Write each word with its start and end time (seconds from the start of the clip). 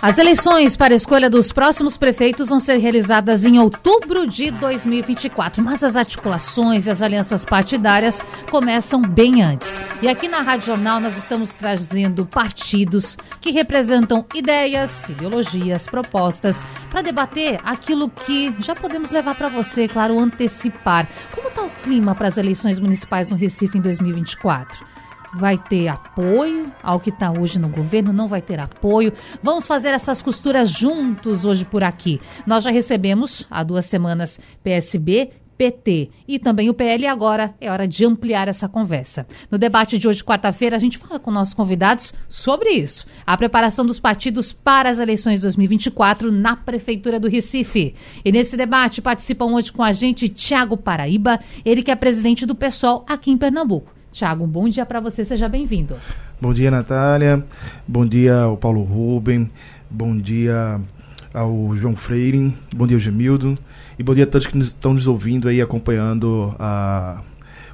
as 0.00 0.16
eleições 0.16 0.76
para 0.76 0.94
a 0.94 0.96
escolha 0.96 1.28
dos 1.28 1.50
próximos 1.50 1.96
prefeitos 1.96 2.50
vão 2.50 2.60
ser 2.60 2.76
realizadas 2.76 3.44
em 3.44 3.58
outubro 3.58 4.28
de 4.28 4.52
2024, 4.52 5.60
mas 5.60 5.82
as 5.82 5.96
articulações 5.96 6.86
e 6.86 6.90
as 6.90 7.02
alianças 7.02 7.44
partidárias 7.44 8.24
começam 8.48 9.02
bem 9.02 9.42
antes. 9.42 9.80
E 10.00 10.06
aqui 10.06 10.28
na 10.28 10.40
Rádio 10.40 10.66
Jornal 10.66 11.00
nós 11.00 11.16
estamos 11.16 11.52
trazendo 11.54 12.24
partidos 12.24 13.18
que 13.40 13.50
representam 13.50 14.24
ideias, 14.34 15.08
ideologias, 15.08 15.88
propostas 15.88 16.64
para 16.90 17.02
debater 17.02 17.58
aquilo 17.64 18.08
que 18.08 18.54
já 18.60 18.76
podemos 18.76 19.10
levar 19.10 19.34
para 19.34 19.48
você, 19.48 19.88
claro, 19.88 20.16
antecipar. 20.16 21.08
Como 21.34 21.48
está 21.48 21.62
o 21.62 21.70
clima 21.82 22.14
para 22.14 22.28
as 22.28 22.38
eleições 22.38 22.78
municipais 22.78 23.30
no 23.30 23.36
Recife 23.36 23.78
em 23.78 23.80
2024? 23.80 24.97
Vai 25.34 25.58
ter 25.58 25.88
apoio 25.88 26.72
ao 26.82 27.00
que 27.00 27.10
está 27.10 27.30
hoje 27.30 27.58
no 27.58 27.68
governo, 27.68 28.12
não 28.12 28.28
vai 28.28 28.40
ter 28.40 28.58
apoio. 28.58 29.12
Vamos 29.42 29.66
fazer 29.66 29.88
essas 29.88 30.22
costuras 30.22 30.70
juntos 30.70 31.44
hoje 31.44 31.64
por 31.64 31.82
aqui. 31.82 32.20
Nós 32.46 32.64
já 32.64 32.70
recebemos 32.70 33.46
há 33.50 33.62
duas 33.62 33.86
semanas 33.86 34.40
PSB, 34.62 35.30
PT 35.58 36.10
e 36.26 36.38
também 36.38 36.70
o 36.70 36.74
PL. 36.74 37.06
Agora 37.08 37.54
é 37.60 37.70
hora 37.70 37.86
de 37.86 38.06
ampliar 38.06 38.46
essa 38.46 38.68
conversa. 38.68 39.26
No 39.50 39.58
debate 39.58 39.98
de 39.98 40.06
hoje, 40.06 40.22
quarta-feira, 40.22 40.76
a 40.76 40.78
gente 40.78 40.96
fala 40.96 41.18
com 41.18 41.32
nossos 41.32 41.52
convidados 41.52 42.14
sobre 42.28 42.70
isso. 42.70 43.04
A 43.26 43.36
preparação 43.36 43.84
dos 43.84 43.98
partidos 43.98 44.52
para 44.52 44.88
as 44.88 45.00
eleições 45.00 45.36
de 45.36 45.42
2024 45.42 46.30
na 46.30 46.54
Prefeitura 46.54 47.18
do 47.18 47.28
Recife. 47.28 47.94
E 48.24 48.30
nesse 48.30 48.56
debate 48.56 49.02
participam 49.02 49.46
hoje 49.46 49.72
com 49.72 49.82
a 49.82 49.92
gente 49.92 50.28
Tiago 50.28 50.76
Paraíba, 50.76 51.40
ele 51.64 51.82
que 51.82 51.90
é 51.90 51.96
presidente 51.96 52.46
do 52.46 52.54
PSOL 52.54 53.04
aqui 53.08 53.32
em 53.32 53.36
Pernambuco. 53.36 53.97
Tiago, 54.18 54.42
um 54.42 54.48
bom 54.48 54.68
dia 54.68 54.84
para 54.84 54.98
você, 54.98 55.24
seja 55.24 55.48
bem-vindo. 55.48 55.96
Bom 56.40 56.52
dia, 56.52 56.72
Natália. 56.72 57.44
Bom 57.86 58.04
dia 58.04 58.40
ao 58.40 58.56
Paulo 58.56 58.82
Ruben. 58.82 59.48
Bom 59.88 60.16
dia 60.16 60.80
ao 61.32 61.76
João 61.76 61.94
Freire. 61.94 62.52
Bom 62.74 62.84
dia 62.84 62.98
Gemildo. 62.98 63.56
E 63.96 64.02
bom 64.02 64.12
dia 64.12 64.24
a 64.24 64.26
todos 64.26 64.48
que 64.48 64.58
estão 64.58 64.94
nos 64.94 65.06
ouvindo 65.06 65.48
aí, 65.48 65.62
acompanhando 65.62 66.52
a, 66.58 67.22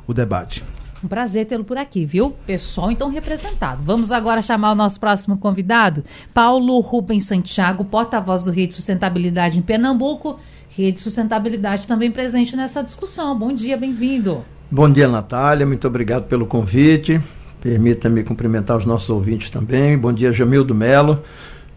o 0.06 0.12
debate. 0.12 0.62
Um 1.03 1.09
prazer 1.09 1.47
tê-lo 1.47 1.65
por 1.65 1.78
aqui, 1.78 2.05
viu? 2.05 2.33
Pessoal, 2.47 2.91
então 2.91 3.09
representado. 3.09 3.83
Vamos 3.83 4.12
agora 4.12 4.42
chamar 4.42 4.72
o 4.72 4.75
nosso 4.75 5.00
próximo 5.00 5.39
convidado, 5.39 6.05
Paulo 6.34 6.78
Rubens 6.81 7.25
Santiago, 7.25 7.87
porta-voz 7.87 8.45
do 8.45 8.50
Rede 8.50 8.75
Sustentabilidade 8.75 9.59
em 9.59 9.62
Pernambuco. 9.62 10.39
Rede 10.69 11.00
Sustentabilidade 11.00 11.87
também 11.87 12.11
presente 12.11 12.55
nessa 12.55 12.83
discussão. 12.83 13.39
Bom 13.39 13.50
dia, 13.50 13.78
bem-vindo. 13.78 14.45
Bom 14.70 14.91
dia, 14.91 15.07
Natália. 15.07 15.67
Muito 15.67 15.87
obrigado 15.87 16.25
pelo 16.25 16.47
convite. 16.47 17.20
Permita-me 17.61 18.25
cumprimentar 18.25 18.79
os 18.79 18.87
nossos 18.87 19.11
ouvintes 19.11 19.51
também. 19.51 19.97
Bom 19.97 20.12
dia, 20.12 20.33
Jamildo 20.33 20.75
Melo. 20.75 21.23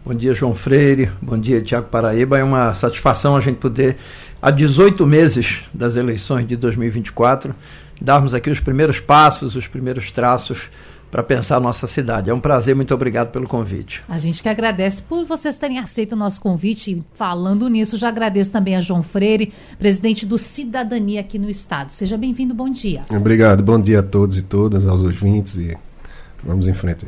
Bom 0.04 0.14
dia, 0.14 0.32
João 0.32 0.54
Freire. 0.54 1.10
Bom 1.20 1.38
dia, 1.38 1.60
Tiago 1.60 1.88
Paraíba. 1.88 2.38
É 2.38 2.42
uma 2.42 2.72
satisfação 2.72 3.36
a 3.36 3.40
gente 3.40 3.56
poder, 3.56 3.98
há 4.40 4.50
18 4.50 5.06
meses 5.06 5.60
das 5.72 5.96
eleições 5.96 6.48
de 6.48 6.56
2024, 6.56 7.54
darmos 8.00 8.32
aqui 8.32 8.48
os 8.48 8.58
primeiros 8.58 8.98
passos, 8.98 9.54
os 9.54 9.66
primeiros 9.66 10.10
traços 10.10 10.70
para 11.10 11.22
pensar 11.22 11.56
a 11.56 11.60
nossa 11.60 11.86
cidade. 11.86 12.30
É 12.30 12.34
um 12.34 12.40
prazer, 12.40 12.74
muito 12.74 12.92
obrigado 12.92 13.30
pelo 13.30 13.48
convite. 13.48 14.02
A 14.08 14.18
gente 14.18 14.42
que 14.42 14.48
agradece 14.48 15.02
por 15.02 15.24
vocês 15.24 15.58
terem 15.58 15.78
aceito 15.78 16.12
o 16.12 16.16
nosso 16.16 16.40
convite. 16.40 16.92
E 16.92 17.04
falando 17.14 17.68
nisso, 17.68 17.96
já 17.96 18.08
agradeço 18.08 18.52
também 18.52 18.76
a 18.76 18.80
João 18.80 19.02
Freire, 19.02 19.52
presidente 19.78 20.26
do 20.26 20.36
Cidadania 20.36 21.20
aqui 21.20 21.38
no 21.38 21.48
Estado. 21.48 21.92
Seja 21.92 22.16
bem-vindo, 22.16 22.54
bom 22.54 22.68
dia. 22.68 23.02
Obrigado, 23.10 23.62
bom 23.62 23.80
dia 23.80 24.00
a 24.00 24.02
todos 24.02 24.36
e 24.36 24.42
todas, 24.42 24.86
aos 24.86 25.02
ouvintes 25.02 25.56
e 25.56 25.76
vamos 26.44 26.68
em 26.68 26.74
frente. 26.74 27.06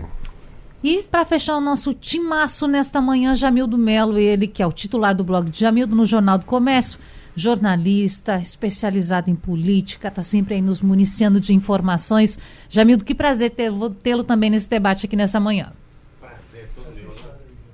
E 0.83 1.03
para 1.03 1.27
fechar 1.27 1.59
o 1.59 1.61
nosso 1.61 1.93
timaço 1.93 2.67
nesta 2.67 3.03
manhã, 3.03 3.37
Jamildo 3.37 3.77
Melo, 3.77 4.17
ele 4.17 4.47
que 4.47 4.63
é 4.63 4.67
o 4.67 4.73
titular 4.73 5.15
do 5.15 5.23
blog 5.23 5.51
de 5.51 5.61
Jamildo 5.61 5.95
no 5.95 6.07
Jornal 6.07 6.39
do 6.39 6.47
Comércio 6.47 6.99
jornalista, 7.35 8.39
especializado 8.39 9.31
em 9.31 9.35
política, 9.35 10.09
está 10.09 10.23
sempre 10.23 10.55
aí 10.55 10.61
nos 10.61 10.81
municiando 10.81 11.41
de 11.41 11.55
informações. 11.55 12.39
Jamildo, 12.69 13.05
que 13.05 13.15
prazer 13.15 13.51
tê-lo 13.51 14.25
também 14.25 14.51
nesse 14.51 14.69
debate 14.69 15.07
aqui 15.07 15.17
nessa 15.17 15.41
manhã. 15.41 15.73
Prazer, 16.21 16.69
todo 16.75 16.95
meu. 16.95 17.15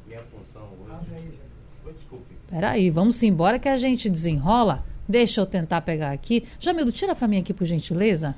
Minha 0.07 0.21
função 0.23 0.69
hoje. 0.81 1.33
Desculpe. 1.95 2.35
Peraí, 2.51 2.91
vamos 2.91 3.23
embora 3.23 3.59
que 3.59 3.69
a 3.69 3.77
gente 3.77 4.11
desenrola. 4.11 4.85
Deixa 5.09 5.41
eu 5.41 5.47
tentar 5.47 5.83
pegar 5.83 6.11
aqui. 6.11 6.45
Jamildo, 6.59 6.93
tira 6.93 7.15
para 7.15 7.29
mim 7.29 7.39
aqui, 7.39 7.55
por 7.55 7.65
gentileza. 7.65 8.35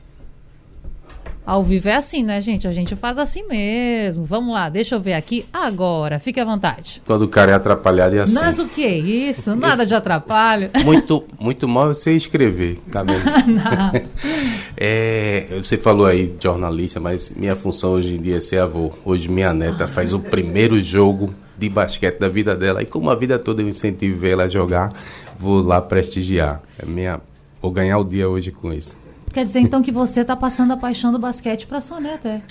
Ao 1.48 1.64
vivo 1.64 1.88
é 1.88 1.94
assim, 1.94 2.22
né, 2.22 2.42
gente? 2.42 2.69
A 2.69 2.72
gente 2.72 2.94
faz 2.94 3.16
assim 3.16 3.42
mesmo. 3.48 4.22
Vamos 4.26 4.53
lá, 4.53 4.69
deixa 4.69 4.97
eu 4.97 5.00
ver 5.00 5.14
aqui 5.14 5.47
agora. 5.50 6.19
Fique 6.19 6.38
à 6.38 6.44
vontade. 6.44 7.00
Quando 7.06 7.22
o 7.22 7.28
cara 7.28 7.53
é 7.53 7.54
atrapalhado 7.54 8.14
é 8.16 8.19
assim. 8.19 8.34
Mas 8.34 8.59
o 8.59 8.69
que 8.69 8.84
é 8.84 8.98
isso? 8.98 9.56
Nada 9.56 9.86
de 9.86 9.94
atrapalho. 9.94 10.69
Muito, 10.84 11.25
muito 11.41 11.66
mal 11.66 11.88
você 11.88 12.14
escrever, 12.14 12.76
tá 12.92 13.03
vendo? 13.03 13.22
é, 14.76 15.47
você 15.56 15.78
falou 15.78 16.04
aí 16.04 16.26
de 16.26 16.44
jornalista, 16.44 17.00
mas 17.00 17.31
minha 17.31 17.56
função 17.56 17.92
hoje 17.92 18.16
em 18.16 18.20
dia 18.20 18.36
é 18.36 18.41
ser 18.41 18.59
avô. 18.59 18.92
Hoje 19.03 19.30
minha 19.30 19.54
neta 19.54 19.84
ah. 19.84 19.88
faz 19.88 20.12
o 20.12 20.20
primeiro 20.20 20.82
jogo 20.82 21.34
de 21.56 21.70
basquete 21.70 22.19
da 22.19 22.28
vida 22.28 22.54
dela. 22.54 22.82
E 22.82 22.84
como 22.84 23.09
a 23.09 23.15
vida 23.15 23.38
toda 23.38 23.62
eu 23.62 23.69
incentivo 23.70 24.26
ela 24.26 24.44
a 24.44 24.48
jogar, 24.48 24.92
vou 25.38 25.62
lá 25.62 25.80
prestigiar. 25.80 26.60
É 26.78 26.84
minha, 26.84 27.22
vou 27.62 27.70
ganhar 27.70 27.97
o 27.97 28.04
dia 28.04 28.28
hoje 28.28 28.53
com 28.53 28.70
isso. 28.70 29.07
Quer 29.33 29.44
dizer 29.44 29.61
então 29.61 29.83
que 29.83 29.93
você 29.93 30.21
está 30.21 30.37
passando 30.37 30.72
a 30.72 30.77
paixão 30.77 31.12
do 31.12 31.19
basquete 31.19 31.66
para 31.66 31.81
sua 31.81 32.00
neta, 32.00 32.28
é? 32.28 32.43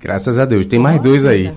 Graças 0.00 0.38
a 0.38 0.44
Deus. 0.44 0.66
Tem 0.66 0.78
mais 0.78 1.00
dois 1.00 1.24
aí. 1.24 1.52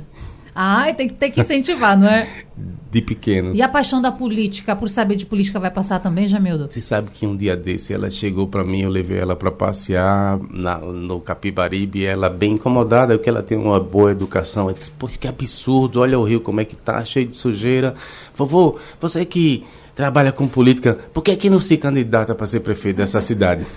Ah, 0.58 0.86
tem, 0.94 1.09
tem 1.09 1.30
que 1.30 1.41
incentivar, 1.41 2.00
não 2.00 2.08
é? 2.08 2.28
De 2.90 3.02
pequeno. 3.02 3.53
E 3.53 3.62
a 3.62 3.68
paixão 3.68 4.02
da 4.02 4.09
política, 4.09 4.74
por 4.74 4.90
saber 4.90 5.18
de 5.18 5.25
política, 5.25 5.59
vai 5.59 5.69
passar 5.69 6.00
também, 6.00 6.30
Jamildo? 6.30 6.68
Você 6.69 6.80
sabe 6.80 7.09
que 7.12 7.28
um 7.28 7.36
dia 7.36 7.53
desse 7.53 7.94
ela 7.94 8.09
chegou 8.09 8.47
para 8.47 8.63
mim, 8.63 8.84
eu 8.84 8.90
levei 8.90 9.19
ela 9.19 9.36
para 9.36 9.52
passear 9.52 10.40
na, 10.50 10.78
no 10.78 11.19
Capibaribe, 11.19 12.06
ela 12.06 12.30
bem 12.30 12.53
incomodada, 12.53 13.18
porque 13.18 13.30
ela 13.30 13.44
tem 13.44 13.57
uma 13.57 13.81
boa 13.81 14.12
educação. 14.12 14.69
Eu 14.69 14.74
disse, 14.74 14.92
pô, 14.92 15.07
que 15.07 15.28
absurdo, 15.28 16.00
olha 16.00 16.18
o 16.18 16.24
rio 16.24 16.40
como 16.40 16.62
é 16.62 16.63
que 16.63 16.78
tá, 16.78 17.03
cheio 17.03 17.28
de 17.28 17.36
sujeira. 17.36 17.96
Vovô, 18.34 18.78
você 18.97 19.25
que 19.25 19.66
trabalha 19.95 20.31
com 20.31 20.47
política, 20.47 21.00
por 21.13 21.23
que, 21.23 21.35
que 21.35 21.50
não 21.50 21.59
se 21.59 21.78
candidata 21.78 22.35
para 22.35 22.45
ser 22.45 22.59
prefeito 22.59 22.97
dessa 22.97 23.22
cidade? 23.22 23.66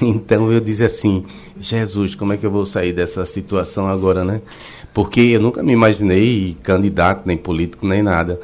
Então 0.00 0.50
eu 0.50 0.58
disse 0.58 0.82
assim: 0.82 1.26
Jesus, 1.60 2.14
como 2.14 2.32
é 2.32 2.38
que 2.38 2.46
eu 2.46 2.50
vou 2.50 2.64
sair 2.64 2.94
dessa 2.94 3.26
situação 3.26 3.86
agora, 3.86 4.24
né? 4.24 4.40
Porque 4.94 5.20
eu 5.20 5.38
nunca 5.38 5.62
me 5.62 5.74
imaginei 5.74 6.56
candidato, 6.62 7.26
nem 7.26 7.36
político, 7.36 7.86
nem 7.86 8.02
nada. 8.02 8.40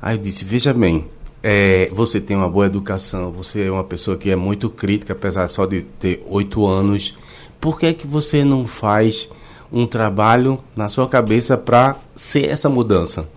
Aí 0.00 0.14
eu 0.14 0.22
disse: 0.22 0.44
Veja 0.44 0.72
bem, 0.72 1.04
é, 1.42 1.90
você 1.92 2.20
tem 2.20 2.36
uma 2.36 2.48
boa 2.48 2.66
educação, 2.66 3.32
você 3.32 3.64
é 3.64 3.70
uma 3.70 3.82
pessoa 3.82 4.16
que 4.16 4.30
é 4.30 4.36
muito 4.36 4.70
crítica, 4.70 5.12
apesar 5.12 5.48
só 5.48 5.66
de 5.66 5.80
ter 5.80 6.22
oito 6.28 6.64
anos. 6.64 7.18
Por 7.60 7.80
que, 7.80 7.86
é 7.86 7.92
que 7.92 8.06
você 8.06 8.44
não 8.44 8.64
faz 8.64 9.28
um 9.72 9.88
trabalho 9.88 10.60
na 10.76 10.88
sua 10.88 11.08
cabeça 11.08 11.56
para 11.56 11.96
ser 12.14 12.48
essa 12.48 12.68
mudança? 12.68 13.28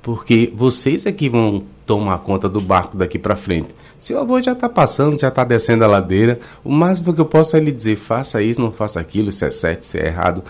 Porque 0.00 0.52
vocês 0.54 1.04
é 1.04 1.10
que 1.10 1.28
vão 1.28 1.64
tomar 1.86 2.18
conta 2.18 2.48
do 2.48 2.60
barco 2.60 2.96
daqui 2.96 3.18
para 3.18 3.36
frente. 3.36 3.68
Se 3.98 4.12
o 4.14 4.18
avô 4.18 4.40
já 4.40 4.52
está 4.52 4.68
passando, 4.68 5.20
já 5.20 5.28
está 5.28 5.44
descendo 5.44 5.84
a 5.84 5.86
ladeira, 5.86 6.40
o 6.64 6.72
máximo 6.72 7.14
que 7.14 7.20
eu 7.20 7.24
posso 7.24 7.56
é 7.56 7.60
lhe 7.60 7.70
dizer: 7.70 7.96
faça 7.96 8.42
isso, 8.42 8.60
não 8.60 8.72
faça 8.72 8.98
aquilo, 8.98 9.30
isso 9.30 9.44
é 9.44 9.50
certo, 9.50 9.82
isso 9.82 9.96
é 9.96 10.06
errado. 10.06 10.42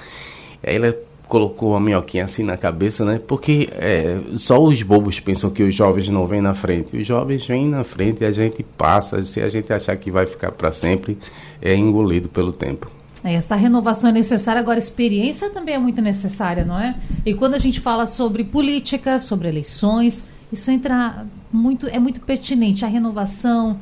Aí 0.62 0.76
ela 0.76 0.96
colocou 1.32 1.74
a 1.74 1.80
minhoquinha 1.80 2.24
assim 2.26 2.42
na 2.42 2.56
cabeça, 2.56 3.04
né? 3.04 3.20
Porque 3.26 3.68
é, 3.72 4.18
só 4.34 4.62
os 4.62 4.82
bobos 4.82 5.18
pensam 5.18 5.48
que 5.48 5.62
os 5.62 5.74
jovens 5.74 6.08
não 6.08 6.26
vêm 6.26 6.42
na 6.42 6.54
frente. 6.54 6.96
Os 6.96 7.06
jovens 7.06 7.46
vêm 7.46 7.66
na 7.68 7.84
frente 7.84 8.22
e 8.22 8.26
a 8.26 8.32
gente 8.32 8.62
passa. 8.62 9.24
Se 9.24 9.40
a 9.40 9.48
gente 9.48 9.72
achar 9.72 9.96
que 9.96 10.10
vai 10.10 10.26
ficar 10.26 10.52
para 10.52 10.70
sempre, 10.72 11.16
é 11.60 11.74
engolido 11.74 12.28
pelo 12.28 12.52
tempo. 12.52 12.90
É, 13.24 13.34
essa 13.34 13.54
renovação 13.54 14.10
é 14.10 14.12
necessária, 14.12 14.60
agora 14.60 14.78
experiência 14.78 15.48
também 15.48 15.74
é 15.74 15.78
muito 15.78 16.02
necessária, 16.02 16.64
não 16.64 16.78
é? 16.78 16.96
E 17.24 17.32
quando 17.32 17.54
a 17.54 17.58
gente 17.58 17.80
fala 17.80 18.04
sobre 18.04 18.44
política, 18.44 19.18
sobre 19.18 19.48
eleições, 19.48 20.24
isso 20.52 20.70
entra 20.70 21.26
muito, 21.50 21.86
é 21.86 21.98
muito 21.98 22.20
pertinente. 22.20 22.84
A 22.84 22.88
renovação, 22.88 23.78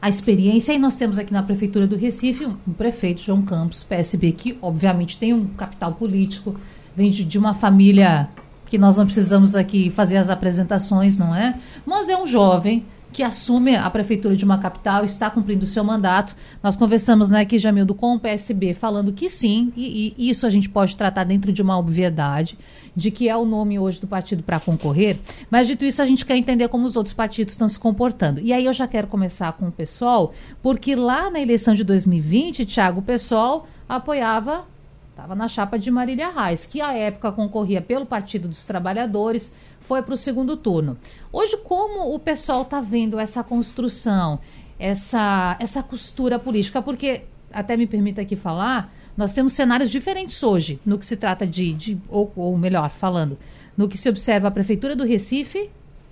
a 0.00 0.08
experiência. 0.08 0.72
E 0.72 0.78
nós 0.78 0.96
temos 0.96 1.18
aqui 1.18 1.32
na 1.32 1.42
Prefeitura 1.42 1.86
do 1.86 1.96
Recife 1.96 2.46
um, 2.46 2.54
prefeito, 2.72 3.20
João 3.20 3.42
Campos, 3.42 3.82
PSB, 3.82 4.32
que 4.32 4.58
obviamente 4.62 5.18
tem 5.18 5.34
um 5.34 5.46
capital 5.46 5.92
político, 5.92 6.56
vem 6.96 7.10
de, 7.10 7.24
de 7.24 7.38
uma 7.38 7.54
família 7.54 8.28
que 8.66 8.78
nós 8.78 8.96
não 8.96 9.04
precisamos 9.04 9.54
aqui 9.54 9.90
fazer 9.90 10.16
as 10.16 10.30
apresentações, 10.30 11.18
não 11.18 11.34
é? 11.34 11.58
Mas 11.86 12.08
é 12.08 12.16
um 12.16 12.26
jovem 12.26 12.84
que 13.12 13.22
assume 13.22 13.74
a 13.74 13.88
prefeitura 13.90 14.36
de 14.36 14.44
uma 14.44 14.58
capital, 14.58 15.04
está 15.04 15.30
cumprindo 15.30 15.64
o 15.64 15.66
seu 15.66 15.82
mandato. 15.82 16.36
Nós 16.62 16.76
conversamos 16.76 17.30
né, 17.30 17.40
aqui, 17.40 17.58
Jamildo, 17.58 17.94
com 17.94 18.14
o 18.14 18.20
PSB, 18.20 18.74
falando 18.74 19.12
que 19.12 19.28
sim, 19.28 19.72
e, 19.76 20.14
e, 20.16 20.30
isso 20.30 20.46
a 20.46 20.50
gente 20.50 20.68
pode 20.68 20.96
tratar 20.96 21.24
dentro 21.24 21.52
de 21.52 21.62
uma 21.62 21.78
obviedade, 21.78 22.58
de 22.94 23.10
que 23.10 23.28
é 23.28 23.36
o 23.36 23.44
nome 23.44 23.78
hoje 23.78 24.00
do 24.00 24.06
partido 24.06 24.42
para 24.42 24.60
concorrer. 24.60 25.18
Mas, 25.50 25.66
dito 25.66 25.84
isso, 25.84 26.02
a 26.02 26.06
gente 26.06 26.24
quer 26.24 26.36
entender 26.36 26.68
como 26.68 26.86
os 26.86 26.96
outros 26.96 27.14
partidos 27.14 27.54
estão 27.54 27.68
se 27.68 27.78
comportando. 27.78 28.40
E 28.40 28.52
aí 28.52 28.64
eu 28.64 28.72
já 28.72 28.86
quero 28.86 29.06
começar 29.06 29.52
com 29.52 29.68
o 29.68 29.72
pessoal, 29.72 30.34
porque 30.62 30.94
lá 30.94 31.30
na 31.30 31.40
eleição 31.40 31.74
de 31.74 31.84
2020, 31.84 32.66
Tiago, 32.66 33.00
o 33.00 33.02
pessoal 33.02 33.66
apoiava, 33.88 34.66
estava 35.10 35.34
na 35.34 35.48
chapa 35.48 35.78
de 35.78 35.90
Marília 35.90 36.30
Reis, 36.30 36.66
que 36.66 36.80
à 36.80 36.92
época 36.92 37.32
concorria 37.32 37.80
pelo 37.80 38.04
Partido 38.04 38.48
dos 38.48 38.64
Trabalhadores 38.64 39.52
foi 39.88 40.02
para 40.02 40.12
o 40.12 40.18
segundo 40.18 40.54
turno. 40.54 40.98
Hoje, 41.32 41.56
como 41.64 42.14
o 42.14 42.18
pessoal 42.18 42.60
está 42.60 42.78
vendo 42.78 43.18
essa 43.18 43.42
construção, 43.42 44.38
essa, 44.78 45.56
essa 45.58 45.82
costura 45.82 46.38
política? 46.38 46.82
Porque, 46.82 47.22
até 47.50 47.74
me 47.74 47.86
permita 47.86 48.20
aqui 48.20 48.36
falar, 48.36 48.92
nós 49.16 49.32
temos 49.32 49.54
cenários 49.54 49.90
diferentes 49.90 50.42
hoje 50.42 50.78
no 50.84 50.98
que 50.98 51.06
se 51.06 51.16
trata 51.16 51.46
de, 51.46 51.72
de 51.72 51.98
ou, 52.06 52.30
ou 52.36 52.58
melhor, 52.58 52.90
falando, 52.90 53.38
no 53.74 53.88
que 53.88 53.96
se 53.96 54.10
observa 54.10 54.48
a 54.48 54.50
Prefeitura 54.50 54.94
do 54.94 55.04
Recife 55.04 55.70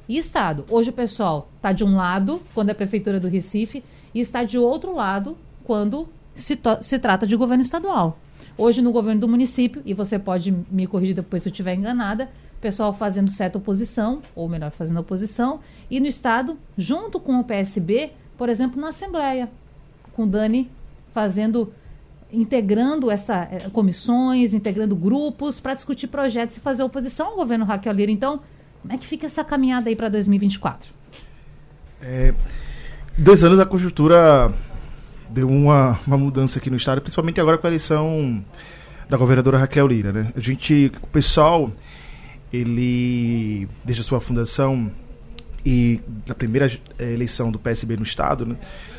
e 0.09 0.17
Estado. 0.17 0.65
Hoje 0.71 0.89
o 0.89 0.95
pessoal 0.95 1.51
está 1.57 1.71
de 1.71 1.85
um 1.85 1.97
lado, 1.97 2.41
quando 2.55 2.71
é 2.71 2.73
a 2.73 2.75
Prefeitura 2.75 3.21
do 3.21 3.29
Recife, 3.29 3.85
e 4.15 4.21
está 4.21 4.43
de 4.43 4.57
outro 4.57 4.95
lado, 4.95 5.37
quando 5.65 6.09
se, 6.35 6.59
se 6.81 6.99
trata 6.99 7.27
de 7.27 7.37
governo 7.37 7.63
estadual. 7.63 8.19
Hoje, 8.57 8.81
no 8.81 8.91
governo 8.91 9.21
do 9.21 9.29
município, 9.29 9.83
e 9.85 9.93
você 9.93 10.19
pode 10.19 10.51
me 10.71 10.87
corrigir 10.87 11.15
depois 11.15 11.43
se 11.43 11.49
eu 11.49 11.53
estiver 11.53 11.75
enganada, 11.75 12.31
pessoal 12.61 12.93
fazendo 12.93 13.31
certa 13.31 13.59
oposição, 13.59 14.21
ou 14.35 14.49
melhor, 14.49 14.71
fazendo 14.71 15.01
oposição, 15.01 15.61
e 15.91 16.01
no 16.01 16.07
Estado, 16.07 16.57
junto 16.77 17.21
com 17.21 17.39
o 17.39 17.45
PSB, 17.45 18.13
por 18.37 18.49
exemplo, 18.49 18.81
na 18.81 18.89
Assembleia, 18.89 19.49
com 20.15 20.27
Dani 20.27 20.71
fazendo, 21.13 21.73
integrando 22.31 23.11
essa 23.11 23.49
eh, 23.51 23.71
comissões, 23.73 24.53
integrando 24.53 24.95
grupos 24.95 25.59
para 25.59 25.73
discutir 25.73 26.09
projetos 26.09 26.59
e 26.59 26.61
fazer 26.61 26.83
oposição 26.83 27.29
ao 27.29 27.37
governo 27.37 27.65
Raquel 27.65 27.95
Lira. 27.95 28.13
Então, 28.13 28.41
como 28.83 28.93
é 28.93 28.99
que 28.99 29.07
fica 29.07 29.27
essa 29.27 29.43
caminhada 29.43 29.89
aí 29.89 29.97
para 29.97 30.11
2024? 30.11 30.91
É, 32.03 32.35
dois 33.17 33.43
anos 33.43 33.59
a 33.59 33.65
conjuntura 33.65 34.53
deu 35.31 35.49
uma, 35.49 35.99
uma 36.07 36.19
mudança 36.19 36.59
aqui 36.59 36.69
no 36.69 36.77
estado, 36.77 37.01
principalmente 37.01 37.41
agora 37.41 37.57
com 37.57 37.67
a 37.67 37.71
eleição 37.71 38.45
da 39.09 39.17
governadora 39.17 39.59
Raquel 39.59 39.87
Lira, 39.87 40.13
né? 40.13 40.33
A 40.37 40.41
gente, 40.41 40.93
o 41.03 41.07
pessoal 41.07 41.73
ele, 42.61 43.69
desde 43.85 44.03
a 44.03 44.05
sua 44.05 44.21
fundação 44.21 44.91
e 45.67 46.01
na 46.25 46.33
primeira 46.33 46.71
eh, 46.97 47.13
eleição 47.13 47.51
do 47.51 47.59
PSB 47.59 47.97
no 47.97 48.05
Estado, 48.05 48.47
né, 48.47 48.57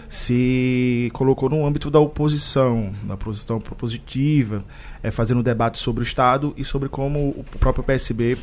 se 0.09 1.09
colocou 1.13 1.49
no 1.49 1.65
âmbito 1.65 1.89
da 1.89 1.97
oposição, 1.97 2.91
da 3.03 3.13
oposição 3.13 3.59
propositiva, 3.59 4.65
é, 5.01 5.09
fazendo 5.09 5.39
um 5.39 5.43
debate 5.43 5.77
sobre 5.77 6.01
o 6.01 6.03
Estado 6.03 6.53
e 6.57 6.65
sobre 6.65 6.89
como 6.89 7.29
o 7.29 7.45
próprio 7.57 7.85
PSB 7.85 8.37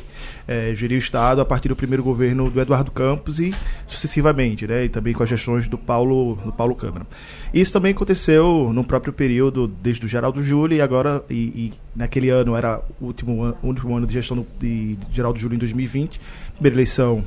é, 0.47 0.71
eh, 0.71 0.75
geria 0.75 0.97
o 0.97 0.99
Estado 0.99 1.39
a 1.39 1.45
partir 1.45 1.69
do 1.69 1.75
primeiro 1.75 2.01
governo 2.01 2.49
do 2.49 2.59
Eduardo 2.59 2.89
Campos 2.89 3.39
e 3.39 3.53
sucessivamente, 3.85 4.65
né, 4.65 4.85
e 4.85 4.89
também 4.89 5.13
com 5.13 5.21
as 5.21 5.29
gestões 5.29 5.67
do 5.67 5.77
Paulo, 5.77 6.35
do 6.43 6.51
Paulo 6.51 6.73
Câmara. 6.73 7.05
Isso 7.53 7.73
também 7.73 7.91
aconteceu 7.91 8.71
no 8.73 8.83
próprio 8.83 9.13
período, 9.13 9.67
desde 9.67 10.03
o 10.03 10.09
Geraldo 10.09 10.43
Júlio 10.43 10.75
e 10.75 10.81
agora, 10.81 11.23
e, 11.29 11.35
e 11.35 11.73
naquele 11.95 12.29
ano 12.29 12.55
era 12.55 12.81
o 12.99 13.05
último, 13.05 13.55
último 13.61 13.95
ano 13.95 14.07
de 14.07 14.13
gestão 14.13 14.43
de 14.59 14.97
Geraldo 15.11 15.37
Júlio 15.37 15.55
em 15.55 15.59
2020, 15.59 16.19
primeira 16.55 16.75
eleição 16.75 17.23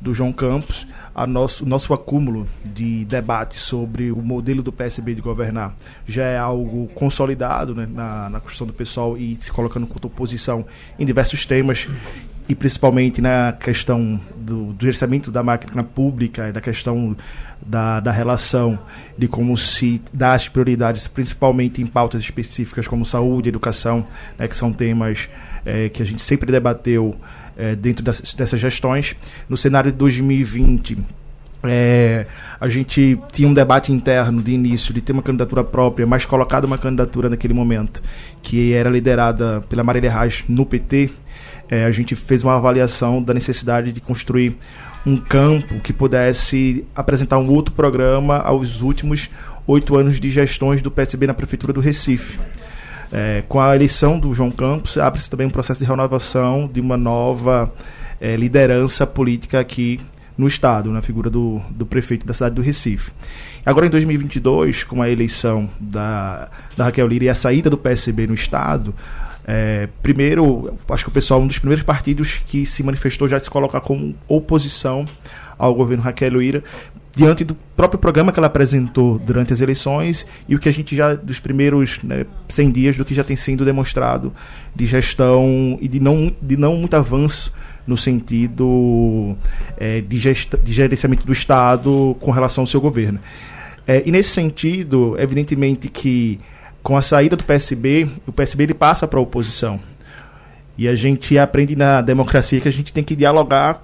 do 0.00 0.14
João 0.14 0.32
Campos, 0.32 0.86
a 1.14 1.26
nosso, 1.26 1.64
o 1.64 1.68
nosso 1.68 1.92
acúmulo 1.92 2.46
de 2.64 3.04
debate 3.04 3.58
sobre 3.58 4.10
o 4.10 4.22
modelo 4.22 4.62
do 4.62 4.72
PSB 4.72 5.14
de 5.14 5.20
governar 5.20 5.74
já 6.06 6.24
é 6.24 6.38
algo 6.38 6.88
consolidado 6.94 7.74
né, 7.74 7.86
na, 7.86 8.30
na 8.30 8.40
questão 8.40 8.66
do 8.66 8.72
pessoal 8.72 9.18
e 9.18 9.36
se 9.36 9.50
colocando 9.50 9.86
como 9.86 10.00
oposição 10.02 10.64
em 10.98 11.04
diversos 11.04 11.44
temas 11.44 11.88
e 12.48 12.54
principalmente 12.54 13.20
na 13.20 13.52
questão 13.52 14.20
do, 14.36 14.72
do 14.72 14.80
gerenciamento 14.80 15.30
da 15.30 15.42
máquina 15.42 15.84
pública 15.84 16.52
da 16.52 16.60
questão 16.60 17.16
da, 17.64 18.00
da 18.00 18.10
relação 18.10 18.78
de 19.16 19.28
como 19.28 19.56
se 19.56 20.02
dá 20.12 20.34
as 20.34 20.48
prioridades, 20.48 21.06
principalmente 21.06 21.80
em 21.80 21.86
pautas 21.86 22.22
específicas 22.22 22.88
como 22.88 23.04
saúde, 23.04 23.48
educação, 23.48 24.04
né, 24.38 24.48
que 24.48 24.56
são 24.56 24.72
temas 24.72 25.28
é, 25.64 25.88
que 25.88 26.02
a 26.02 26.06
gente 26.06 26.22
sempre 26.22 26.50
debateu 26.50 27.14
é, 27.56 27.74
dentro 27.74 28.04
dessas, 28.04 28.34
dessas 28.34 28.60
gestões. 28.60 29.16
No 29.48 29.56
cenário 29.56 29.90
de 29.90 29.98
2020, 29.98 30.98
é, 31.62 32.26
a 32.58 32.68
gente 32.68 33.18
tinha 33.32 33.46
um 33.46 33.52
debate 33.52 33.92
interno 33.92 34.42
de 34.42 34.52
início 34.52 34.94
de 34.94 35.00
ter 35.00 35.12
uma 35.12 35.22
candidatura 35.22 35.62
própria, 35.62 36.06
mas 36.06 36.24
colocada 36.24 36.66
uma 36.66 36.78
candidatura 36.78 37.28
naquele 37.28 37.52
momento 37.52 38.02
que 38.42 38.72
era 38.72 38.88
liderada 38.88 39.60
pela 39.68 39.84
Marília 39.84 40.10
Reis 40.10 40.44
no 40.48 40.64
PT. 40.64 41.10
É, 41.68 41.84
a 41.84 41.90
gente 41.90 42.16
fez 42.16 42.42
uma 42.42 42.56
avaliação 42.56 43.22
da 43.22 43.32
necessidade 43.32 43.92
de 43.92 44.00
construir 44.00 44.56
um 45.06 45.16
campo 45.16 45.78
que 45.80 45.92
pudesse 45.92 46.84
apresentar 46.94 47.38
um 47.38 47.50
outro 47.50 47.74
programa 47.74 48.38
aos 48.38 48.82
últimos 48.82 49.30
oito 49.66 49.96
anos 49.96 50.18
de 50.18 50.30
gestões 50.30 50.82
do 50.82 50.90
PSB 50.90 51.26
na 51.26 51.34
Prefeitura 51.34 51.72
do 51.72 51.80
Recife. 51.80 52.38
É, 53.12 53.42
com 53.48 53.60
a 53.60 53.74
eleição 53.74 54.18
do 54.18 54.32
João 54.32 54.50
Campos, 54.50 54.96
abre-se 54.96 55.28
também 55.28 55.46
um 55.46 55.50
processo 55.50 55.82
de 55.82 55.88
renovação 55.88 56.70
de 56.72 56.80
uma 56.80 56.96
nova 56.96 57.72
é, 58.20 58.36
liderança 58.36 59.06
política 59.06 59.58
aqui 59.58 59.98
no 60.38 60.46
Estado, 60.46 60.90
na 60.90 61.02
figura 61.02 61.28
do, 61.28 61.60
do 61.70 61.84
prefeito 61.84 62.26
da 62.26 62.32
cidade 62.32 62.54
do 62.54 62.62
Recife. 62.62 63.10
Agora, 63.64 63.86
em 63.86 63.90
2022, 63.90 64.84
com 64.84 65.02
a 65.02 65.10
eleição 65.10 65.68
da, 65.78 66.48
da 66.76 66.84
Raquel 66.84 67.06
Lira 67.06 67.24
e 67.26 67.28
a 67.28 67.34
saída 67.34 67.68
do 67.68 67.76
PSB 67.76 68.26
no 68.26 68.34
Estado, 68.34 68.94
é, 69.44 69.88
primeiro, 70.02 70.78
acho 70.88 71.04
que 71.04 71.10
o 71.10 71.12
pessoal, 71.12 71.40
um 71.40 71.46
dos 71.46 71.58
primeiros 71.58 71.84
partidos 71.84 72.40
que 72.46 72.64
se 72.64 72.82
manifestou 72.82 73.28
já 73.28 73.38
se 73.40 73.50
colocar 73.50 73.80
como 73.80 74.14
oposição 74.28 75.04
ao 75.58 75.74
governo 75.74 76.02
Raquel 76.02 76.38
Lira, 76.38 76.64
diante 77.14 77.44
do 77.44 77.56
próprio 77.76 77.98
programa 77.98 78.32
que 78.32 78.38
ela 78.38 78.46
apresentou 78.46 79.18
durante 79.18 79.52
as 79.52 79.60
eleições 79.60 80.24
e 80.48 80.54
o 80.54 80.58
que 80.58 80.68
a 80.68 80.72
gente 80.72 80.94
já, 80.94 81.14
dos 81.14 81.40
primeiros 81.40 81.98
né, 82.02 82.24
100 82.48 82.70
dias, 82.70 82.96
do 82.96 83.04
que 83.04 83.14
já 83.14 83.24
tem 83.24 83.36
sido 83.36 83.64
demonstrado 83.64 84.32
de 84.74 84.86
gestão 84.86 85.76
e 85.80 85.88
de 85.88 85.98
não, 85.98 86.32
de 86.40 86.56
não 86.56 86.76
muito 86.76 86.94
avanço 86.94 87.52
no 87.86 87.96
sentido 87.96 89.36
é, 89.76 90.00
de, 90.00 90.18
gesta, 90.18 90.56
de 90.56 90.72
gerenciamento 90.72 91.26
do 91.26 91.32
Estado 91.32 92.16
com 92.20 92.30
relação 92.30 92.62
ao 92.62 92.66
seu 92.66 92.80
governo. 92.80 93.18
É, 93.86 94.02
e 94.06 94.12
nesse 94.12 94.30
sentido, 94.30 95.16
evidentemente 95.18 95.88
que 95.88 96.38
com 96.82 96.96
a 96.96 97.02
saída 97.02 97.36
do 97.36 97.44
PSB, 97.44 98.08
o 98.26 98.32
PSB 98.32 98.64
ele 98.64 98.74
passa 98.74 99.06
para 99.06 99.18
a 99.18 99.22
oposição. 99.22 99.80
E 100.78 100.88
a 100.88 100.94
gente 100.94 101.36
aprende 101.38 101.76
na 101.76 102.00
democracia 102.00 102.60
que 102.60 102.68
a 102.68 102.72
gente 102.72 102.92
tem 102.92 103.04
que 103.04 103.14
dialogar 103.14 103.82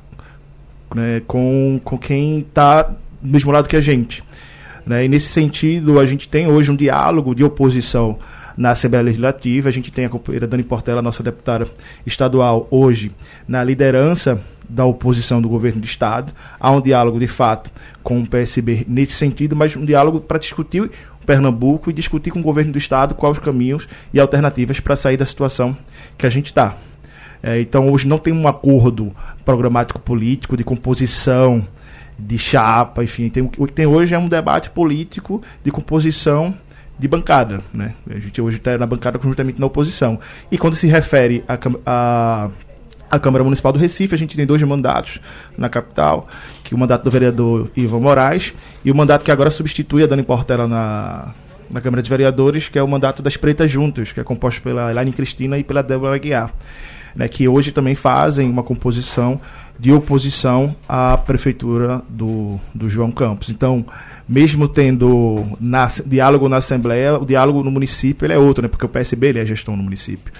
né, 0.94 1.20
com, 1.26 1.80
com 1.84 1.98
quem 1.98 2.38
está 2.38 2.90
do 3.26 3.32
mesmo 3.32 3.50
lado 3.50 3.68
que 3.68 3.76
a 3.76 3.80
gente. 3.80 4.22
Né? 4.86 5.04
E 5.04 5.08
nesse 5.08 5.28
sentido, 5.28 5.98
a 5.98 6.06
gente 6.06 6.28
tem 6.28 6.46
hoje 6.46 6.70
um 6.70 6.76
diálogo 6.76 7.34
de 7.34 7.44
oposição 7.44 8.18
na 8.56 8.70
Assembleia 8.70 9.04
Legislativa. 9.04 9.68
A 9.68 9.72
gente 9.72 9.90
tem 9.90 10.04
a 10.04 10.08
companheira 10.08 10.46
Dani 10.46 10.62
Portela, 10.62 11.02
nossa 11.02 11.22
deputada 11.22 11.68
estadual, 12.06 12.66
hoje 12.70 13.12
na 13.46 13.62
liderança 13.62 14.40
da 14.68 14.84
oposição 14.84 15.42
do 15.42 15.48
governo 15.48 15.80
do 15.80 15.86
Estado. 15.86 16.32
Há 16.58 16.70
um 16.70 16.80
diálogo, 16.80 17.18
de 17.18 17.26
fato, 17.26 17.70
com 18.02 18.20
o 18.20 18.26
PSB 18.26 18.84
nesse 18.88 19.12
sentido, 19.12 19.54
mas 19.54 19.76
um 19.76 19.84
diálogo 19.84 20.20
para 20.20 20.38
discutir 20.38 20.90
Pernambuco 21.26 21.90
e 21.90 21.92
discutir 21.92 22.30
com 22.30 22.38
o 22.38 22.42
governo 22.42 22.72
do 22.72 22.78
Estado 22.78 23.14
quais 23.14 23.36
os 23.36 23.44
caminhos 23.44 23.88
e 24.14 24.20
alternativas 24.20 24.78
para 24.78 24.94
sair 24.94 25.16
da 25.16 25.26
situação 25.26 25.76
que 26.16 26.24
a 26.24 26.30
gente 26.30 26.46
está. 26.46 26.76
É, 27.42 27.60
então, 27.60 27.90
hoje 27.90 28.06
não 28.06 28.16
tem 28.16 28.32
um 28.32 28.46
acordo 28.46 29.12
programático 29.44 30.00
político 30.00 30.56
de 30.56 30.62
composição 30.64 31.66
de 32.18 32.38
chapa, 32.38 33.04
enfim. 33.04 33.28
Tem, 33.28 33.50
o 33.58 33.66
que 33.66 33.72
tem 33.72 33.86
hoje 33.86 34.14
é 34.14 34.18
um 34.18 34.28
debate 34.28 34.70
político 34.70 35.42
de 35.62 35.70
composição 35.70 36.54
de 36.98 37.06
bancada. 37.06 37.60
Né? 37.72 37.94
A 38.08 38.18
gente 38.18 38.40
hoje 38.40 38.56
está 38.56 38.76
na 38.78 38.86
bancada 38.86 39.18
conjuntamente 39.18 39.60
na 39.60 39.66
oposição. 39.66 40.18
E 40.50 40.56
quando 40.56 40.74
se 40.74 40.86
refere 40.86 41.44
a, 41.46 41.58
a, 41.84 42.50
a 43.10 43.18
Câmara 43.18 43.44
Municipal 43.44 43.72
do 43.72 43.78
Recife, 43.78 44.14
a 44.14 44.18
gente 44.18 44.36
tem 44.36 44.46
dois 44.46 44.62
mandatos 44.62 45.20
na 45.56 45.68
capital, 45.68 46.28
que 46.64 46.74
o 46.74 46.78
mandato 46.78 47.04
do 47.04 47.10
vereador 47.10 47.70
Ivan 47.76 48.00
Moraes 48.00 48.54
e 48.84 48.90
o 48.90 48.94
mandato 48.94 49.24
que 49.24 49.30
agora 49.30 49.50
substitui 49.50 50.02
a 50.02 50.06
Dani 50.06 50.22
Portela 50.22 50.66
na, 50.66 51.34
na 51.70 51.80
Câmara 51.80 52.02
de 52.02 52.08
Vereadores, 52.08 52.68
que 52.68 52.78
é 52.78 52.82
o 52.82 52.88
mandato 52.88 53.22
das 53.22 53.36
Pretas 53.36 53.70
Juntas, 53.70 54.12
que 54.12 54.20
é 54.20 54.24
composto 54.24 54.62
pela 54.62 54.90
Elaine 54.90 55.12
Cristina 55.12 55.58
e 55.58 55.64
pela 55.64 55.82
Débora 55.82 56.16
Aguiar, 56.16 56.52
né, 57.14 57.28
que 57.28 57.46
hoje 57.48 57.72
também 57.72 57.94
fazem 57.94 58.48
uma 58.48 58.62
composição 58.62 59.40
de 59.78 59.92
oposição 59.92 60.74
à 60.88 61.16
prefeitura 61.16 62.02
do, 62.08 62.58
do 62.74 62.88
João 62.88 63.10
Campos. 63.10 63.50
Então, 63.50 63.84
mesmo 64.28 64.68
tendo 64.68 65.44
na, 65.60 65.86
diálogo 66.04 66.48
na 66.48 66.56
Assembleia, 66.56 67.18
o 67.18 67.24
diálogo 67.24 67.62
no 67.62 67.70
município 67.70 68.26
ele 68.26 68.32
é 68.32 68.38
outro, 68.38 68.62
né? 68.62 68.68
porque 68.68 68.84
o 68.84 68.88
PSB 68.88 69.28
ele 69.28 69.38
é 69.38 69.44
gestão 69.46 69.76
no 69.76 69.82
município. 69.82 70.32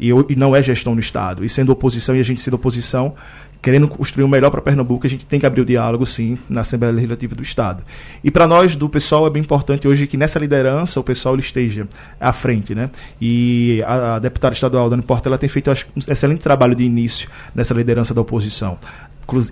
E, 0.00 0.10
e 0.28 0.36
não 0.36 0.54
é 0.54 0.62
gestão 0.62 0.94
no 0.94 1.00
Estado. 1.00 1.44
E 1.44 1.48
sendo 1.48 1.72
oposição, 1.72 2.16
e 2.16 2.20
a 2.20 2.22
gente 2.22 2.40
sendo 2.40 2.54
oposição, 2.54 3.14
querendo 3.60 3.88
construir 3.88 4.24
o 4.24 4.28
melhor 4.28 4.50
para 4.50 4.60
Pernambuco, 4.60 5.06
a 5.06 5.10
gente 5.10 5.26
tem 5.26 5.40
que 5.40 5.46
abrir 5.46 5.62
o 5.62 5.64
diálogo, 5.64 6.06
sim, 6.06 6.38
na 6.48 6.60
Assembleia 6.60 6.94
Legislativa 6.94 7.34
do 7.34 7.42
Estado. 7.42 7.82
E 8.22 8.30
para 8.30 8.46
nós, 8.46 8.76
do 8.76 8.88
pessoal, 8.88 9.26
é 9.26 9.30
bem 9.30 9.42
importante 9.42 9.88
hoje 9.88 10.06
que 10.06 10.16
nessa 10.16 10.38
liderança 10.38 11.00
o 11.00 11.04
pessoal 11.04 11.36
esteja 11.36 11.88
à 12.20 12.32
frente. 12.32 12.74
Né? 12.74 12.90
E 13.20 13.82
a, 13.84 14.16
a 14.16 14.18
deputada 14.18 14.54
estadual, 14.54 14.88
Dani 14.88 15.02
Porta, 15.02 15.28
ela 15.28 15.38
tem 15.38 15.48
feito 15.48 15.70
acho, 15.70 15.86
um 15.96 16.12
excelente 16.12 16.40
trabalho 16.40 16.74
de 16.74 16.84
início 16.84 17.28
nessa 17.54 17.74
liderança 17.74 18.14
da 18.14 18.20
oposição 18.20 18.78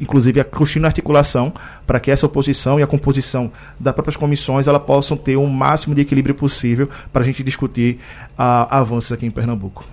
inclusive 0.01 0.41
a 0.41 0.45
construindo 0.45 0.87
articulação 0.87 1.53
para 1.87 2.01
que 2.01 2.11
essa 2.11 2.25
oposição 2.25 2.81
e 2.81 2.83
a 2.83 2.87
composição 2.87 3.53
das 3.79 3.93
próprias 3.93 4.17
comissões 4.17 4.67
ela 4.67 4.81
possam 4.81 5.19
ter 5.19 5.37
o 5.37 5.43
um 5.43 5.49
máximo 5.49 5.95
de 5.95 6.01
equilíbrio 6.01 6.35
possível 6.35 6.89
para 7.13 7.21
a 7.21 7.25
gente 7.25 7.43
discutir 7.43 7.99
uh, 8.39 8.67
avanços 8.71 9.13
aqui 9.13 9.27
em 9.27 9.31
Pernambuco. 9.31 9.85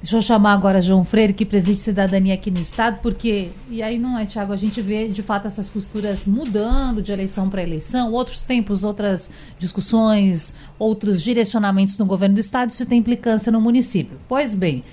Deixa 0.00 0.16
eu 0.16 0.22
chamar 0.22 0.52
agora 0.52 0.80
João 0.80 1.04
Freire, 1.04 1.32
que 1.32 1.44
preside 1.44 1.80
cidadania 1.80 2.34
aqui 2.34 2.52
no 2.52 2.60
Estado, 2.60 3.00
porque, 3.02 3.48
e 3.68 3.82
aí 3.82 3.98
não 3.98 4.16
é, 4.16 4.24
Tiago, 4.24 4.52
a 4.52 4.56
gente 4.56 4.80
vê 4.80 5.08
de 5.08 5.22
fato 5.24 5.48
essas 5.48 5.68
costuras 5.68 6.24
mudando 6.24 7.02
de 7.02 7.10
eleição 7.10 7.50
para 7.50 7.64
eleição, 7.64 8.12
outros 8.12 8.44
tempos, 8.44 8.84
outras 8.84 9.28
discussões, 9.58 10.54
outros 10.78 11.20
direcionamentos 11.20 11.98
no 11.98 12.06
governo 12.06 12.36
do 12.36 12.40
Estado, 12.40 12.70
isso 12.70 12.86
tem 12.86 13.00
implicância 13.00 13.50
no 13.50 13.60
município. 13.60 14.16
Pois 14.28 14.54
bem, 14.54 14.84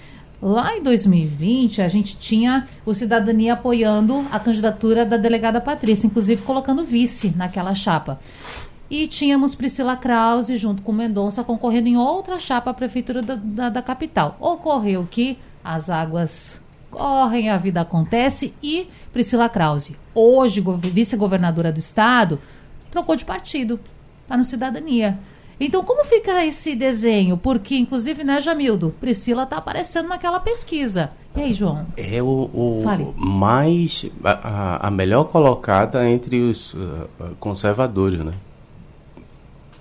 lá 0.42 0.76
em 0.76 0.82
2020, 0.82 1.84
a 1.84 1.88
gente 1.88 2.18
tinha 2.18 2.68
o 2.84 2.92
Cidadania 2.92 3.54
apoiando 3.54 4.26
a 4.32 4.40
candidatura 4.40 5.06
da 5.06 5.18
delegada 5.18 5.62
Patrícia, 5.62 6.08
inclusive 6.08 6.42
colocando 6.42 6.84
vice 6.84 7.32
naquela 7.36 7.76
chapa. 7.76 8.20
E 8.90 9.08
tínhamos 9.08 9.56
Priscila 9.56 9.96
Krause 9.96 10.56
junto 10.58 10.82
com 10.82 10.92
Mendonça 10.92 11.44
concorrendo 11.44 11.88
em 11.88 11.98
outra 11.98 12.40
chapa 12.40 12.72
à 12.72 12.74
prefeitura 12.74 13.22
da, 13.22 13.36
da, 13.36 13.70
da 13.70 13.82
capital. 13.82 14.38
Ocorreu 14.40 15.08
que 15.10 15.40
as 15.64 15.90
águas 15.90 16.62
correm, 16.92 17.50
a 17.50 17.58
vida 17.58 17.82
acontece 17.82 18.54
e 18.64 18.88
Priscila 19.12 19.50
Krause, 19.50 19.98
hoje 20.14 20.64
vice-governadora 20.78 21.72
do 21.72 21.80
estado, 21.80 22.40
trocou 22.90 23.16
de 23.16 23.26
partido, 23.26 23.80
está 24.24 24.38
no 24.38 24.46
Cidadania. 24.46 25.20
Então, 25.60 25.84
como 25.84 26.04
fica 26.06 26.46
esse 26.46 26.76
desenho? 26.76 27.38
Porque, 27.38 27.78
inclusive, 27.78 28.24
né, 28.24 28.42
Jamildo? 28.42 28.94
Priscila 29.00 29.44
está 29.44 29.58
aparecendo 29.58 30.10
naquela 30.10 30.40
pesquisa. 30.40 31.12
E 31.36 31.42
aí, 31.42 31.54
João? 31.54 31.86
É 31.96 32.22
o, 32.22 32.50
o 32.54 33.14
mais. 33.18 34.06
A, 34.24 34.88
a, 34.88 34.92
melhor 34.92 35.26
colocada 35.26 36.10
entre 36.10 36.42
os 36.42 36.74
uh, 36.74 37.10
conservadores, 37.40 38.20
né? 38.20 38.34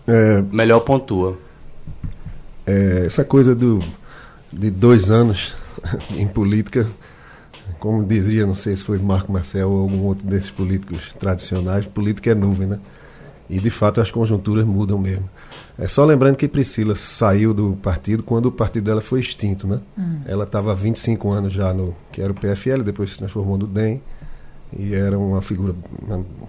É, 0.07 0.43
Melhor 0.53 0.81
pontua. 0.81 1.39
É, 2.67 3.05
essa 3.07 3.25
coisa 3.25 3.55
do, 3.55 3.79
de 4.53 4.71
dois 4.71 5.11
anos 5.11 5.55
em 6.17 6.27
política, 6.27 6.87
como 7.79 8.05
dizia, 8.05 8.47
não 8.47 8.55
sei 8.55 8.77
se 8.77 8.85
foi 8.85 8.99
Marco 8.99 9.33
Marcel 9.33 9.71
ou 9.71 9.83
algum 9.83 10.03
outro 10.05 10.27
desses 10.27 10.51
políticos 10.51 11.15
tradicionais, 11.19 11.85
política 11.87 12.31
é 12.31 12.35
nuvem, 12.35 12.67
né? 12.67 12.79
E 13.49 13.59
de 13.59 13.69
fato 13.69 14.01
as 14.01 14.11
conjunturas 14.11 14.65
mudam 14.65 14.99
mesmo. 14.99 15.29
É 15.79 15.87
só 15.87 16.05
lembrando 16.05 16.37
que 16.37 16.49
Priscila 16.49 16.95
saiu 16.95 17.53
do 17.53 17.79
partido 17.83 18.23
quando 18.23 18.47
o 18.47 18.53
partido 18.53 18.85
dela 18.85 19.03
foi 19.03 19.21
extinto, 19.21 19.67
né? 19.67 19.81
Hum. 19.99 20.21
Ela 20.25 20.45
estava 20.45 20.73
há 20.73 20.75
25 20.75 21.31
anos 21.31 21.53
já 21.53 21.75
no 21.75 21.95
que 22.11 22.23
era 22.23 22.33
o 22.33 22.35
PFL, 22.35 22.83
depois 22.83 23.11
se 23.11 23.19
transformou 23.19 23.59
no 23.59 23.67
DEM 23.67 24.01
e 24.77 24.95
era 24.95 25.19
uma 25.19 25.43
figura 25.43 25.75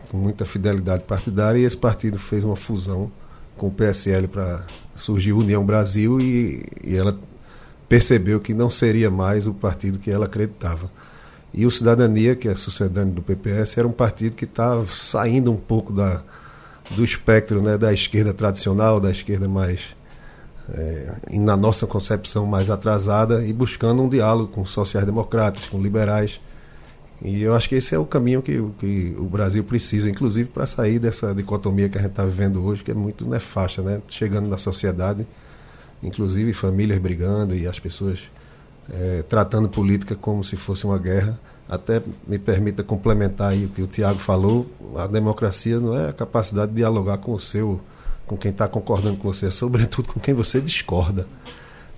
com 0.10 0.18
muita 0.18 0.46
fidelidade 0.46 1.04
partidária 1.04 1.60
e 1.60 1.64
esse 1.64 1.78
partido 1.78 2.18
fez 2.18 2.44
uma 2.44 2.56
fusão 2.56 3.12
com 3.58 3.68
o 3.68 3.72
PSL 3.72 4.28
para 4.28 4.64
surgir 4.96 5.34
União 5.34 5.66
Brasil 5.66 6.20
e, 6.20 6.64
e, 6.84 6.96
ela 6.96 7.18
percebeu 7.88 8.40
que 8.40 8.54
não 8.54 8.70
seria 8.70 9.12
mais 9.12 9.48
o 9.48 9.54
partido 9.54 10.00
que 10.00 10.10
ela 10.10 10.26
acreditava. 10.26 10.90
E 11.54 11.66
o 11.66 11.72
Cidadania, 11.72 12.36
que 12.36 12.48
é 12.48 12.56
sucedâneo 12.56 13.14
do 13.14 13.22
PPS, 13.22 13.78
era 13.78 13.88
um 13.88 13.92
partido 13.92 14.36
que 14.36 14.46
estava 14.46 14.86
saindo 14.88 15.52
um 15.52 15.58
pouco 15.58 15.94
da, 15.94 16.22
do 16.92 17.04
espectro 17.04 17.62
né, 17.62 17.78
da 17.78 17.94
esquerda 17.94 18.34
tradicional, 18.34 19.00
da 19.00 19.10
esquerda 19.10 19.48
mais, 19.48 19.80
é, 20.74 21.16
na 21.32 21.56
nossa 21.56 21.88
concepção, 21.88 22.46
mais 22.46 22.70
atrasada, 22.70 23.46
e 23.46 23.54
buscando 23.54 24.02
um 24.02 24.10
diálogo 24.10 24.52
com 24.52 24.66
sociais-democratas, 24.66 25.66
com 25.68 25.82
liberais, 25.82 26.40
e 27.22 27.42
eu 27.42 27.56
acho 27.56 27.70
que 27.70 27.76
esse 27.76 27.96
é 27.96 28.00
o 28.00 28.06
caminho 28.06 28.42
que, 28.42 28.62
que 28.80 29.16
o 29.18 29.24
Brasil 29.24 29.64
precisa, 29.64 30.10
inclusive 30.10 30.50
para 30.50 30.68
sair 30.68 31.00
dessa 31.00 31.34
dicotomia 31.34 31.88
que 31.88 31.98
a 31.98 32.02
gente 32.02 32.12
está 32.12 32.26
vivendo 32.26 32.64
hoje, 32.64 32.84
que 32.84 32.92
é 32.92 32.94
muito 32.94 33.26
nefasta, 33.26 33.82
né? 33.82 34.02
Chegando 34.10 34.50
na 34.50 34.58
sociedade, 34.58 35.26
inclusive 36.04 36.54
famílias 36.54 37.00
brigando 37.00 37.56
e 37.56 37.68
as 37.68 37.80
pessoas 37.80 38.20
é, 38.92 39.24
tratando 39.28 39.70
política 39.70 40.16
como 40.16 40.44
se 40.44 40.58
fosse 40.58 40.86
uma 40.86 40.98
guerra. 40.98 41.40
Até 41.68 42.02
me 42.28 42.38
permita 42.38 42.84
complementar 42.84 43.54
aí 43.54 43.66
o 43.66 43.70
que 43.70 43.82
o 43.82 43.88
Tiago 43.88 44.20
falou, 44.20 44.70
a 44.98 45.08
democracia 45.08 45.80
não 45.80 45.98
é 45.98 46.10
a 46.10 46.14
capacidade 46.14 46.72
de 46.72 46.78
dialogar 46.78 47.18
com 47.18 47.34
o 47.34 47.40
seu, 47.40 47.82
com 48.28 48.38
quem 48.38 48.52
está 48.52 48.68
concordando 48.68 49.18
com 49.18 49.34
você, 49.34 49.48
é 49.48 49.52
sobretudo 49.52 50.10
com 50.14 50.20
quem 50.20 50.34
você 50.34 50.62
discorda. 50.62 51.26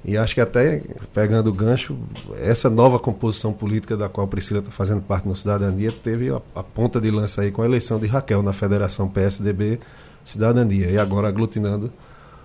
E 0.05 0.17
acho 0.17 0.33
que 0.33 0.41
até, 0.41 0.81
pegando 1.13 1.49
o 1.49 1.53
gancho, 1.53 1.97
essa 2.39 2.69
nova 2.69 2.97
composição 2.99 3.51
política 3.51 3.97
da 3.97 4.07
qual 4.07 4.27
Priscila 4.27 4.59
está 4.59 4.71
fazendo 4.71 5.01
parte 5.01 5.27
na 5.27 5.35
cidadania 5.35 5.91
teve 5.91 6.29
a, 6.29 6.41
a, 6.55 6.63
ponta 6.63 7.01
de 7.01 7.11
lança 7.11 7.41
aí 7.41 7.51
com 7.51 7.61
a 7.61 7.65
eleição 7.65 7.99
de 7.99 8.07
Raquel 8.07 8.41
na 8.41 8.53
Federação 8.53 9.09
PSDB 9.09 9.79
Cidadania. 10.23 10.89
E 10.91 10.97
agora 10.97 11.27
aglutinando 11.27 11.91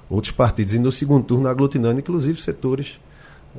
outros 0.08 0.32
partidos. 0.32 0.74
E 0.74 0.78
no 0.78 0.90
segundo 0.90 1.24
turno 1.24 1.48
aglutinando, 1.48 2.00
inclusive, 2.00 2.40
setores 2.40 2.98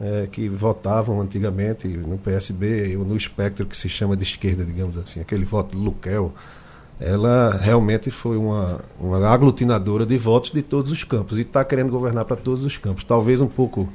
é, 0.02 0.28
que 0.32 0.50
votavam 0.50 1.22
antigamente 1.22 1.88
no 1.88 2.18
PSB 2.18 2.98
ou 2.98 3.06
no 3.06 3.16
espectro 3.16 3.66
que 3.66 3.78
se 3.78 3.88
chama 3.88 4.18
de 4.18 4.24
esquerda, 4.24 4.66
digamos 4.66 4.98
assim, 4.98 5.20
aquele 5.22 5.46
voto 5.46 5.78
Luquel 5.78 6.34
ela 7.00 7.58
realmente 7.62 8.12
foi 8.12 8.38
uma, 8.38 8.80
uma 9.00 9.28
aglutinadora 9.28 10.06
de 10.06 10.18
votos 10.18 10.52
de 10.52 10.62
todos 10.62 10.92
os 10.92 11.04
campos 11.04 11.38
e 11.38 11.42
está 11.42 11.64
querendo 11.66 11.90
governar 11.90 12.26
para 12.26 12.36
todos 12.36 12.64
os 12.64 12.78
campos. 12.78 13.04
Talvez 13.04 13.42
um 13.42 13.48
pouco 13.48 13.92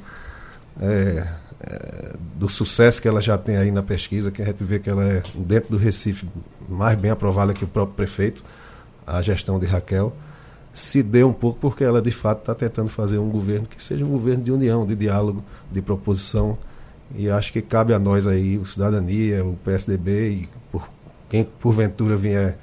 é, 0.79 1.25
é, 1.61 2.13
do 2.35 2.49
sucesso 2.49 3.01
que 3.01 3.07
ela 3.07 3.21
já 3.21 3.37
tem 3.37 3.57
aí 3.57 3.71
na 3.71 3.83
pesquisa, 3.83 4.31
que 4.31 4.41
a 4.41 4.45
gente 4.45 4.63
vê 4.63 4.79
que 4.79 4.89
ela 4.89 5.03
é, 5.03 5.23
dentro 5.35 5.71
do 5.71 5.77
Recife, 5.77 6.27
mais 6.67 6.97
bem 6.97 7.11
aprovada 7.11 7.53
que 7.53 7.63
o 7.63 7.67
próprio 7.67 7.95
prefeito, 7.95 8.43
a 9.05 9.21
gestão 9.21 9.59
de 9.59 9.65
Raquel, 9.65 10.13
se 10.73 11.01
deu 11.01 11.27
um 11.27 11.33
pouco 11.33 11.59
porque 11.59 11.83
ela 11.83 12.01
de 12.01 12.11
fato 12.11 12.39
está 12.39 12.53
tentando 12.55 12.89
fazer 12.89 13.17
um 13.17 13.29
governo 13.29 13.67
que 13.67 13.83
seja 13.83 14.05
um 14.05 14.09
governo 14.09 14.43
de 14.43 14.51
união, 14.51 14.85
de 14.85 14.95
diálogo, 14.95 15.43
de 15.71 15.81
proposição. 15.81 16.57
E 17.15 17.29
acho 17.29 17.51
que 17.51 17.61
cabe 17.61 17.93
a 17.93 17.99
nós 17.99 18.27
aí, 18.27 18.57
o 18.57 18.65
Cidadania, 18.65 19.43
o 19.43 19.57
PSDB, 19.65 20.29
e 20.29 20.49
por, 20.71 20.87
quem 21.27 21.43
porventura 21.43 22.15
vier 22.15 22.57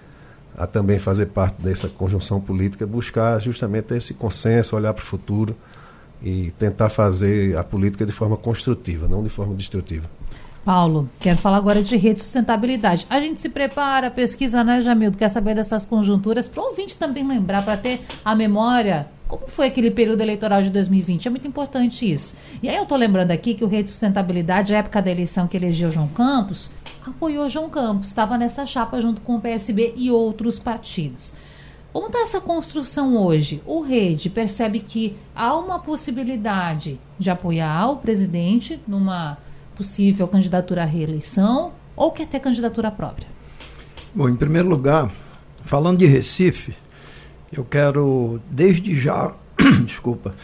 a 0.56 0.66
também 0.66 0.98
fazer 0.98 1.26
parte 1.26 1.60
dessa 1.62 1.88
conjunção 1.88 2.40
política, 2.40 2.86
buscar 2.86 3.38
justamente 3.40 3.94
esse 3.94 4.14
consenso, 4.14 4.74
olhar 4.74 4.94
para 4.94 5.02
o 5.02 5.06
futuro 5.06 5.54
e 6.22 6.52
tentar 6.58 6.88
fazer 6.88 7.56
a 7.56 7.62
política 7.62 8.06
de 8.06 8.12
forma 8.12 8.36
construtiva, 8.36 9.06
não 9.06 9.22
de 9.22 9.28
forma 9.28 9.54
destrutiva. 9.54 10.08
Paulo, 10.64 11.08
quero 11.20 11.38
falar 11.38 11.58
agora 11.58 11.80
de 11.80 11.96
rede 11.96 12.16
de 12.16 12.20
sustentabilidade. 12.22 13.06
A 13.08 13.20
gente 13.20 13.40
se 13.40 13.48
prepara, 13.48 14.10
pesquisa, 14.10 14.64
né, 14.64 14.80
Jamildo? 14.80 15.16
Quer 15.16 15.28
saber 15.28 15.54
dessas 15.54 15.86
conjunturas? 15.86 16.48
Para 16.48 16.62
o 16.62 16.66
ouvinte 16.68 16.96
também 16.96 17.26
lembrar, 17.26 17.64
para 17.64 17.76
ter 17.76 18.00
a 18.24 18.34
memória 18.34 19.06
como 19.28 19.48
foi 19.48 19.66
aquele 19.66 19.90
período 19.90 20.20
eleitoral 20.20 20.62
de 20.62 20.70
2020? 20.70 21.26
É 21.26 21.30
muito 21.30 21.48
importante 21.48 22.10
isso. 22.10 22.34
E 22.62 22.68
aí 22.68 22.76
eu 22.76 22.84
estou 22.84 22.96
lembrando 22.96 23.32
aqui 23.32 23.54
que 23.54 23.64
o 23.64 23.68
Rede 23.68 23.84
de 23.84 23.90
Sustentabilidade, 23.90 24.74
a 24.74 24.78
época 24.78 25.02
da 25.02 25.10
eleição 25.10 25.48
que 25.48 25.56
elegeu 25.56 25.90
João 25.90 26.08
Campos, 26.08 26.70
apoiou 27.10 27.48
João 27.48 27.70
Campos, 27.70 28.08
estava 28.08 28.36
nessa 28.36 28.66
chapa 28.66 29.00
junto 29.00 29.20
com 29.20 29.36
o 29.36 29.40
PSB 29.40 29.94
e 29.96 30.10
outros 30.10 30.58
partidos. 30.58 31.34
Como 31.92 32.08
está 32.08 32.20
essa 32.20 32.40
construção 32.40 33.16
hoje? 33.16 33.62
O 33.64 33.80
Rede 33.80 34.28
percebe 34.28 34.80
que 34.80 35.16
há 35.34 35.56
uma 35.56 35.78
possibilidade 35.78 37.00
de 37.18 37.30
apoiar 37.30 37.90
o 37.90 37.96
presidente 37.96 38.78
numa 38.86 39.38
possível 39.74 40.28
candidatura 40.28 40.82
à 40.82 40.84
reeleição 40.84 41.72
ou 41.94 42.10
quer 42.10 42.26
ter 42.26 42.40
candidatura 42.40 42.90
própria? 42.90 43.28
Bom, 44.14 44.28
em 44.28 44.36
primeiro 44.36 44.68
lugar, 44.68 45.10
falando 45.64 45.98
de 45.98 46.06
Recife, 46.06 46.74
eu 47.50 47.64
quero 47.64 48.40
desde 48.50 48.98
já, 48.98 49.32
desculpa, 49.86 50.34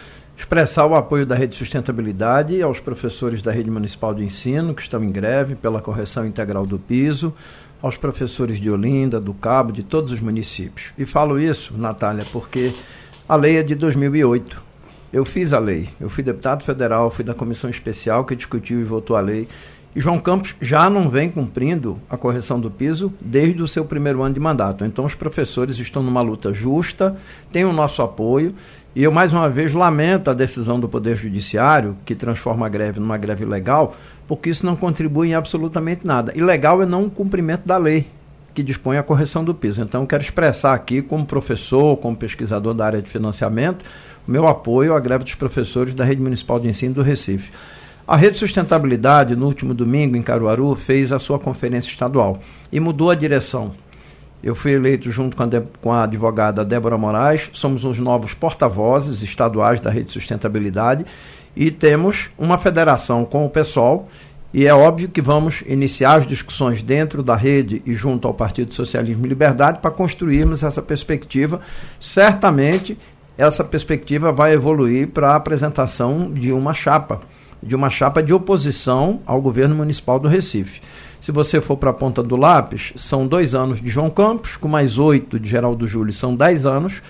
expressar 0.42 0.86
o 0.86 0.96
apoio 0.96 1.24
da 1.24 1.36
Rede 1.36 1.54
Sustentabilidade 1.54 2.60
aos 2.60 2.80
professores 2.80 3.40
da 3.40 3.52
Rede 3.52 3.70
Municipal 3.70 4.12
de 4.12 4.24
Ensino 4.24 4.74
que 4.74 4.82
estão 4.82 5.02
em 5.02 5.08
greve 5.08 5.54
pela 5.54 5.80
correção 5.80 6.26
integral 6.26 6.66
do 6.66 6.80
piso, 6.80 7.32
aos 7.80 7.96
professores 7.96 8.58
de 8.58 8.68
Olinda, 8.68 9.20
do 9.20 9.32
Cabo, 9.32 9.70
de 9.70 9.84
todos 9.84 10.10
os 10.10 10.18
municípios. 10.18 10.92
E 10.98 11.06
falo 11.06 11.38
isso, 11.38 11.78
Natália, 11.78 12.24
porque 12.32 12.72
a 13.28 13.36
lei 13.36 13.56
é 13.56 13.62
de 13.62 13.76
2008. 13.76 14.60
Eu 15.12 15.24
fiz 15.24 15.52
a 15.52 15.60
lei, 15.60 15.88
eu 16.00 16.10
fui 16.10 16.24
deputado 16.24 16.64
federal, 16.64 17.08
fui 17.08 17.24
da 17.24 17.34
comissão 17.34 17.70
especial 17.70 18.24
que 18.24 18.34
discutiu 18.34 18.80
e 18.80 18.84
votou 18.84 19.14
a 19.14 19.20
lei. 19.20 19.46
E 19.94 20.00
João 20.00 20.18
Campos 20.18 20.56
já 20.60 20.90
não 20.90 21.08
vem 21.08 21.30
cumprindo 21.30 22.00
a 22.10 22.16
correção 22.16 22.58
do 22.58 22.70
piso 22.70 23.12
desde 23.20 23.62
o 23.62 23.68
seu 23.68 23.84
primeiro 23.84 24.22
ano 24.22 24.34
de 24.34 24.40
mandato. 24.40 24.84
Então, 24.84 25.04
os 25.04 25.14
professores 25.14 25.78
estão 25.78 26.02
numa 26.02 26.22
luta 26.22 26.52
justa, 26.52 27.14
têm 27.52 27.64
o 27.64 27.72
nosso 27.72 28.02
apoio. 28.02 28.54
E 28.94 29.02
eu, 29.02 29.10
mais 29.10 29.32
uma 29.32 29.48
vez, 29.48 29.72
lamento 29.72 30.28
a 30.28 30.34
decisão 30.34 30.78
do 30.78 30.86
Poder 30.86 31.16
Judiciário, 31.16 31.96
que 32.04 32.14
transforma 32.14 32.66
a 32.66 32.68
greve 32.68 33.00
numa 33.00 33.16
greve 33.16 33.44
legal, 33.44 33.96
porque 34.28 34.50
isso 34.50 34.66
não 34.66 34.76
contribui 34.76 35.28
em 35.28 35.34
absolutamente 35.34 36.06
nada. 36.06 36.30
E 36.36 36.42
legal 36.42 36.82
é 36.82 36.86
não 36.86 37.04
o 37.04 37.10
cumprimento 37.10 37.66
da 37.66 37.78
lei 37.78 38.06
que 38.54 38.62
dispõe 38.62 38.98
a 38.98 39.02
correção 39.02 39.42
do 39.42 39.54
piso. 39.54 39.80
Então, 39.80 40.04
quero 40.04 40.22
expressar 40.22 40.74
aqui, 40.74 41.00
como 41.00 41.24
professor, 41.24 41.96
como 41.96 42.14
pesquisador 42.14 42.74
da 42.74 42.84
área 42.84 43.00
de 43.00 43.08
financiamento, 43.08 43.82
o 44.28 44.30
meu 44.30 44.46
apoio 44.46 44.94
à 44.94 45.00
greve 45.00 45.24
dos 45.24 45.34
professores 45.34 45.94
da 45.94 46.04
Rede 46.04 46.20
Municipal 46.20 46.60
de 46.60 46.68
Ensino 46.68 46.94
do 46.94 47.02
Recife. 47.02 47.50
A 48.06 48.14
Rede 48.14 48.38
Sustentabilidade, 48.38 49.34
no 49.34 49.46
último 49.46 49.72
domingo, 49.72 50.16
em 50.16 50.22
Caruaru, 50.22 50.74
fez 50.74 51.12
a 51.12 51.18
sua 51.18 51.38
conferência 51.38 51.88
estadual 51.88 52.38
e 52.70 52.78
mudou 52.78 53.10
a 53.10 53.14
direção. 53.14 53.72
Eu 54.42 54.54
fui 54.54 54.72
eleito 54.72 55.10
junto 55.10 55.36
com 55.36 55.42
a, 55.44 55.48
com 55.80 55.92
a 55.92 56.02
advogada 56.02 56.64
Débora 56.64 56.98
Moraes, 56.98 57.48
somos 57.52 57.84
os 57.84 57.98
novos 57.98 58.34
porta-vozes 58.34 59.22
estaduais 59.22 59.80
da 59.80 59.90
Rede 59.90 60.12
Sustentabilidade 60.12 61.06
e 61.54 61.70
temos 61.70 62.30
uma 62.36 62.58
federação 62.58 63.24
com 63.24 63.46
o 63.46 63.50
pessoal 63.50 64.08
e 64.52 64.66
é 64.66 64.74
óbvio 64.74 65.08
que 65.08 65.22
vamos 65.22 65.62
iniciar 65.66 66.16
as 66.16 66.26
discussões 66.26 66.82
dentro 66.82 67.22
da 67.22 67.34
rede 67.34 67.82
e 67.86 67.94
junto 67.94 68.28
ao 68.28 68.34
Partido 68.34 68.74
Socialismo 68.74 69.24
e 69.24 69.28
Liberdade 69.28 69.78
para 69.78 69.90
construirmos 69.90 70.62
essa 70.62 70.82
perspectiva. 70.82 71.60
Certamente 72.00 72.98
essa 73.38 73.64
perspectiva 73.64 74.30
vai 74.30 74.52
evoluir 74.52 75.08
para 75.08 75.28
a 75.28 75.36
apresentação 75.36 76.30
de 76.30 76.52
uma 76.52 76.74
chapa 76.74 77.20
de 77.62 77.76
uma 77.76 77.88
chapa 77.88 78.22
de 78.22 78.34
oposição 78.34 79.20
ao 79.24 79.40
governo 79.40 79.76
municipal 79.76 80.18
do 80.18 80.26
Recife. 80.26 80.80
Se 81.22 81.30
você 81.30 81.60
for 81.60 81.76
para 81.76 81.90
a 81.90 81.94
ponta 81.94 82.20
do 82.20 82.34
lápis, 82.34 82.92
são 82.96 83.28
dois 83.28 83.54
anos 83.54 83.80
de 83.80 83.88
João 83.88 84.10
Campos, 84.10 84.56
com 84.56 84.66
mais 84.66 84.98
oito 84.98 85.38
de 85.38 85.48
Geraldo 85.48 85.86
Júlio, 85.86 86.12
são 86.12 86.34
dez 86.34 86.66
anos, 86.66 87.00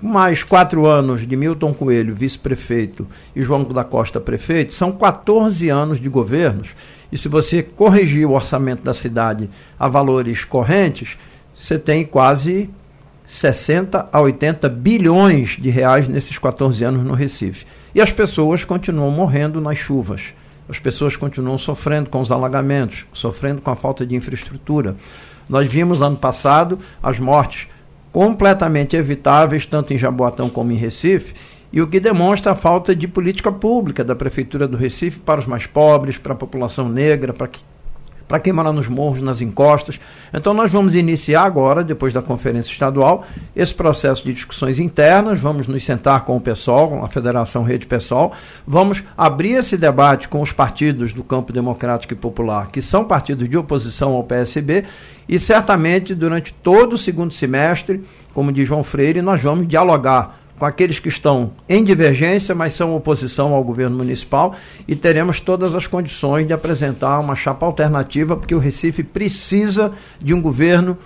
mais 0.00 0.44
quatro 0.44 0.86
anos 0.86 1.26
de 1.26 1.34
Milton 1.34 1.74
Coelho, 1.74 2.14
vice-prefeito, 2.14 3.08
e 3.34 3.42
João 3.42 3.64
da 3.64 3.82
Costa, 3.82 4.20
prefeito, 4.20 4.72
são 4.72 4.92
14 4.92 5.68
anos 5.68 6.00
de 6.00 6.08
governos. 6.08 6.76
E 7.10 7.18
se 7.18 7.26
você 7.26 7.60
corrigir 7.60 8.24
o 8.24 8.34
orçamento 8.34 8.84
da 8.84 8.94
cidade 8.94 9.50
a 9.76 9.88
valores 9.88 10.44
correntes, 10.44 11.18
você 11.52 11.76
tem 11.76 12.04
quase 12.04 12.70
60 13.24 14.10
a 14.12 14.20
80 14.20 14.68
bilhões 14.68 15.56
de 15.60 15.70
reais 15.70 16.06
nesses 16.06 16.38
14 16.38 16.84
anos 16.84 17.04
no 17.04 17.14
Recife. 17.14 17.66
E 17.92 18.00
as 18.00 18.12
pessoas 18.12 18.64
continuam 18.64 19.10
morrendo 19.10 19.60
nas 19.60 19.76
chuvas. 19.76 20.32
As 20.68 20.78
pessoas 20.78 21.16
continuam 21.16 21.58
sofrendo 21.58 22.10
com 22.10 22.20
os 22.20 22.32
alagamentos, 22.32 23.06
sofrendo 23.12 23.60
com 23.60 23.70
a 23.70 23.76
falta 23.76 24.04
de 24.04 24.16
infraestrutura. 24.16 24.96
Nós 25.48 25.66
vimos 25.66 26.02
ano 26.02 26.16
passado 26.16 26.78
as 27.02 27.18
mortes 27.18 27.68
completamente 28.12 28.96
evitáveis, 28.96 29.66
tanto 29.66 29.92
em 29.92 29.98
Jaboatão 29.98 30.48
como 30.48 30.72
em 30.72 30.76
Recife, 30.76 31.34
e 31.72 31.82
o 31.82 31.86
que 31.86 32.00
demonstra 32.00 32.52
a 32.52 32.56
falta 32.56 32.96
de 32.96 33.06
política 33.06 33.52
pública 33.52 34.02
da 34.02 34.16
Prefeitura 34.16 34.66
do 34.66 34.76
Recife 34.76 35.20
para 35.20 35.40
os 35.40 35.46
mais 35.46 35.66
pobres, 35.66 36.16
para 36.16 36.32
a 36.32 36.36
população 36.36 36.88
negra, 36.88 37.32
para 37.32 37.48
que 37.48 37.60
para 38.26 38.40
quem 38.40 38.52
mora 38.52 38.72
nos 38.72 38.88
morros, 38.88 39.22
nas 39.22 39.40
encostas. 39.40 40.00
Então, 40.32 40.52
nós 40.52 40.72
vamos 40.72 40.94
iniciar 40.94 41.44
agora, 41.44 41.84
depois 41.84 42.12
da 42.12 42.20
conferência 42.20 42.70
estadual, 42.70 43.24
esse 43.54 43.74
processo 43.74 44.24
de 44.24 44.32
discussões 44.32 44.78
internas. 44.78 45.38
Vamos 45.38 45.66
nos 45.68 45.84
sentar 45.84 46.24
com 46.24 46.36
o 46.36 46.40
PSOL, 46.40 46.88
com 46.88 47.04
a 47.04 47.08
Federação 47.08 47.62
Rede 47.62 47.86
PSOL. 47.86 48.32
Vamos 48.66 49.04
abrir 49.16 49.52
esse 49.52 49.76
debate 49.76 50.28
com 50.28 50.40
os 50.40 50.52
partidos 50.52 51.12
do 51.12 51.22
campo 51.22 51.52
democrático 51.52 52.12
e 52.12 52.16
popular, 52.16 52.68
que 52.70 52.82
são 52.82 53.04
partidos 53.04 53.48
de 53.48 53.56
oposição 53.56 54.12
ao 54.12 54.24
PSB. 54.24 54.84
E 55.28 55.38
certamente, 55.38 56.14
durante 56.14 56.52
todo 56.52 56.94
o 56.94 56.98
segundo 56.98 57.32
semestre, 57.32 58.02
como 58.32 58.52
diz 58.52 58.68
João 58.68 58.84
Freire, 58.84 59.22
nós 59.22 59.40
vamos 59.42 59.66
dialogar 59.66 60.45
com 60.58 60.64
aqueles 60.64 60.98
que 60.98 61.08
estão 61.08 61.52
em 61.68 61.84
divergência, 61.84 62.54
mas 62.54 62.72
são 62.72 62.94
oposição 62.96 63.52
ao 63.54 63.62
governo 63.62 63.96
municipal, 63.96 64.54
e 64.86 64.96
teremos 64.96 65.40
todas 65.40 65.74
as 65.74 65.86
condições 65.86 66.46
de 66.46 66.52
apresentar 66.52 67.18
uma 67.20 67.36
chapa 67.36 67.66
alternativa, 67.66 68.36
porque 68.36 68.54
o 68.54 68.58
Recife 68.58 69.02
precisa 69.02 69.92
de 70.20 70.32
um 70.32 70.40
governo 70.40 70.96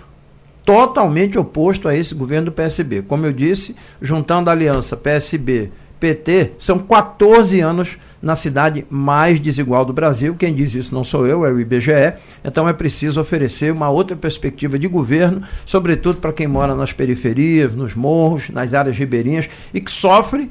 totalmente 0.65 1.37
oposto 1.37 1.87
a 1.87 1.95
esse 1.95 2.13
governo 2.13 2.45
do 2.45 2.51
PSB. 2.51 3.01
Como 3.01 3.25
eu 3.25 3.33
disse, 3.33 3.75
juntando 4.01 4.49
a 4.49 4.53
aliança 4.53 4.95
PSB, 4.95 5.71
PT, 5.99 6.51
são 6.59 6.79
14 6.79 7.59
anos 7.59 7.97
na 8.21 8.35
cidade 8.35 8.85
mais 8.89 9.39
desigual 9.39 9.83
do 9.83 9.93
Brasil. 9.93 10.35
Quem 10.37 10.53
diz 10.53 10.73
isso 10.75 10.93
não 10.93 11.03
sou 11.03 11.25
eu, 11.25 11.45
é 11.45 11.51
o 11.51 11.59
IBGE. 11.59 12.13
Então 12.43 12.67
é 12.67 12.73
preciso 12.73 13.19
oferecer 13.19 13.71
uma 13.71 13.89
outra 13.89 14.15
perspectiva 14.15 14.77
de 14.77 14.87
governo, 14.87 15.41
sobretudo 15.65 16.17
para 16.17 16.33
quem 16.33 16.47
mora 16.47 16.75
nas 16.75 16.93
periferias, 16.93 17.73
nos 17.73 17.95
morros, 17.95 18.49
nas 18.49 18.73
áreas 18.73 18.97
ribeirinhas 18.97 19.49
e 19.73 19.81
que 19.81 19.91
sofre 19.91 20.49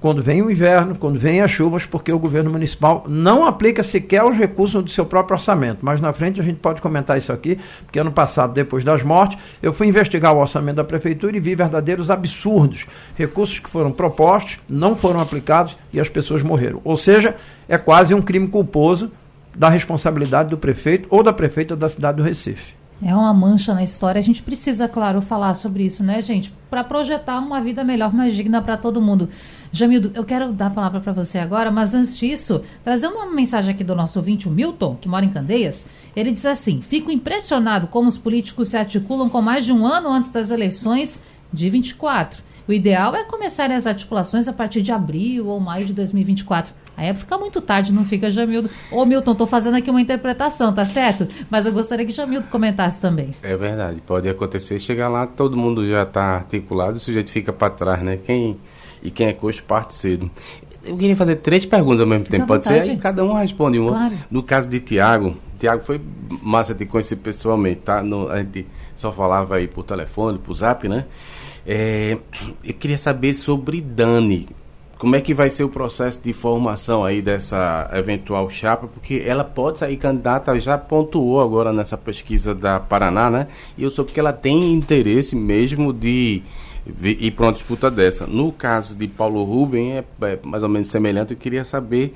quando 0.00 0.22
vem 0.22 0.42
o 0.42 0.50
inverno, 0.50 0.94
quando 0.94 1.18
vem 1.18 1.40
as 1.40 1.50
chuvas, 1.50 1.84
porque 1.84 2.12
o 2.12 2.18
governo 2.18 2.50
municipal 2.50 3.04
não 3.08 3.44
aplica 3.44 3.82
sequer 3.82 4.22
os 4.22 4.36
recursos 4.36 4.82
do 4.82 4.90
seu 4.90 5.04
próprio 5.04 5.34
orçamento. 5.34 5.80
Mas 5.82 6.00
na 6.00 6.12
frente 6.12 6.40
a 6.40 6.44
gente 6.44 6.58
pode 6.58 6.80
comentar 6.80 7.18
isso 7.18 7.32
aqui, 7.32 7.58
porque 7.84 7.98
ano 7.98 8.12
passado, 8.12 8.52
depois 8.52 8.84
das 8.84 9.02
mortes, 9.02 9.38
eu 9.60 9.72
fui 9.72 9.88
investigar 9.88 10.34
o 10.34 10.38
orçamento 10.38 10.76
da 10.76 10.84
prefeitura 10.84 11.36
e 11.36 11.40
vi 11.40 11.54
verdadeiros 11.54 12.10
absurdos. 12.10 12.86
Recursos 13.16 13.58
que 13.58 13.68
foram 13.68 13.90
propostos, 13.90 14.58
não 14.68 14.94
foram 14.94 15.20
aplicados 15.20 15.76
e 15.92 15.98
as 15.98 16.08
pessoas 16.08 16.42
morreram. 16.42 16.80
Ou 16.84 16.96
seja, 16.96 17.34
é 17.68 17.76
quase 17.76 18.14
um 18.14 18.22
crime 18.22 18.46
culposo 18.46 19.10
da 19.54 19.68
responsabilidade 19.68 20.50
do 20.50 20.56
prefeito 20.56 21.08
ou 21.10 21.22
da 21.22 21.32
prefeita 21.32 21.74
da 21.74 21.88
cidade 21.88 22.18
do 22.18 22.22
Recife. 22.22 22.78
É 23.02 23.14
uma 23.14 23.32
mancha 23.32 23.74
na 23.74 23.82
história. 23.82 24.18
A 24.18 24.22
gente 24.22 24.42
precisa, 24.42 24.88
claro, 24.88 25.20
falar 25.20 25.54
sobre 25.54 25.84
isso, 25.84 26.02
né, 26.02 26.20
gente? 26.20 26.52
Para 26.68 26.82
projetar 26.82 27.38
uma 27.38 27.60
vida 27.60 27.84
melhor, 27.84 28.12
mais 28.12 28.34
digna 28.34 28.60
para 28.60 28.76
todo 28.76 29.00
mundo. 29.00 29.28
Jamildo, 29.72 30.10
eu 30.14 30.24
quero 30.24 30.52
dar 30.52 30.66
a 30.66 30.70
palavra 30.70 31.00
para 31.00 31.12
você 31.12 31.38
agora, 31.38 31.70
mas 31.70 31.94
antes 31.94 32.16
disso, 32.16 32.62
trazer 32.82 33.06
uma 33.06 33.26
mensagem 33.26 33.74
aqui 33.74 33.84
do 33.84 33.94
nosso 33.94 34.18
ouvinte, 34.18 34.48
o 34.48 34.50
Milton, 34.50 34.96
que 35.00 35.08
mora 35.08 35.24
em 35.24 35.30
Candeias. 35.30 35.86
Ele 36.16 36.30
diz 36.30 36.46
assim: 36.46 36.80
Fico 36.80 37.10
impressionado 37.10 37.86
como 37.86 38.08
os 38.08 38.18
políticos 38.18 38.68
se 38.68 38.76
articulam 38.76 39.28
com 39.28 39.42
mais 39.42 39.64
de 39.64 39.72
um 39.72 39.86
ano 39.86 40.08
antes 40.08 40.30
das 40.30 40.50
eleições 40.50 41.22
de 41.52 41.68
24. 41.68 42.42
O 42.66 42.72
ideal 42.72 43.14
é 43.14 43.24
começar 43.24 43.70
as 43.70 43.86
articulações 43.86 44.46
a 44.46 44.52
partir 44.52 44.82
de 44.82 44.92
abril 44.92 45.46
ou 45.46 45.58
maio 45.58 45.86
de 45.86 45.92
2024. 45.94 46.74
Aí 46.98 47.14
fica 47.14 47.38
muito 47.38 47.60
tarde, 47.60 47.92
não 47.92 48.04
fica, 48.04 48.28
Jamildo. 48.28 48.68
Ô, 48.90 49.06
Milton, 49.06 49.34
tô 49.34 49.46
fazendo 49.46 49.76
aqui 49.76 49.88
uma 49.88 50.00
interpretação, 50.00 50.74
tá 50.74 50.84
certo? 50.84 51.28
Mas 51.48 51.64
eu 51.64 51.72
gostaria 51.72 52.04
que 52.04 52.12
Jamildo 52.12 52.48
comentasse 52.48 53.00
também. 53.00 53.30
É 53.40 53.56
verdade, 53.56 54.02
pode 54.04 54.28
acontecer, 54.28 54.80
chegar 54.80 55.08
lá, 55.08 55.24
todo 55.24 55.56
mundo 55.56 55.88
já 55.88 56.02
está 56.02 56.22
articulado, 56.22 56.96
o 56.96 57.00
sujeito 57.00 57.30
fica 57.30 57.52
para 57.52 57.70
trás, 57.70 58.02
né? 58.02 58.18
Quem 58.18 58.58
e 59.02 59.10
quem 59.10 59.28
é 59.28 59.32
coxo 59.32 59.62
parte 59.64 59.94
cedo. 59.94 60.30
Eu 60.84 60.96
queria 60.96 61.16
fazer 61.16 61.36
três 61.36 61.66
perguntas 61.66 62.00
ao 62.00 62.06
mesmo 62.06 62.24
tempo, 62.24 62.46
pode 62.46 62.64
ser? 62.64 62.82
Aí 62.82 62.96
cada 62.96 63.24
um 63.24 63.32
responde 63.32 63.78
uma. 63.78 63.90
Claro. 63.90 64.14
No 64.30 64.42
caso 64.42 64.68
de 64.68 64.80
Tiago, 64.80 65.36
Tiago 65.58 65.82
foi 65.82 66.00
massa 66.42 66.74
de 66.74 66.86
conhecer 66.86 67.16
pessoalmente, 67.16 67.80
tá? 67.80 68.02
No, 68.02 68.28
a 68.30 68.38
gente 68.38 68.66
só 68.96 69.12
falava 69.12 69.56
aí 69.56 69.66
por 69.66 69.84
telefone, 69.84 70.38
por 70.38 70.54
zap, 70.54 70.88
né? 70.88 71.04
É, 71.66 72.16
eu 72.64 72.74
queria 72.74 72.96
saber 72.96 73.34
sobre 73.34 73.80
Dani. 73.80 74.48
Como 74.98 75.14
é 75.14 75.20
que 75.20 75.32
vai 75.32 75.48
ser 75.48 75.62
o 75.62 75.68
processo 75.68 76.20
de 76.20 76.32
formação 76.32 77.04
aí 77.04 77.22
dessa 77.22 77.88
eventual 77.92 78.50
chapa? 78.50 78.88
Porque 78.88 79.22
ela 79.24 79.44
pode 79.44 79.78
sair 79.78 79.96
candidata, 79.96 80.58
já 80.58 80.76
pontuou 80.76 81.40
agora 81.40 81.72
nessa 81.72 81.96
pesquisa 81.96 82.52
da 82.52 82.80
Paraná, 82.80 83.30
né? 83.30 83.46
E 83.76 83.84
eu 83.84 83.90
soube 83.90 84.10
que 84.10 84.18
ela 84.18 84.32
tem 84.32 84.72
interesse 84.72 85.36
mesmo 85.36 85.92
de 85.92 86.42
ir 87.02 87.30
para 87.32 87.46
uma 87.46 87.52
disputa 87.52 87.90
dessa. 87.90 88.26
No 88.26 88.52
caso 88.52 88.94
de 88.94 89.06
Paulo 89.06 89.42
Rubem, 89.44 89.96
é, 89.96 90.04
é 90.22 90.38
mais 90.42 90.62
ou 90.62 90.68
menos 90.68 90.88
semelhante. 90.88 91.32
Eu 91.32 91.36
queria 91.36 91.64
saber 91.64 92.14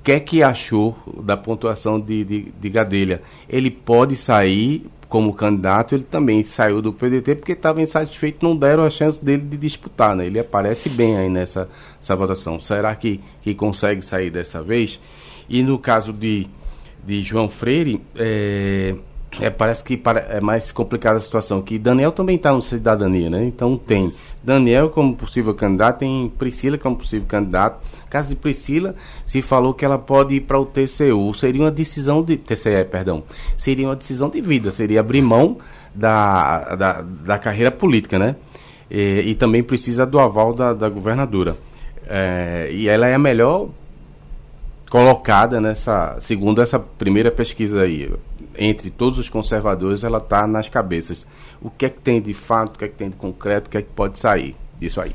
o 0.00 0.02
que 0.02 0.12
é 0.12 0.20
que 0.20 0.42
achou 0.42 0.96
da 1.22 1.36
pontuação 1.36 2.00
de, 2.00 2.24
de, 2.24 2.42
de 2.58 2.70
Gadelha. 2.70 3.22
Ele 3.48 3.70
pode 3.70 4.16
sair 4.16 4.86
como 5.08 5.32
candidato, 5.32 5.94
ele 5.94 6.04
também 6.04 6.42
saiu 6.42 6.82
do 6.82 6.92
PDT 6.92 7.36
porque 7.36 7.52
estava 7.52 7.80
insatisfeito, 7.80 8.44
não 8.44 8.56
deram 8.56 8.82
a 8.82 8.90
chance 8.90 9.24
dele 9.24 9.42
de 9.42 9.56
disputar, 9.56 10.16
né? 10.16 10.26
Ele 10.26 10.38
aparece 10.38 10.88
bem 10.88 11.16
aí 11.16 11.28
nessa 11.28 11.68
essa 12.00 12.16
votação. 12.16 12.58
Será 12.58 12.94
que, 12.94 13.20
que 13.40 13.54
consegue 13.54 14.02
sair 14.02 14.30
dessa 14.30 14.62
vez? 14.62 15.00
E 15.48 15.62
no 15.62 15.78
caso 15.78 16.12
de, 16.12 16.48
de 17.04 17.22
João 17.22 17.48
Freire, 17.48 18.02
é, 18.16 18.96
é, 19.40 19.50
parece 19.50 19.84
que 19.84 20.00
é 20.28 20.40
mais 20.40 20.72
complicada 20.72 21.18
a 21.18 21.20
situação. 21.20 21.60
Que 21.60 21.78
Daniel 21.78 22.12
também 22.12 22.36
está 22.36 22.52
no 22.52 22.62
cidadania, 22.62 23.28
né? 23.28 23.44
Então 23.44 23.76
tem 23.76 24.12
Daniel 24.42 24.90
como 24.90 25.14
possível 25.14 25.54
candidato, 25.54 25.98
tem 25.98 26.32
Priscila 26.38 26.78
como 26.78 26.96
possível 26.96 27.26
candidato. 27.26 27.84
Caso 28.08 28.28
de 28.28 28.36
Priscila, 28.36 28.94
se 29.26 29.42
falou 29.42 29.74
que 29.74 29.84
ela 29.84 29.98
pode 29.98 30.34
ir 30.34 30.40
para 30.42 30.58
o 30.58 30.64
TCU. 30.64 31.34
Seria 31.34 31.62
uma 31.62 31.70
decisão 31.70 32.22
de. 32.22 32.36
TCE, 32.36 32.84
perdão. 32.90 33.24
Seria 33.58 33.88
uma 33.88 33.96
decisão 33.96 34.28
de 34.28 34.40
vida. 34.40 34.72
Seria 34.72 35.00
abrir 35.00 35.22
mão 35.22 35.58
da, 35.94 36.74
da, 36.76 37.02
da 37.02 37.38
carreira 37.38 37.70
política, 37.70 38.18
né? 38.18 38.36
E, 38.90 39.24
e, 39.26 39.34
também 39.34 39.62
precisa 39.62 40.06
do 40.06 40.18
aval 40.18 40.54
da, 40.54 40.72
da 40.72 40.88
governadora. 40.88 41.56
É, 42.08 42.70
e 42.72 42.88
ela 42.88 43.08
é 43.08 43.14
a 43.14 43.18
melhor 43.18 43.68
colocada 44.88 45.60
nessa, 45.60 46.16
segundo 46.20 46.62
essa 46.62 46.78
primeira 46.78 47.30
pesquisa 47.30 47.82
aí, 47.82 48.10
entre 48.58 48.90
todos 48.90 49.18
os 49.18 49.28
conservadores, 49.28 50.04
ela 50.04 50.18
está 50.18 50.46
nas 50.46 50.68
cabeças. 50.68 51.26
O 51.60 51.70
que 51.70 51.86
é 51.86 51.90
que 51.90 52.00
tem 52.00 52.20
de 52.20 52.34
fato, 52.34 52.74
o 52.74 52.78
que 52.78 52.84
é 52.84 52.88
que 52.88 52.94
tem 52.94 53.10
de 53.10 53.16
concreto, 53.16 53.68
o 53.68 53.70
que 53.70 53.78
é 53.78 53.82
que 53.82 53.90
pode 53.94 54.18
sair 54.18 54.54
disso 54.78 55.00
aí? 55.00 55.12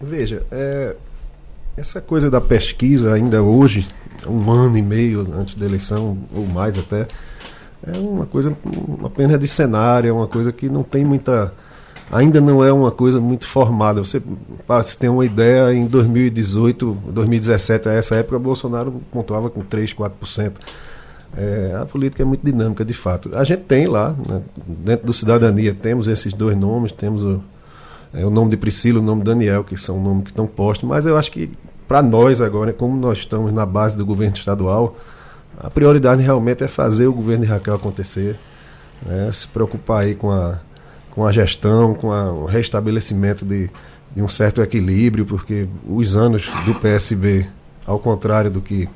Veja, 0.00 0.46
é, 0.50 0.96
essa 1.76 2.00
coisa 2.00 2.30
da 2.30 2.40
pesquisa 2.40 3.14
ainda 3.14 3.42
hoje, 3.42 3.86
um 4.26 4.50
ano 4.50 4.76
e 4.76 4.82
meio 4.82 5.26
antes 5.32 5.54
da 5.54 5.66
eleição, 5.66 6.18
ou 6.34 6.46
mais 6.46 6.78
até, 6.78 7.06
é 7.86 7.96
uma 7.98 8.26
coisa 8.26 8.56
apenas 9.04 9.38
de 9.40 9.48
cenário, 9.48 10.10
é 10.10 10.12
uma 10.12 10.26
coisa 10.26 10.52
que 10.52 10.68
não 10.68 10.82
tem 10.82 11.04
muita. 11.04 11.52
Ainda 12.12 12.40
não 12.40 12.64
é 12.64 12.72
uma 12.72 12.90
coisa 12.90 13.20
muito 13.20 13.46
formada. 13.46 14.00
Você, 14.04 14.20
para 14.66 14.82
se 14.82 14.98
ter 14.98 15.08
uma 15.08 15.24
ideia, 15.24 15.72
em 15.72 15.86
2018, 15.86 16.92
2017, 17.06 17.88
a 17.88 17.92
essa 17.92 18.16
época, 18.16 18.38
Bolsonaro 18.38 19.00
pontuava 19.12 19.48
com 19.48 19.62
3, 19.62 19.94
4%. 19.94 20.52
É, 21.36 21.78
a 21.80 21.86
política 21.86 22.22
é 22.22 22.26
muito 22.26 22.44
dinâmica, 22.44 22.84
de 22.84 22.92
fato. 22.92 23.30
A 23.34 23.44
gente 23.44 23.62
tem 23.62 23.86
lá, 23.86 24.14
né, 24.28 24.42
dentro 24.66 25.06
do 25.06 25.12
Cidadania, 25.12 25.74
temos 25.74 26.08
esses 26.08 26.32
dois 26.32 26.56
nomes, 26.56 26.90
temos 26.92 27.22
o, 27.22 27.40
é, 28.12 28.24
o 28.24 28.30
nome 28.30 28.50
de 28.50 28.56
Priscila 28.56 28.98
e 28.98 29.02
o 29.02 29.04
nome 29.04 29.20
de 29.20 29.26
Daniel, 29.26 29.62
que 29.62 29.76
são 29.76 30.02
nomes 30.02 30.24
que 30.24 30.30
estão 30.30 30.46
postos, 30.46 30.88
mas 30.88 31.06
eu 31.06 31.16
acho 31.16 31.30
que 31.30 31.50
para 31.86 32.02
nós 32.02 32.40
agora, 32.40 32.72
como 32.72 32.96
nós 32.96 33.18
estamos 33.18 33.52
na 33.52 33.64
base 33.64 33.96
do 33.96 34.04
governo 34.04 34.36
estadual, 34.36 34.96
a 35.58 35.68
prioridade 35.68 36.22
realmente 36.22 36.64
é 36.64 36.68
fazer 36.68 37.06
o 37.06 37.12
governo 37.12 37.44
de 37.44 37.50
Raquel 37.50 37.74
acontecer, 37.74 38.38
né? 39.04 39.30
se 39.32 39.46
preocupar 39.48 40.02
aí 40.04 40.14
com 40.14 40.30
a, 40.30 40.58
com 41.10 41.26
a 41.26 41.32
gestão, 41.32 41.94
com 41.94 42.12
a, 42.12 42.32
o 42.32 42.44
restabelecimento 42.44 43.44
de, 43.44 43.68
de 44.14 44.22
um 44.22 44.28
certo 44.28 44.62
equilíbrio, 44.62 45.26
porque 45.26 45.68
os 45.86 46.16
anos 46.16 46.48
do 46.64 46.74
PSB, 46.74 47.46
ao 47.86 47.98
contrário 47.98 48.50
do 48.50 48.60
que 48.60 48.88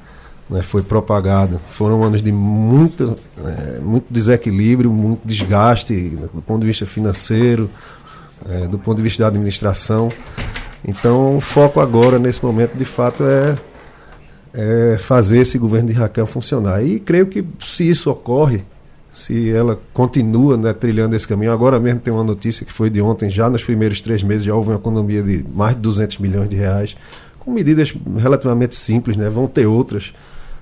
né, 0.48 0.62
foi 0.62 0.83
propagado, 0.83 1.61
foram 1.70 2.02
anos 2.02 2.22
de 2.22 2.33
muito, 2.33 3.16
é, 3.44 3.78
muito 3.80 4.07
desequilíbrio, 4.11 4.90
muito 4.90 5.26
desgaste 5.26 5.94
né, 5.94 6.28
do 6.33 6.42
ponto 6.42 6.61
de 6.61 6.66
vista 6.66 6.87
financeiro, 6.87 7.70
é, 8.48 8.66
do 8.66 8.78
ponto 8.78 8.96
de 8.96 9.02
vista 9.02 9.22
da 9.22 9.28
administração. 9.28 10.11
Então, 10.87 11.37
o 11.37 11.40
foco 11.40 11.80
agora, 11.80 12.18
nesse 12.18 12.44
momento, 12.44 12.76
de 12.76 12.85
fato, 12.85 13.24
é 13.24 13.57
é, 14.54 14.96
fazer 14.98 15.40
esse 15.40 15.59
governo 15.59 15.88
de 15.88 15.94
Raquel 15.94 16.26
funcionar. 16.26 16.83
E 16.87 17.00
creio 17.00 17.26
que 17.26 17.44
se 17.61 17.88
isso 17.88 18.09
ocorre, 18.09 18.62
se 19.12 19.50
ela 19.50 19.78
continua 19.92 20.57
né, 20.57 20.72
trilhando 20.72 21.16
esse 21.16 21.26
caminho, 21.26 21.52
agora 21.52 21.80
mesmo 21.80 22.00
tem 22.00 22.14
uma 22.14 22.24
notícia 22.24 22.64
que 22.64 22.72
foi 22.72 22.88
de 22.88 23.02
ontem, 23.02 23.28
já 23.28 23.50
nos 23.50 23.64
primeiros 23.64 24.00
três 24.00 24.22
meses 24.22 24.44
já 24.44 24.54
houve 24.54 24.70
uma 24.70 24.76
economia 24.76 25.22
de 25.22 25.44
mais 25.52 25.74
de 25.74 25.83
200 25.83 26.18
milhões 26.18 26.48
de 26.48 26.57
reais, 26.57 26.96
com 27.40 27.50
medidas 27.50 27.92
relativamente 28.16 28.76
simples, 28.76 29.16
né, 29.16 29.28
vão 29.28 29.46
ter 29.46 29.66
outras. 29.66 30.12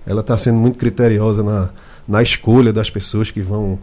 Ela 0.06 0.20
está 0.20 0.36
sendo 0.36 0.58
muito 0.58 0.78
criteriosa 0.78 1.42
na, 1.42 1.70
na 2.06 2.22
escolha 2.22 2.72
das 2.72 2.90
pessoas 2.90 3.30
que 3.30 3.40
vão 3.40 3.78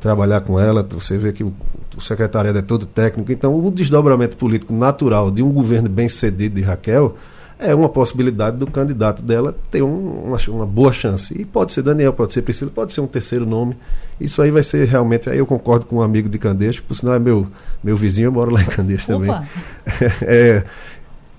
trabalhar 0.00 0.40
com 0.40 0.58
ela. 0.58 0.86
Você 0.90 1.18
vê 1.18 1.32
que 1.32 1.42
o, 1.42 1.52
o 1.96 2.00
secretariado 2.00 2.58
é 2.58 2.62
todo 2.62 2.86
técnico. 2.86 3.32
Então, 3.32 3.54
o 3.58 3.70
desdobramento 3.70 4.36
político 4.36 4.72
natural 4.72 5.30
de 5.30 5.42
um 5.42 5.50
governo 5.52 5.88
bem 5.88 6.08
cedido 6.08 6.56
de 6.56 6.62
Raquel 6.62 7.16
é 7.58 7.74
uma 7.74 7.88
possibilidade 7.88 8.58
do 8.58 8.66
candidato 8.66 9.22
dela 9.22 9.56
ter 9.70 9.82
um, 9.82 10.24
uma, 10.26 10.38
uma, 10.48 10.66
boa 10.66 10.92
chance. 10.92 11.34
E 11.40 11.44
pode 11.44 11.72
ser 11.72 11.82
Daniel, 11.82 12.12
pode 12.12 12.34
ser 12.34 12.42
Priscila, 12.42 12.70
pode 12.70 12.92
ser 12.92 13.00
um 13.00 13.06
terceiro 13.06 13.46
nome. 13.46 13.76
Isso 14.20 14.42
aí 14.42 14.50
vai 14.50 14.62
ser 14.62 14.86
realmente. 14.86 15.30
Aí 15.30 15.38
eu 15.38 15.46
concordo 15.46 15.86
com 15.86 15.96
um 15.96 16.02
amigo 16.02 16.28
de 16.28 16.38
Candeias, 16.38 16.78
que 16.78 16.82
por 16.82 16.94
sinal 16.94 17.14
é 17.14 17.18
meu, 17.18 17.46
meu 17.82 17.96
vizinho, 17.96 18.26
eu 18.26 18.32
moro 18.32 18.52
lá 18.52 18.60
em 18.60 18.66
Candeias 18.66 19.06
também. 19.06 19.30
é, 20.20 20.64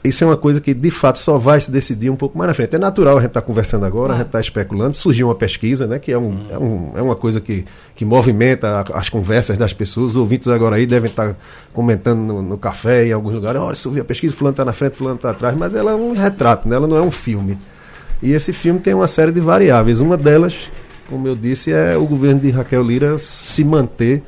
isso 0.03 0.23
é 0.23 0.27
uma 0.27 0.37
coisa 0.37 0.61
que 0.61 0.73
de 0.73 0.91
fato 0.91 1.17
só 1.17 1.37
vai 1.37 1.59
se 1.59 1.69
decidir 1.69 2.09
um 2.09 2.15
pouco 2.15 2.37
mais 2.37 2.47
na 2.47 2.53
frente. 2.53 2.75
É 2.75 2.79
natural 2.79 3.17
a 3.17 3.19
gente 3.19 3.29
estar 3.29 3.41
tá 3.41 3.45
conversando 3.45 3.85
agora, 3.85 4.13
ah. 4.13 4.15
a 4.15 4.17
gente 4.19 4.27
está 4.27 4.39
especulando. 4.39 4.95
Surgiu 4.95 5.27
uma 5.27 5.35
pesquisa, 5.35 5.85
né, 5.85 5.99
que 5.99 6.11
é, 6.11 6.17
um, 6.17 6.37
é, 6.49 6.57
um, 6.57 6.91
é 6.95 7.01
uma 7.01 7.15
coisa 7.15 7.41
que, 7.41 7.65
que 7.95 8.05
movimenta 8.05 8.85
as 8.93 9.09
conversas 9.09 9.57
das 9.57 9.73
pessoas. 9.73 10.11
Os 10.11 10.15
ouvintes 10.15 10.47
agora 10.47 10.77
aí 10.77 10.85
devem 10.85 11.09
estar 11.09 11.29
tá 11.29 11.35
comentando 11.73 12.19
no, 12.19 12.41
no 12.41 12.57
café, 12.57 13.07
em 13.07 13.11
alguns 13.11 13.33
lugares. 13.33 13.59
Olha, 13.59 13.93
vi 13.93 13.99
a 13.99 14.05
pesquisa, 14.05 14.35
fulano 14.35 14.53
está 14.53 14.63
na 14.63 14.73
frente, 14.73 14.97
fulano 14.97 15.17
está 15.17 15.31
atrás. 15.31 15.57
Mas 15.57 15.73
ela 15.73 15.91
é 15.91 15.95
um 15.95 16.13
retrato, 16.13 16.67
né? 16.67 16.75
ela 16.75 16.87
não 16.87 16.97
é 16.97 17.01
um 17.01 17.11
filme. 17.11 17.57
E 18.21 18.31
esse 18.31 18.53
filme 18.53 18.79
tem 18.79 18.93
uma 18.93 19.07
série 19.07 19.31
de 19.31 19.41
variáveis. 19.41 19.99
Uma 19.99 20.15
delas, 20.17 20.55
como 21.09 21.27
eu 21.27 21.35
disse, 21.35 21.71
é 21.71 21.97
o 21.97 22.05
governo 22.05 22.39
de 22.39 22.49
Raquel 22.49 22.83
Lira 22.83 23.19
se 23.19 23.63
manter 23.63 24.23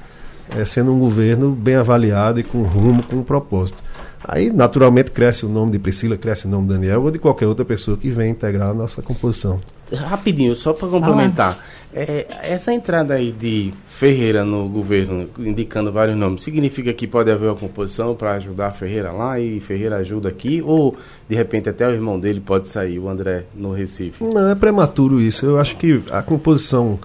é, 0.57 0.65
sendo 0.65 0.93
um 0.93 0.99
governo 0.99 1.51
bem 1.51 1.75
avaliado 1.75 2.39
e 2.39 2.43
com 2.43 2.61
rumo, 2.63 3.03
com 3.03 3.17
um 3.17 3.23
propósito. 3.23 3.83
Aí, 4.23 4.51
naturalmente, 4.51 5.11
cresce 5.11 5.45
o 5.45 5.49
nome 5.49 5.71
de 5.71 5.79
Priscila, 5.79 6.17
cresce 6.17 6.45
o 6.45 6.49
nome 6.49 6.67
de 6.67 6.73
Daniel 6.73 7.03
ou 7.03 7.11
de 7.11 7.19
qualquer 7.19 7.47
outra 7.47 7.63
pessoa 7.63 7.97
que 7.97 8.09
vem 8.09 8.31
integrar 8.31 8.69
a 8.69 8.73
nossa 8.73 9.01
composição. 9.01 9.61
Rapidinho, 9.93 10.55
só 10.55 10.73
para 10.73 10.87
complementar. 10.87 11.57
É, 11.91 12.27
essa 12.43 12.71
entrada 12.71 13.15
aí 13.15 13.31
de 13.31 13.73
Ferreira 13.87 14.45
no 14.45 14.69
governo, 14.69 15.27
indicando 15.39 15.91
vários 15.91 16.15
nomes, 16.15 16.43
significa 16.43 16.93
que 16.93 17.07
pode 17.07 17.31
haver 17.31 17.47
uma 17.47 17.55
composição 17.55 18.13
para 18.13 18.33
ajudar 18.33 18.71
Ferreira 18.73 19.11
lá 19.11 19.39
e 19.39 19.59
Ferreira 19.59 19.97
ajuda 19.97 20.29
aqui? 20.29 20.61
Ou, 20.63 20.95
de 21.27 21.35
repente, 21.35 21.67
até 21.69 21.87
o 21.87 21.91
irmão 21.91 22.19
dele 22.19 22.39
pode 22.39 22.67
sair, 22.67 22.99
o 22.99 23.09
André, 23.09 23.45
no 23.55 23.71
Recife? 23.71 24.23
Não, 24.23 24.49
é 24.49 24.55
prematuro 24.55 25.19
isso. 25.19 25.45
Eu 25.45 25.59
acho 25.59 25.75
que 25.77 26.01
a 26.11 26.21
composição 26.21 26.99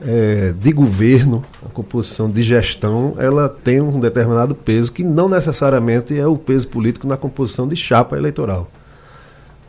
é, 0.00 0.52
de 0.58 0.72
governo, 0.72 1.42
a 1.64 1.68
composição 1.68 2.30
de 2.30 2.42
gestão, 2.42 3.14
ela 3.18 3.48
tem 3.48 3.80
um 3.80 3.98
determinado 3.98 4.54
peso 4.54 4.92
que 4.92 5.02
não 5.02 5.28
necessariamente 5.28 6.18
é 6.18 6.26
o 6.26 6.36
peso 6.36 6.68
político 6.68 7.06
na 7.06 7.16
composição 7.16 7.66
de 7.66 7.76
chapa 7.76 8.16
eleitoral. 8.16 8.68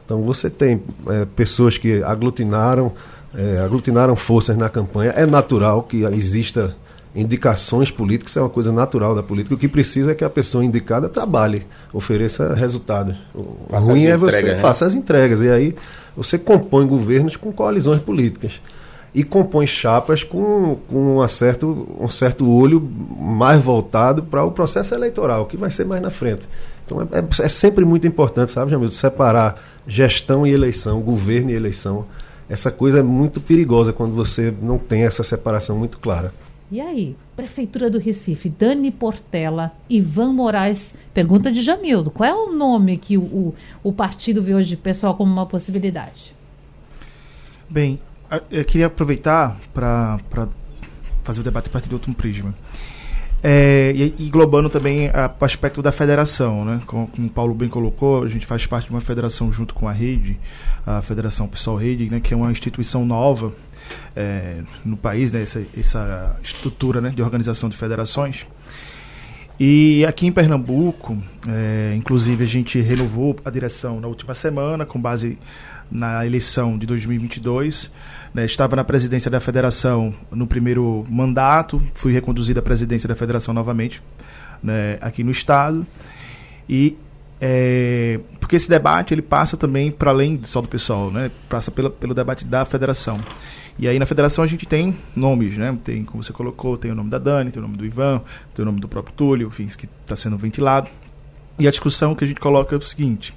Então 0.05 0.21
você 0.21 0.49
tem 0.49 0.81
é, 1.07 1.25
pessoas 1.35 1.77
que 1.77 2.03
aglutinaram, 2.03 2.91
é, 3.35 3.59
aglutinaram 3.59 4.15
forças 4.15 4.57
na 4.57 4.69
campanha. 4.69 5.11
É 5.11 5.25
natural 5.25 5.83
que 5.83 6.03
exista 6.03 6.75
indicações 7.15 7.89
políticas, 7.89 8.37
é 8.37 8.41
uma 8.41 8.49
coisa 8.49 8.71
natural 8.71 9.15
da 9.15 9.23
política. 9.23 9.55
O 9.55 9.57
que 9.57 9.67
precisa 9.67 10.11
é 10.11 10.15
que 10.15 10.23
a 10.23 10.29
pessoa 10.29 10.63
indicada 10.63 11.09
trabalhe, 11.09 11.65
ofereça 11.91 12.53
resultados. 12.53 13.15
O 13.33 13.65
faça 13.67 13.91
ruim 13.91 14.05
é 14.05 14.15
você 14.15 14.43
né? 14.43 14.55
faça 14.57 14.85
as 14.85 14.93
entregas. 14.93 15.41
E 15.41 15.49
aí 15.49 15.75
você 16.15 16.37
compõe 16.37 16.87
governos 16.87 17.35
com 17.35 17.51
coalizões 17.51 17.99
políticas 17.99 18.53
e 19.13 19.23
compõe 19.23 19.65
chapas 19.65 20.23
com, 20.23 20.77
com 20.87 21.15
uma 21.15 21.27
certo, 21.27 21.87
um 21.99 22.09
certo 22.09 22.49
olho 22.49 22.79
mais 23.19 23.61
voltado 23.61 24.23
para 24.23 24.43
o 24.43 24.51
processo 24.51 24.93
eleitoral, 24.93 25.45
que 25.45 25.57
vai 25.57 25.71
ser 25.71 25.85
mais 25.85 26.01
na 26.01 26.09
frente. 26.09 26.47
Então 26.85 27.01
é, 27.01 27.05
é, 27.19 27.45
é 27.45 27.49
sempre 27.49 27.85
muito 27.85 28.07
importante, 28.07 28.51
sabe, 28.51 28.71
Jamil, 28.71 28.91
separar 28.91 29.61
gestão 29.87 30.45
e 30.45 30.51
eleição, 30.51 31.01
governo 31.01 31.51
e 31.51 31.55
eleição. 31.55 32.05
Essa 32.47 32.71
coisa 32.71 32.99
é 32.99 33.03
muito 33.03 33.39
perigosa 33.39 33.93
quando 33.93 34.13
você 34.13 34.53
não 34.61 34.77
tem 34.77 35.03
essa 35.03 35.23
separação 35.23 35.77
muito 35.77 35.99
clara. 35.99 36.33
E 36.71 36.79
aí, 36.79 37.15
Prefeitura 37.35 37.89
do 37.89 37.97
Recife, 37.97 38.47
Dani 38.47 38.91
Portela, 38.91 39.71
Ivan 39.89 40.33
Moraes, 40.33 40.95
pergunta 41.13 41.51
de 41.51 41.61
Jamildo, 41.61 42.11
qual 42.11 42.29
é 42.29 42.33
o 42.33 42.51
nome 42.51 42.97
que 42.97 43.17
o, 43.17 43.21
o, 43.21 43.55
o 43.81 43.91
partido 43.91 44.43
vê 44.43 44.53
hoje, 44.53 44.75
pessoal, 44.75 45.15
como 45.15 45.31
uma 45.31 45.47
possibilidade? 45.47 46.35
Bem, 47.67 47.99
eu 48.51 48.65
queria 48.65 48.87
aproveitar 48.87 49.57
para 49.73 50.19
fazer 51.23 51.41
o 51.41 51.43
debate 51.43 51.67
a 51.67 51.71
partir 51.71 51.87
de 51.87 51.95
outro 51.95 52.13
prisma. 52.13 52.53
É, 53.41 53.93
e, 53.95 54.25
englobando 54.25 54.69
também 54.69 55.09
o 55.09 55.45
aspecto 55.45 55.81
da 55.81 55.91
federação, 55.91 56.65
né? 56.65 56.81
Como, 56.85 57.07
como, 57.07 57.27
o 57.27 57.29
Paulo 57.29 57.53
bem 57.53 57.69
colocou, 57.69 58.23
a 58.23 58.27
gente 58.27 58.45
faz 58.45 58.65
parte 58.65 58.87
de 58.87 58.91
uma 58.91 58.99
federação 58.99 59.51
junto 59.51 59.73
com 59.73 59.87
a 59.87 59.93
rede, 59.93 60.37
a 60.85 61.01
Federação 61.01 61.47
Pessoal 61.47 61.77
Rede, 61.77 62.09
né? 62.09 62.19
que 62.19 62.33
é 62.33 62.37
uma 62.37 62.51
instituição 62.51 63.05
nova 63.05 63.53
é, 64.15 64.61
no 64.83 64.97
país, 64.97 65.31
né? 65.31 65.41
essa, 65.41 65.61
essa 65.77 66.37
estrutura 66.43 66.99
né? 66.99 67.13
de 67.15 67.21
organização 67.21 67.69
de 67.69 67.77
federações. 67.77 68.45
E 69.57 70.05
aqui 70.05 70.25
em 70.25 70.31
Pernambuco, 70.31 71.17
é, 71.47 71.93
inclusive 71.95 72.43
a 72.43 72.47
gente 72.47 72.79
renovou 72.79 73.35
a 73.43 73.49
direção 73.49 73.99
na 73.99 74.07
última 74.07 74.33
semana, 74.33 74.85
com 74.85 74.99
base 74.99 75.37
na 75.91 76.25
eleição 76.25 76.77
de 76.77 76.85
2022. 76.85 77.91
Né, 78.33 78.45
estava 78.45 78.75
na 78.75 78.83
presidência 78.83 79.29
da 79.29 79.39
federação 79.39 80.13
no 80.29 80.45
primeiro 80.45 81.03
mandato, 81.09 81.81
fui 81.95 82.13
reconduzido 82.13 82.59
à 82.59 82.61
presidência 82.61 83.09
da 83.09 83.15
federação 83.15 83.55
novamente 83.55 84.03
né, 84.61 84.97
aqui 85.01 85.23
no 85.23 85.31
estado. 85.31 85.85
E 86.67 86.95
é, 87.41 88.19
porque 88.39 88.55
esse 88.55 88.69
debate 88.69 89.13
ele 89.13 89.21
passa 89.21 89.55
também 89.55 89.89
para 89.89 90.11
além 90.11 90.41
só 90.43 90.61
do 90.61 90.67
pessoal, 90.67 91.09
né, 91.09 91.31
passa 91.47 91.71
pelo, 91.71 91.89
pelo 91.89 92.13
debate 92.13 92.45
da 92.45 92.65
federação. 92.65 93.19
E 93.79 93.87
aí 93.87 93.97
na 93.97 94.05
federação 94.05 94.43
a 94.43 94.47
gente 94.47 94.65
tem 94.65 94.93
nomes, 95.15 95.57
né? 95.57 95.77
Tem, 95.81 96.03
como 96.03 96.21
você 96.21 96.33
colocou, 96.33 96.77
tem 96.77 96.91
o 96.91 96.95
nome 96.95 97.09
da 97.09 97.17
Dani, 97.17 97.49
tem 97.49 97.63
o 97.63 97.65
nome 97.65 97.77
do 97.77 97.85
Ivan, 97.85 98.21
tem 98.53 98.61
o 98.61 98.65
nome 98.65 98.81
do 98.81 98.89
próprio 98.89 99.15
Túlio, 99.15 99.47
enfim, 99.47 99.67
que 99.67 99.87
está 100.03 100.17
sendo 100.17 100.37
ventilado. 100.37 100.89
E 101.57 101.65
a 101.65 101.71
discussão 101.71 102.13
que 102.13 102.25
a 102.25 102.27
gente 102.27 102.41
coloca 102.41 102.75
é 102.75 102.77
o 102.77 102.81
seguinte, 102.81 103.33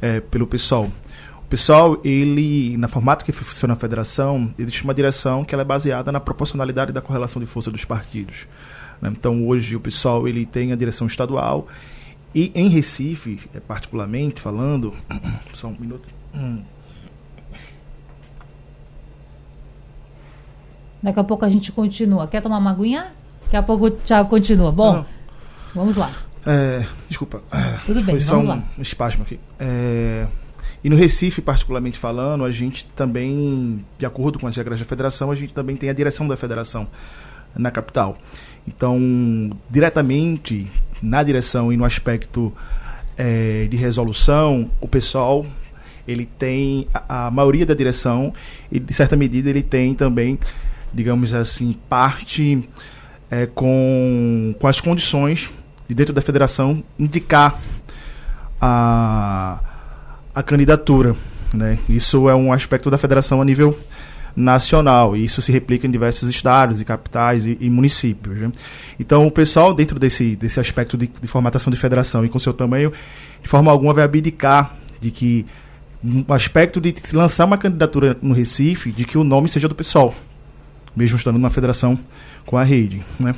é, 0.00 0.20
pelo 0.20 0.46
pessoal 0.46 0.90
pessoal, 1.52 2.00
ele, 2.02 2.78
na 2.78 2.88
formato 2.88 3.26
que 3.26 3.30
funciona 3.30 3.74
a 3.74 3.76
federação, 3.76 4.54
existe 4.58 4.84
uma 4.84 4.94
direção 4.94 5.44
que 5.44 5.54
ela 5.54 5.60
é 5.60 5.64
baseada 5.66 6.10
na 6.10 6.18
proporcionalidade 6.18 6.92
da 6.92 7.02
correlação 7.02 7.42
de 7.42 7.46
força 7.46 7.70
dos 7.70 7.84
partidos. 7.84 8.46
Né? 9.02 9.10
Então, 9.12 9.46
hoje, 9.46 9.76
o 9.76 9.80
pessoal 9.80 10.26
ele 10.26 10.46
tem 10.46 10.72
a 10.72 10.76
direção 10.76 11.06
estadual 11.06 11.68
e 12.34 12.50
em 12.54 12.70
Recife, 12.70 13.38
é, 13.54 13.60
particularmente 13.60 14.40
falando, 14.40 14.94
só 15.52 15.66
um 15.66 15.76
minuto. 15.78 16.08
Hum. 16.34 16.62
Daqui 21.02 21.20
a 21.20 21.24
pouco 21.24 21.44
a 21.44 21.50
gente 21.50 21.70
continua. 21.70 22.26
Quer 22.28 22.40
tomar 22.40 22.56
uma 22.56 22.70
aguinha? 22.70 23.12
Daqui 23.42 23.56
a 23.56 23.62
pouco 23.62 23.88
o 23.88 23.90
Thiago 23.90 24.30
continua. 24.30 24.72
Bom, 24.72 24.94
Não. 24.94 25.06
vamos 25.74 25.96
lá. 25.96 26.10
É, 26.46 26.86
desculpa. 27.10 27.42
Tudo 27.84 28.02
bem, 28.02 28.14
Foi 28.14 28.20
só 28.22 28.38
um 28.38 28.46
lá. 28.46 28.62
espasmo 28.78 29.22
aqui. 29.24 29.38
É, 29.60 30.26
e 30.84 30.90
no 30.90 30.96
Recife, 30.96 31.40
particularmente 31.40 31.96
falando, 31.96 32.44
a 32.44 32.50
gente 32.50 32.86
também, 32.96 33.84
de 33.98 34.04
acordo 34.04 34.38
com 34.38 34.46
as 34.48 34.56
regras 34.56 34.80
da 34.80 34.84
federação, 34.84 35.30
a 35.30 35.34
gente 35.34 35.52
também 35.52 35.76
tem 35.76 35.88
a 35.88 35.92
direção 35.92 36.26
da 36.26 36.36
federação 36.36 36.88
na 37.54 37.70
capital. 37.70 38.18
Então, 38.66 38.98
diretamente 39.70 40.66
na 41.00 41.22
direção 41.22 41.72
e 41.72 41.76
no 41.76 41.84
aspecto 41.84 42.52
é, 43.16 43.66
de 43.70 43.76
resolução, 43.76 44.70
o 44.80 44.88
pessoal 44.88 45.46
ele 46.06 46.26
tem 46.26 46.88
a, 46.92 47.26
a 47.26 47.30
maioria 47.30 47.64
da 47.64 47.74
direção 47.74 48.32
e 48.70 48.80
de 48.80 48.92
certa 48.92 49.16
medida 49.16 49.48
ele 49.50 49.62
tem 49.62 49.94
também, 49.94 50.38
digamos 50.92 51.32
assim, 51.32 51.76
parte 51.88 52.68
é, 53.30 53.46
com, 53.46 54.54
com 54.58 54.66
as 54.66 54.80
condições 54.80 55.48
de 55.88 55.94
dentro 55.94 56.12
da 56.12 56.20
federação 56.20 56.82
indicar 56.98 57.56
a, 58.60 59.60
a 60.34 60.42
candidatura. 60.42 61.14
Né? 61.54 61.78
Isso 61.88 62.28
é 62.28 62.34
um 62.34 62.52
aspecto 62.52 62.90
da 62.90 62.96
federação 62.98 63.40
a 63.42 63.44
nível 63.44 63.78
nacional 64.34 65.14
e 65.16 65.24
isso 65.24 65.42
se 65.42 65.52
replica 65.52 65.86
em 65.86 65.90
diversos 65.90 66.28
estados 66.30 66.80
e 66.80 66.84
capitais 66.84 67.44
e, 67.46 67.56
e 67.60 67.68
municípios. 67.68 68.38
né? 68.38 68.50
Então 68.98 69.26
o 69.26 69.30
pessoal 69.30 69.74
dentro 69.74 69.98
desse, 69.98 70.34
desse 70.36 70.58
aspecto 70.58 70.96
de, 70.96 71.06
de 71.20 71.26
formatação 71.28 71.70
de 71.70 71.78
federação 71.78 72.24
e 72.24 72.28
com 72.28 72.38
seu 72.38 72.52
tamanho, 72.54 72.92
de 73.42 73.48
forma 73.48 73.70
alguma 73.70 73.92
vai 73.92 74.04
abdicar 74.04 74.74
de 75.00 75.10
que 75.10 75.44
um 76.02 76.24
aspecto 76.32 76.80
de 76.80 76.94
se 77.04 77.14
lançar 77.14 77.44
uma 77.44 77.58
candidatura 77.58 78.16
no 78.20 78.34
Recife, 78.34 78.90
de 78.90 79.04
que 79.04 79.16
o 79.16 79.22
nome 79.22 79.48
seja 79.48 79.68
do 79.68 79.74
pessoal, 79.74 80.12
mesmo 80.96 81.16
estando 81.16 81.36
numa 81.38 81.50
federação 81.50 81.96
com 82.44 82.56
a 82.56 82.64
rede. 82.64 83.02
Né? 83.20 83.34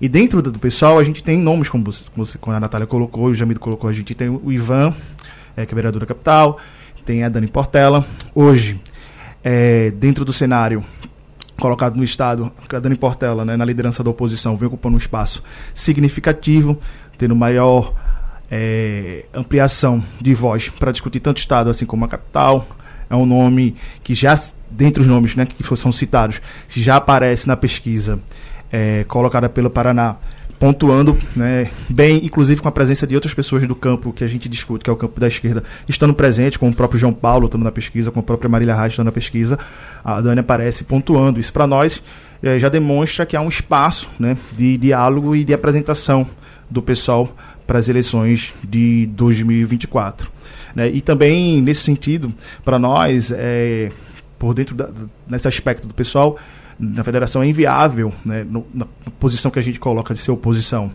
E 0.00 0.08
dentro 0.08 0.40
do 0.40 0.58
pessoal, 0.58 0.98
a 0.98 1.04
gente 1.04 1.22
tem 1.22 1.38
nomes, 1.38 1.68
como 1.68 1.84
você- 1.84 2.38
como 2.40 2.56
a 2.56 2.60
Natália 2.60 2.86
colocou, 2.86 3.26
o 3.26 3.34
Jamido 3.34 3.60
colocou, 3.60 3.90
a 3.90 3.92
gente 3.92 4.14
tem 4.14 4.28
o 4.30 4.50
Ivan, 4.50 4.94
é, 5.56 5.64
que 5.64 5.72
é 5.72 5.74
vereador 5.74 6.00
da 6.00 6.06
capital, 6.06 6.58
tem 7.04 7.24
a 7.24 7.28
Dani 7.28 7.46
Portela. 7.46 8.04
Hoje, 8.34 8.80
é, 9.42 9.90
dentro 9.92 10.24
do 10.24 10.32
cenário 10.32 10.84
colocado 11.58 11.96
no 11.96 12.04
Estado, 12.04 12.52
a 12.68 12.78
Dani 12.78 12.96
Portela, 12.96 13.44
né, 13.44 13.56
na 13.56 13.64
liderança 13.64 14.04
da 14.04 14.10
oposição, 14.10 14.56
vem 14.56 14.66
ocupando 14.66 14.96
um 14.96 14.98
espaço 14.98 15.42
significativo, 15.72 16.78
tendo 17.16 17.34
maior 17.34 17.94
é, 18.50 19.24
ampliação 19.32 20.02
de 20.20 20.34
voz 20.34 20.68
para 20.68 20.92
discutir 20.92 21.20
tanto 21.20 21.38
o 21.38 21.40
Estado 21.40 21.70
assim 21.70 21.86
como 21.86 22.04
a 22.04 22.08
capital. 22.08 22.66
É 23.08 23.14
um 23.14 23.24
nome 23.24 23.76
que 24.02 24.14
já, 24.14 24.38
dentre 24.70 25.00
os 25.00 25.06
nomes 25.06 25.34
né, 25.34 25.46
que 25.46 25.76
são 25.76 25.92
citados, 25.92 26.40
já 26.68 26.96
aparece 26.96 27.46
na 27.46 27.56
pesquisa 27.56 28.18
é, 28.70 29.04
colocada 29.04 29.48
pelo 29.48 29.70
Paraná, 29.70 30.16
pontuando 30.58 31.16
né, 31.34 31.70
bem, 31.88 32.24
inclusive 32.24 32.60
com 32.60 32.68
a 32.68 32.72
presença 32.72 33.06
de 33.06 33.14
outras 33.14 33.34
pessoas 33.34 33.66
do 33.66 33.74
campo 33.74 34.12
que 34.12 34.24
a 34.24 34.26
gente 34.26 34.48
discute, 34.48 34.84
que 34.84 34.90
é 34.90 34.92
o 34.92 34.96
campo 34.96 35.20
da 35.20 35.28
esquerda, 35.28 35.62
estando 35.88 36.14
presente, 36.14 36.58
com 36.58 36.68
o 36.68 36.74
próprio 36.74 36.98
João 36.98 37.12
Paulo 37.12 37.46
estando 37.46 37.64
na 37.64 37.72
pesquisa, 37.72 38.10
com 38.10 38.20
a 38.20 38.22
própria 38.22 38.48
Marília 38.48 38.74
Reis 38.74 38.92
estando 38.92 39.06
na 39.06 39.12
pesquisa, 39.12 39.58
a 40.04 40.20
Dani 40.20 40.40
aparece 40.40 40.84
pontuando. 40.84 41.38
Isso 41.38 41.52
para 41.52 41.66
nós 41.66 42.02
eh, 42.42 42.58
já 42.58 42.68
demonstra 42.68 43.26
que 43.26 43.36
há 43.36 43.40
um 43.40 43.48
espaço 43.48 44.08
né, 44.18 44.36
de 44.56 44.76
diálogo 44.76 45.36
e 45.36 45.44
de 45.44 45.52
apresentação 45.52 46.26
do 46.68 46.82
pessoal 46.82 47.34
para 47.66 47.78
as 47.78 47.88
eleições 47.88 48.54
de 48.66 49.06
2024. 49.06 50.30
né? 50.74 50.88
E 50.88 51.00
também, 51.00 51.60
nesse 51.60 51.82
sentido, 51.82 52.32
para 52.64 52.78
nós, 52.78 53.32
é, 53.34 53.90
por 54.38 54.54
dentro 54.54 54.74
da, 54.74 54.88
nesse 55.28 55.48
aspecto 55.48 55.86
do 55.86 55.94
pessoal, 55.94 56.38
na 56.78 57.02
federação 57.04 57.42
é 57.42 57.46
inviável, 57.48 58.12
né, 58.24 58.44
no- 58.48 58.66
na 58.74 58.86
posição 59.18 59.50
que 59.50 59.58
a 59.58 59.62
gente 59.62 59.78
coloca 59.80 60.12
de 60.14 60.20
ser 60.20 60.30
oposição 60.30 60.90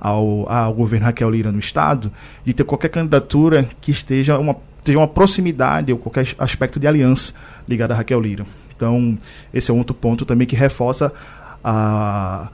ao, 0.00 0.50
ao 0.50 0.74
governo 0.74 1.06
Raquel 1.06 1.30
Lira 1.30 1.50
no 1.52 1.58
Estado, 1.58 2.12
de 2.44 2.52
ter 2.52 2.64
qualquer 2.64 2.88
candidatura 2.88 3.66
que 3.80 3.90
esteja 3.90 4.38
uma, 4.38 4.56
tenha 4.84 4.98
uma 4.98 5.08
proximidade 5.08 5.92
ou 5.92 5.98
qualquer 5.98 6.26
aspecto 6.38 6.78
de 6.80 6.86
aliança 6.86 7.32
ligada 7.68 7.94
a 7.94 7.96
Raquel 7.96 8.20
Lira. 8.20 8.44
Então, 8.76 9.16
esse 9.54 9.70
é 9.70 9.74
um 9.74 9.78
outro 9.78 9.94
ponto 9.94 10.24
também 10.26 10.46
que 10.46 10.56
reforça 10.56 11.12
a, 11.62 12.48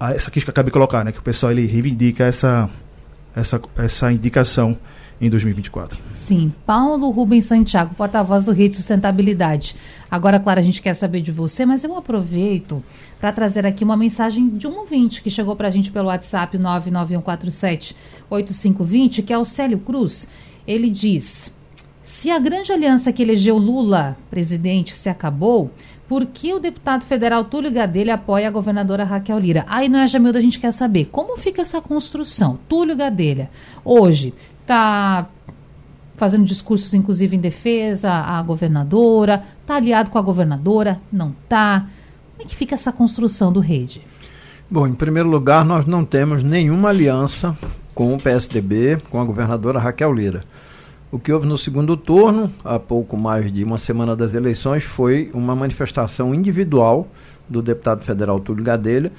a- 0.00 0.12
essa 0.14 0.30
que 0.30 0.38
eu 0.38 0.44
acabei 0.48 0.70
de 0.70 0.72
colocar, 0.72 1.04
né, 1.04 1.12
que 1.12 1.18
o 1.18 1.22
pessoal 1.22 1.52
ele 1.52 1.66
reivindica 1.66 2.24
essa, 2.24 2.68
essa, 3.36 3.60
essa 3.76 4.12
indicação 4.12 4.76
em 5.20 5.28
2024. 5.28 5.98
Sim, 6.14 6.50
Paulo 6.64 7.10
Rubens 7.10 7.44
Santiago, 7.44 7.94
porta-voz 7.94 8.46
do 8.46 8.52
Rede 8.52 8.76
Sustentabilidade. 8.76 9.76
Agora, 10.10 10.40
claro, 10.40 10.58
a 10.58 10.62
gente 10.62 10.82
quer 10.82 10.94
saber 10.94 11.20
de 11.20 11.30
você, 11.30 11.64
mas 11.64 11.84
eu 11.84 11.96
aproveito 11.96 12.82
para 13.20 13.32
trazer 13.32 13.64
aqui 13.64 13.84
uma 13.84 13.96
mensagem 13.96 14.48
de 14.48 14.66
um 14.66 14.76
ouvinte 14.78 15.22
que 15.22 15.30
chegou 15.30 15.54
para 15.54 15.68
a 15.68 15.70
gente 15.70 15.92
pelo 15.92 16.08
WhatsApp 16.08 16.58
991478520, 16.58 19.24
que 19.24 19.32
é 19.32 19.38
o 19.38 19.44
Célio 19.44 19.78
Cruz. 19.78 20.26
Ele 20.66 20.90
diz: 20.90 21.54
se 22.02 22.28
a 22.28 22.40
grande 22.40 22.72
aliança 22.72 23.12
que 23.12 23.22
elegeu 23.22 23.56
Lula 23.56 24.16
presidente 24.28 24.94
se 24.94 25.08
acabou, 25.08 25.70
por 26.08 26.26
que 26.26 26.52
o 26.52 26.58
deputado 26.58 27.04
federal 27.04 27.44
Túlio 27.44 27.70
Gadelha 27.70 28.14
apoia 28.14 28.48
a 28.48 28.50
governadora 28.50 29.04
Raquel 29.04 29.38
Lira? 29.38 29.64
Aí 29.68 29.88
não 29.88 30.00
é, 30.00 30.08
Jamilda, 30.08 30.40
a 30.40 30.42
gente 30.42 30.58
quer 30.58 30.72
saber 30.72 31.04
como 31.04 31.38
fica 31.38 31.62
essa 31.62 31.80
construção. 31.80 32.58
Túlio 32.68 32.96
Gadelha, 32.96 33.48
hoje, 33.84 34.34
está 34.60 35.28
fazendo 36.20 36.44
discursos, 36.44 36.92
inclusive, 36.92 37.34
em 37.34 37.40
defesa 37.40 38.12
à 38.12 38.42
governadora, 38.42 39.42
está 39.62 39.76
aliado 39.76 40.10
com 40.10 40.18
a 40.18 40.22
governadora, 40.22 41.00
não 41.10 41.30
está. 41.30 41.86
Como 42.36 42.42
é 42.42 42.44
que 42.44 42.54
fica 42.54 42.74
essa 42.74 42.92
construção 42.92 43.50
do 43.50 43.58
rede? 43.58 44.02
Bom, 44.70 44.86
em 44.86 44.92
primeiro 44.92 45.30
lugar, 45.30 45.64
nós 45.64 45.86
não 45.86 46.04
temos 46.04 46.42
nenhuma 46.42 46.90
aliança 46.90 47.56
com 47.94 48.12
o 48.12 48.20
PSDB, 48.20 48.98
com 49.08 49.18
a 49.18 49.24
governadora 49.24 49.78
Raquel 49.78 50.12
Lira. 50.12 50.44
O 51.10 51.18
que 51.18 51.32
houve 51.32 51.46
no 51.46 51.56
segundo 51.56 51.96
turno, 51.96 52.52
há 52.62 52.78
pouco 52.78 53.16
mais 53.16 53.50
de 53.50 53.64
uma 53.64 53.78
semana 53.78 54.14
das 54.14 54.34
eleições, 54.34 54.84
foi 54.84 55.30
uma 55.32 55.56
manifestação 55.56 56.34
individual 56.34 57.06
do 57.48 57.62
deputado 57.62 58.04
federal 58.04 58.38
Túlio 58.40 58.62
Gadelha, 58.62 59.10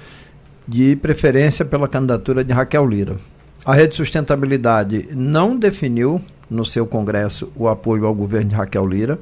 de 0.68 0.96
preferência 0.98 1.66
pela 1.66 1.88
candidatura 1.88 2.44
de 2.44 2.54
Raquel 2.54 2.86
Lira. 2.86 3.18
A 3.66 3.74
Rede 3.74 3.96
Sustentabilidade 3.96 5.10
não 5.12 5.58
definiu 5.58 6.22
no 6.52 6.66
seu 6.66 6.86
congresso 6.86 7.50
o 7.56 7.70
apoio 7.70 8.06
ao 8.06 8.14
governo 8.14 8.50
de 8.50 8.56
Raquel 8.56 8.86
Lira, 8.86 9.18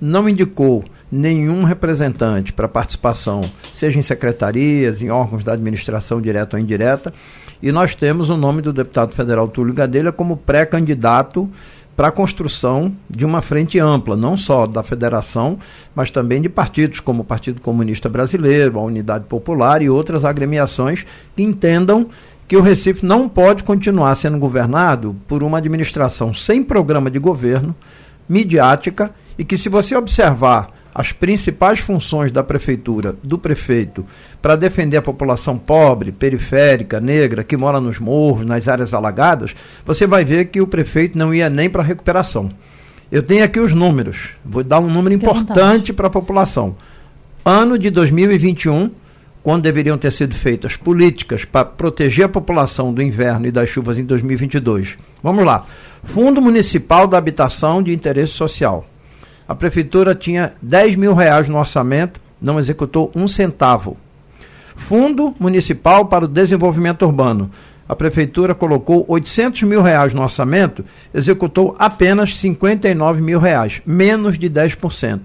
não 0.00 0.28
indicou 0.28 0.84
nenhum 1.10 1.62
representante 1.62 2.52
para 2.52 2.68
participação, 2.68 3.40
seja 3.72 3.98
em 3.98 4.02
secretarias, 4.02 5.00
em 5.00 5.08
órgãos 5.08 5.44
da 5.44 5.52
administração 5.52 6.20
direta 6.20 6.56
ou 6.56 6.62
indireta, 6.62 7.14
e 7.62 7.70
nós 7.70 7.94
temos 7.94 8.28
o 8.28 8.36
nome 8.36 8.60
do 8.60 8.72
deputado 8.72 9.12
federal 9.12 9.46
Túlio 9.46 9.72
Gadelha 9.72 10.10
como 10.10 10.36
pré-candidato 10.36 11.48
para 11.96 12.08
a 12.08 12.12
construção 12.12 12.92
de 13.08 13.24
uma 13.24 13.40
frente 13.40 13.78
ampla, 13.78 14.16
não 14.16 14.36
só 14.36 14.66
da 14.66 14.82
federação, 14.82 15.58
mas 15.94 16.10
também 16.10 16.42
de 16.42 16.48
partidos 16.48 16.98
como 16.98 17.22
o 17.22 17.24
Partido 17.24 17.60
Comunista 17.60 18.08
Brasileiro, 18.08 18.78
a 18.78 18.82
Unidade 18.82 19.26
Popular 19.26 19.80
e 19.80 19.88
outras 19.88 20.24
agremiações 20.24 21.06
que 21.36 21.42
entendam 21.42 22.08
que 22.46 22.56
o 22.56 22.62
Recife 22.62 23.04
não 23.04 23.28
pode 23.28 23.64
continuar 23.64 24.14
sendo 24.14 24.38
governado 24.38 25.16
por 25.26 25.42
uma 25.42 25.58
administração 25.58 26.34
sem 26.34 26.62
programa 26.62 27.10
de 27.10 27.18
governo, 27.18 27.74
midiática, 28.28 29.10
e 29.38 29.44
que 29.44 29.58
se 29.58 29.68
você 29.68 29.96
observar 29.96 30.70
as 30.94 31.10
principais 31.10 31.80
funções 31.80 32.30
da 32.30 32.42
prefeitura, 32.42 33.16
do 33.22 33.36
prefeito, 33.36 34.06
para 34.40 34.54
defender 34.54 34.96
a 34.96 35.02
população 35.02 35.58
pobre, 35.58 36.12
periférica, 36.12 37.00
negra, 37.00 37.42
que 37.42 37.56
mora 37.56 37.80
nos 37.80 37.98
morros, 37.98 38.46
nas 38.46 38.68
áreas 38.68 38.94
alagadas, 38.94 39.56
você 39.84 40.06
vai 40.06 40.24
ver 40.24 40.46
que 40.46 40.60
o 40.60 40.66
prefeito 40.66 41.18
não 41.18 41.34
ia 41.34 41.50
nem 41.50 41.68
para 41.68 41.82
a 41.82 41.84
recuperação. 41.84 42.48
Eu 43.10 43.22
tenho 43.22 43.44
aqui 43.44 43.58
os 43.58 43.74
números, 43.74 44.30
vou 44.44 44.62
dar 44.62 44.78
um 44.78 44.88
número 44.88 45.14
importante 45.14 45.92
para 45.92 46.06
a 46.06 46.10
população. 46.10 46.76
Ano 47.44 47.76
de 47.76 47.90
2021, 47.90 48.90
quando 49.44 49.62
deveriam 49.62 49.98
ter 49.98 50.10
sido 50.10 50.34
feitas 50.34 50.74
políticas 50.74 51.44
para 51.44 51.66
proteger 51.66 52.24
a 52.24 52.28
população 52.30 52.94
do 52.94 53.02
inverno 53.02 53.46
e 53.46 53.52
das 53.52 53.68
chuvas 53.68 53.98
em 53.98 54.04
2022. 54.04 54.96
Vamos 55.22 55.44
lá. 55.44 55.66
Fundo 56.02 56.40
Municipal 56.40 57.06
da 57.06 57.18
Habitação 57.18 57.82
de 57.82 57.92
Interesse 57.92 58.32
Social. 58.32 58.86
A 59.46 59.54
prefeitura 59.54 60.14
tinha 60.14 60.54
10 60.62 60.96
mil 60.96 61.12
reais 61.12 61.46
no 61.46 61.58
orçamento, 61.58 62.22
não 62.40 62.58
executou 62.58 63.12
um 63.14 63.28
centavo. 63.28 63.98
Fundo 64.74 65.34
Municipal 65.38 66.06
para 66.06 66.24
o 66.24 66.28
Desenvolvimento 66.28 67.04
Urbano. 67.04 67.50
A 67.86 67.94
prefeitura 67.94 68.54
colocou 68.54 69.04
800 69.06 69.64
mil 69.64 69.82
reais 69.82 70.14
no 70.14 70.22
orçamento, 70.22 70.82
executou 71.12 71.76
apenas 71.78 72.38
59 72.38 73.20
mil 73.20 73.38
reais, 73.38 73.82
menos 73.84 74.38
de 74.38 74.48
10%. 74.48 75.20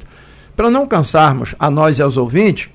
Para 0.58 0.69
não 0.69 0.86
cansarmos 0.86 1.55
a 1.58 1.69
nós 1.69 1.99
e 1.99 2.01
aos 2.01 2.17
ouvintes, 2.17 2.69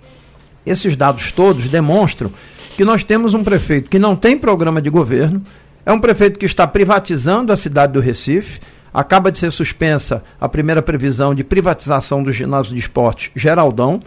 esses 0.66 0.96
dados 0.96 1.32
todos 1.32 1.68
demonstram 1.68 2.30
que 2.76 2.84
nós 2.84 3.04
temos 3.04 3.34
um 3.34 3.44
prefeito 3.44 3.88
que 3.88 3.98
não 3.98 4.16
tem 4.16 4.36
programa 4.36 4.82
de 4.82 4.90
governo, 4.90 5.42
é 5.86 5.92
um 5.92 6.00
prefeito 6.00 6.38
que 6.38 6.46
está 6.46 6.66
privatizando 6.66 7.52
a 7.52 7.56
cidade 7.56 7.92
do 7.92 8.00
Recife, 8.00 8.60
acaba 8.92 9.30
de 9.30 9.38
ser 9.38 9.50
suspensa 9.50 10.22
a 10.40 10.48
primeira 10.48 10.80
previsão 10.80 11.34
de 11.34 11.44
privatização 11.44 12.22
do 12.22 12.32
ginásio 12.32 12.72
de 12.72 12.78
esportes 12.78 13.30
Geraldão, 13.34 14.00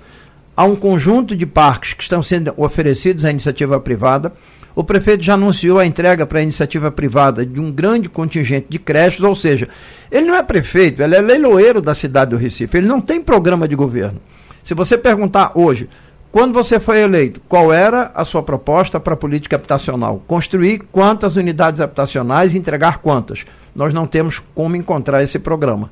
há 0.55 0.65
um 0.65 0.75
conjunto 0.75 1.35
de 1.35 1.45
parques 1.45 1.93
que 1.93 2.01
estão 2.01 2.23
sendo 2.23 2.53
oferecidos 2.57 3.23
à 3.23 3.29
iniciativa 3.29 3.79
privada. 3.79 4.33
O 4.75 4.83
prefeito 4.83 5.23
já 5.23 5.35
anunciou 5.35 5.77
a 5.77 5.85
entrega 5.85 6.25
para 6.25 6.39
a 6.39 6.41
iniciativa 6.41 6.89
privada 6.89 7.45
de 7.45 7.59
um 7.59 7.71
grande 7.71 8.09
contingente 8.09 8.67
de 8.69 8.79
creches, 8.79 9.21
ou 9.21 9.35
seja, 9.35 9.69
ele 10.11 10.25
não 10.25 10.35
é 10.35 10.43
prefeito, 10.43 11.01
ele 11.01 11.15
é 11.15 11.21
leiloeiro 11.21 11.81
da 11.81 11.93
cidade 11.93 12.31
do 12.31 12.37
Recife, 12.37 12.77
ele 12.77 12.87
não 12.87 13.01
tem 13.01 13.21
programa 13.21 13.67
de 13.67 13.75
governo. 13.75 14.19
Se 14.63 14.73
você 14.73 14.97
perguntar 14.97 15.51
hoje, 15.55 15.89
quando 16.37 16.53
você 16.53 16.79
foi 16.79 17.01
eleito, 17.01 17.41
qual 17.49 17.73
era 17.73 18.11
a 18.13 18.23
sua 18.23 18.43
proposta 18.43 18.99
para 18.99 19.15
a 19.15 19.17
política 19.17 19.55
habitacional? 19.55 20.21
Construir 20.27 20.83
quantas 20.91 21.35
unidades 21.35 21.81
habitacionais 21.81 22.53
e 22.53 22.59
entregar 22.59 22.99
quantas? 22.99 23.43
Nós 23.75 23.91
não 23.91 24.05
temos 24.05 24.37
como 24.53 24.75
encontrar 24.75 25.23
esse 25.23 25.39
programa. 25.39 25.89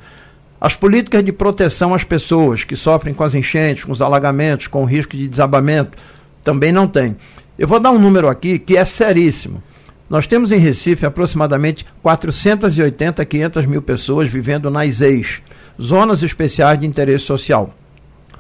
As 0.62 0.76
políticas 0.76 1.26
de 1.26 1.32
proteção 1.32 1.96
às 1.96 2.04
pessoas 2.04 2.64
que 2.64 2.76
sofrem 2.76 3.12
com 3.12 3.24
as 3.24 3.34
enchentes, 3.34 3.86
com 3.86 3.92
os 3.92 4.04
alagamentos, 4.04 4.68
com 4.68 4.84
o 4.84 4.86
risco 4.86 5.18
de 5.18 5.28
desabamento, 5.28 5.98
também 6.44 6.72
não 6.72 6.88
tem. 6.88 7.16
Eu 7.58 7.68
vou 7.68 7.80
dar 7.80 7.90
um 7.90 7.98
número 7.98 8.28
aqui 8.28 8.60
que 8.60 8.78
é 8.78 8.86
seríssimo. 8.86 9.64
Nós 10.08 10.28
temos 10.28 10.52
em 10.52 10.60
Recife 10.60 11.08
aproximadamente 11.08 11.88
480 12.04 13.20
a 13.20 13.26
500 13.26 13.66
mil 13.66 13.82
pessoas 13.82 14.30
vivendo 14.30 14.70
nas 14.70 15.02
EIs, 15.02 15.42
Zonas 15.82 16.22
Especiais 16.22 16.80
de 16.80 16.86
Interesse 16.86 17.26
Social. 17.26 17.74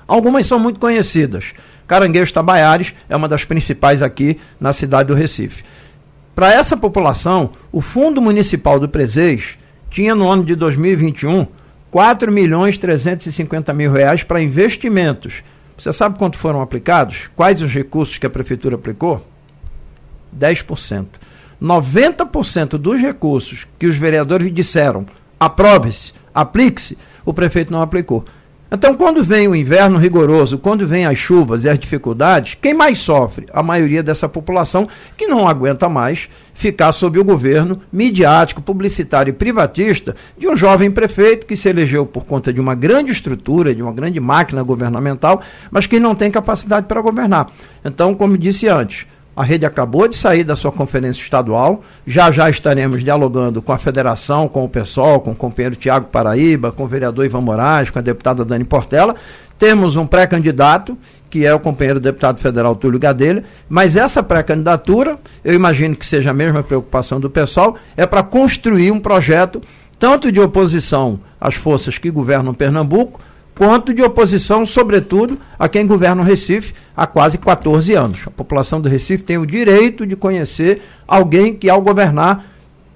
Algumas 0.08 0.46
são 0.46 0.60
muito 0.60 0.80
conhecidas. 0.80 1.56
Caranguejos 1.88 2.32
Tabaiares 2.32 2.94
é 3.08 3.16
uma 3.16 3.28
das 3.28 3.46
principais 3.46 4.02
aqui 4.02 4.40
na 4.60 4.74
cidade 4.74 5.08
do 5.08 5.16
Recife. 5.16 5.64
Para 6.34 6.52
essa 6.52 6.76
população, 6.76 7.52
o 7.72 7.80
Fundo 7.80 8.22
Municipal 8.22 8.80
do 8.80 8.90
Presês 8.90 9.58
tinha 9.90 10.14
no 10.14 10.30
ano 10.30 10.44
de 10.44 10.56
2021 10.56 11.48
4 11.90 12.30
milhões 12.30 12.78
350 12.78 13.74
mil 13.74 13.92
reais 13.92 14.22
para 14.22 14.42
investimentos. 14.42 15.44
Você 15.78 15.94
sabe 15.94 16.18
quanto 16.18 16.38
foram 16.38 16.62
aplicados? 16.62 17.30
Quais 17.36 17.62
os 17.62 17.72
recursos 17.72 18.18
que 18.18 18.26
a 18.26 18.30
prefeitura 18.30 18.76
aplicou? 18.76 19.26
10%. 20.38 21.06
90% 21.62 22.72
dos 22.72 23.00
recursos 23.00 23.66
que 23.80 23.88
os 23.88 23.96
vereadores 23.96 24.54
disseram 24.54 25.06
aprove-se, 25.40 26.14
aplique-se, 26.34 26.98
o 27.24 27.34
prefeito 27.34 27.72
não 27.72 27.82
aplicou. 27.82 28.26
Então, 28.76 28.94
quando 28.94 29.24
vem 29.24 29.48
o 29.48 29.56
inverno 29.56 29.98
rigoroso, 29.98 30.58
quando 30.58 30.86
vem 30.86 31.06
as 31.06 31.18
chuvas 31.18 31.64
e 31.64 31.70
as 31.70 31.80
dificuldades, 31.80 32.58
quem 32.62 32.74
mais 32.74 33.00
sofre? 33.00 33.48
A 33.54 33.64
maioria 33.64 34.04
dessa 34.04 34.28
população 34.28 34.86
que 35.16 35.28
não 35.28 35.48
aguenta 35.48 35.88
mais 35.88 36.30
ficar 36.54 36.92
sob 36.92 37.18
o 37.18 37.24
governo 37.24 37.80
midiático, 37.90 38.62
publicitário 38.62 39.32
e 39.32 39.34
privatista 39.34 40.14
de 40.38 40.50
um 40.50 40.58
jovem 40.58 40.92
prefeito 40.92 41.46
que 41.46 41.56
se 41.56 41.70
elegeu 41.70 42.06
por 42.06 42.26
conta 42.26 42.52
de 42.52 42.60
uma 42.60 42.76
grande 42.76 43.14
estrutura, 43.14 43.74
de 43.74 43.82
uma 43.82 43.94
grande 43.94 44.20
máquina 44.20 44.62
governamental, 44.62 45.42
mas 45.72 45.88
que 45.88 45.98
não 45.98 46.14
tem 46.14 46.30
capacidade 46.30 46.86
para 46.86 47.02
governar. 47.02 47.50
Então, 47.84 48.14
como 48.14 48.38
disse 48.38 48.68
antes, 48.68 49.08
a 49.36 49.44
rede 49.44 49.66
acabou 49.66 50.08
de 50.08 50.16
sair 50.16 50.44
da 50.44 50.56
sua 50.56 50.72
conferência 50.72 51.22
estadual. 51.22 51.84
Já 52.08 52.32
já 52.32 52.50
estaremos 52.50 53.04
dialogando 53.04 53.62
com 53.62 53.74
a 53.74 53.78
federação, 53.78 54.48
com 54.48 54.64
o 54.64 54.70
PSOL, 54.70 55.20
com 55.20 55.32
o 55.32 55.36
companheiro 55.36 55.76
Tiago 55.76 56.08
Paraíba, 56.08 56.72
com 56.72 56.84
o 56.84 56.88
vereador 56.88 57.26
Ivan 57.26 57.42
Moraes, 57.42 57.90
com 57.90 58.00
a 58.00 58.02
deputada 58.02 58.46
Dani 58.46 58.64
Portela. 58.64 59.16
Temos 59.60 59.96
um 59.96 60.08
pré-candidato, 60.08 60.98
que 61.30 61.46
é 61.46 61.54
o 61.54 61.60
companheiro 61.60 62.00
deputado 62.00 62.40
federal 62.40 62.76
Túlio 62.76 63.00
Gadelha, 63.00 63.44
mas 63.68 63.96
essa 63.96 64.24
pré-candidatura, 64.24 65.18
eu 65.44 65.54
imagino 65.54 65.96
que 65.96 66.06
seja 66.06 66.32
a 66.32 66.34
mesma 66.34 66.64
preocupação 66.64 67.20
do 67.20 67.30
PSOL, 67.30 67.76
é 67.98 68.06
para 68.06 68.24
construir 68.24 68.92
um 68.92 69.00
projeto 69.00 69.62
tanto 70.00 70.32
de 70.32 70.40
oposição 70.40 71.20
às 71.40 71.56
forças 71.56 71.98
que 71.98 72.10
governam 72.10 72.54
Pernambuco, 72.54 73.20
quanto 73.58 73.94
de 73.94 74.02
oposição, 74.02 74.66
sobretudo, 74.66 75.40
a 75.58 75.70
quem 75.70 75.88
governa 75.88 76.22
o 76.22 76.26
Recife 76.26 76.74
há 76.96 77.08
quase 77.08 77.38
14 77.38 77.94
anos. 77.94 78.22
A 78.28 78.32
população 78.32 78.82
do 78.82 78.90
Recife 78.90 79.24
tem 79.24 79.38
o 79.38 79.46
direito 79.46 80.06
de 80.06 80.16
conhecer 80.16 80.82
alguém 81.08 81.56
que, 81.56 81.70
ao 81.70 81.82
governar, 81.82 82.46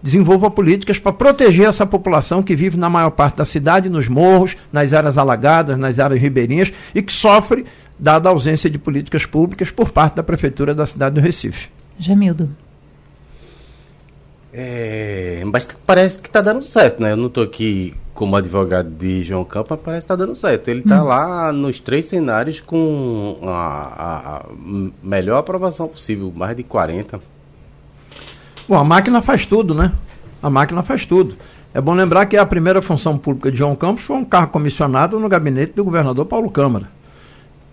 desenvolva 0.03 0.49
políticas 0.49 0.99
para 0.99 1.13
proteger 1.13 1.67
essa 1.67 1.85
população 1.85 2.43
que 2.43 2.55
vive 2.55 2.77
na 2.77 2.89
maior 2.89 3.09
parte 3.09 3.37
da 3.37 3.45
cidade, 3.45 3.89
nos 3.89 4.07
morros, 4.07 4.55
nas 4.71 4.93
áreas 4.93 5.17
alagadas, 5.17 5.77
nas 5.77 5.99
áreas 5.99 6.21
ribeirinhas 6.21 6.71
e 6.93 7.01
que 7.01 7.11
sofre 7.11 7.65
dada 7.97 8.29
a 8.29 8.31
ausência 8.31 8.69
de 8.69 8.77
políticas 8.77 9.25
públicas 9.25 9.71
por 9.71 9.91
parte 9.91 10.15
da 10.15 10.23
prefeitura 10.23 10.73
da 10.73 10.85
cidade 10.85 11.15
do 11.15 11.21
Recife. 11.21 11.69
Jamildo. 11.97 12.49
É, 14.53 15.43
mas 15.45 15.67
parece 15.85 16.19
que 16.19 16.27
está 16.27 16.41
dando 16.41 16.63
certo, 16.63 17.01
né? 17.01 17.11
Eu 17.11 17.17
não 17.17 17.27
estou 17.27 17.43
aqui 17.43 17.93
como 18.19 18.35
advogado 18.35 18.89
de 18.89 19.23
João 19.23 19.45
Campos, 19.45 19.79
parece 19.81 20.05
que 20.05 20.11
está 20.11 20.15
dando 20.17 20.35
certo. 20.35 20.67
Ele 20.67 20.81
está 20.81 21.01
hum. 21.01 21.05
lá 21.05 21.53
nos 21.53 21.79
três 21.79 22.03
cenários 22.03 22.59
com 22.59 23.39
a, 23.43 23.47
a, 23.47 24.35
a, 24.35 24.45
melhor 25.01 25.37
aprovação 25.37 25.87
possível, 25.87 26.29
mais 26.35 26.53
de 26.53 26.61
40. 26.61 27.17
Bom, 28.67 28.75
a 28.77 28.83
máquina 28.83 29.21
faz 29.21 29.45
tudo, 29.45 29.73
né? 29.73 29.93
A 30.43 30.49
máquina 30.49 30.83
faz 30.83 31.05
tudo. 31.05 31.37
É 31.73 31.79
bom 31.79 31.93
lembrar 31.93 32.25
que 32.25 32.35
a 32.35 32.45
primeira 32.45 32.81
função 32.81 33.17
pública 33.17 33.49
de 33.49 33.57
João 33.57 33.73
Campos 33.73 34.03
foi 34.03 34.17
um 34.17 34.25
carro 34.25 34.47
comissionado 34.47 35.17
no 35.17 35.29
gabinete 35.29 35.71
do 35.71 35.85
governador 35.85 36.25
Paulo 36.25 36.51
Câmara. 36.51 36.89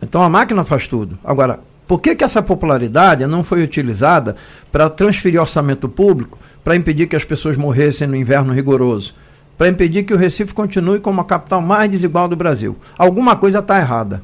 Então 0.00 0.22
a 0.22 0.28
máquina 0.28 0.62
faz 0.62 0.86
tudo. 0.86 1.18
Agora, 1.24 1.58
por 1.88 2.00
que, 2.00 2.14
que 2.14 2.22
essa 2.22 2.40
popularidade 2.40 3.26
não 3.26 3.42
foi 3.42 3.64
utilizada 3.64 4.36
para 4.70 4.88
transferir 4.88 5.40
orçamento 5.40 5.88
público 5.88 6.38
para 6.62 6.76
impedir 6.76 7.08
que 7.08 7.16
as 7.16 7.24
pessoas 7.24 7.56
morressem 7.56 8.06
no 8.06 8.14
inverno 8.14 8.52
rigoroso, 8.52 9.12
para 9.56 9.68
impedir 9.68 10.04
que 10.04 10.14
o 10.14 10.16
Recife 10.16 10.52
continue 10.52 11.00
como 11.00 11.20
a 11.20 11.24
capital 11.24 11.60
mais 11.60 11.90
desigual 11.90 12.28
do 12.28 12.36
Brasil. 12.36 12.76
Alguma 12.96 13.36
coisa 13.36 13.60
está 13.60 13.78
errada. 13.78 14.22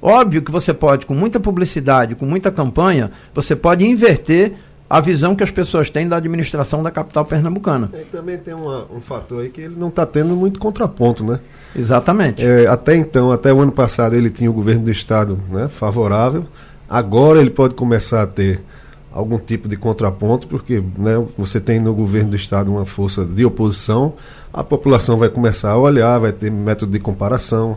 Óbvio 0.00 0.42
que 0.42 0.52
você 0.52 0.72
pode, 0.72 1.06
com 1.06 1.14
muita 1.14 1.40
publicidade, 1.40 2.14
com 2.14 2.24
muita 2.24 2.52
campanha, 2.52 3.10
você 3.34 3.56
pode 3.56 3.84
inverter 3.84 4.52
a 4.88 5.00
visão 5.00 5.34
que 5.34 5.42
as 5.42 5.50
pessoas 5.50 5.90
têm 5.90 6.08
da 6.08 6.16
administração 6.16 6.82
da 6.82 6.90
capital 6.90 7.24
pernambucana. 7.24 7.90
E 7.92 8.04
também 8.04 8.38
tem 8.38 8.54
uma, 8.54 8.86
um 8.90 9.00
fator 9.00 9.42
aí 9.42 9.50
que 9.50 9.60
ele 9.60 9.74
não 9.76 9.88
está 9.88 10.06
tendo 10.06 10.34
muito 10.34 10.58
contraponto, 10.58 11.24
né? 11.24 11.40
Exatamente. 11.76 12.44
É, 12.44 12.66
até 12.66 12.96
então, 12.96 13.30
até 13.30 13.52
o 13.52 13.60
ano 13.60 13.72
passado, 13.72 14.14
ele 14.14 14.30
tinha 14.30 14.48
o 14.48 14.52
governo 14.52 14.84
do 14.84 14.90
estado 14.90 15.38
né, 15.50 15.68
favorável. 15.68 16.46
Agora 16.88 17.40
ele 17.40 17.50
pode 17.50 17.74
começar 17.74 18.22
a 18.22 18.26
ter 18.26 18.62
algum 19.12 19.38
tipo 19.38 19.68
de 19.68 19.76
contraponto, 19.76 20.46
porque 20.46 20.82
né, 20.96 21.24
você 21.36 21.60
tem 21.60 21.80
no 21.80 21.94
governo 21.94 22.30
do 22.30 22.36
estado 22.36 22.70
uma 22.70 22.84
força 22.84 23.24
de 23.24 23.44
oposição, 23.44 24.14
a 24.52 24.62
população 24.62 25.16
vai 25.16 25.28
começar 25.28 25.70
a 25.70 25.78
olhar, 25.78 26.18
vai 26.18 26.32
ter 26.32 26.50
método 26.50 26.92
de 26.92 26.98
comparação. 26.98 27.76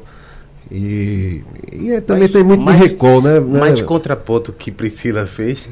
E, 0.72 1.44
e 1.72 1.92
é, 1.92 2.02
também 2.02 2.24
mas, 2.24 2.32
tem 2.32 2.44
muito 2.44 2.64
mais, 2.64 2.80
de 2.80 2.88
recall, 2.88 3.22
né? 3.22 3.40
Mais 3.40 3.80
né? 3.80 3.86
contraponto 3.86 4.54
que 4.54 4.72
Priscila 4.72 5.26
fez? 5.26 5.68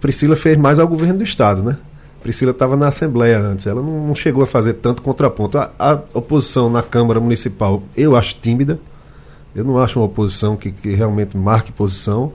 Priscila 0.00 0.36
fez 0.36 0.58
mais 0.58 0.78
ao 0.78 0.86
governo 0.86 1.18
do 1.18 1.24
estado, 1.24 1.62
né? 1.62 1.78
Priscila 2.22 2.50
estava 2.50 2.76
na 2.76 2.88
Assembleia 2.88 3.38
antes, 3.38 3.66
ela 3.66 3.80
não, 3.80 4.08
não, 4.08 4.14
chegou 4.14 4.42
a 4.42 4.46
fazer 4.46 4.74
tanto 4.74 5.00
contraponto. 5.00 5.56
A, 5.56 5.70
a, 5.78 5.98
oposição 6.12 6.68
na 6.68 6.82
Câmara 6.82 7.18
Municipal 7.18 7.82
eu 7.96 8.14
acho 8.14 8.36
tímida, 8.42 8.78
eu 9.54 9.64
não 9.64 9.78
acho 9.78 9.98
uma 9.98 10.04
oposição 10.04 10.54
que, 10.54 10.70
que 10.70 10.92
realmente 10.92 11.36
marque 11.36 11.72
posição. 11.72 12.32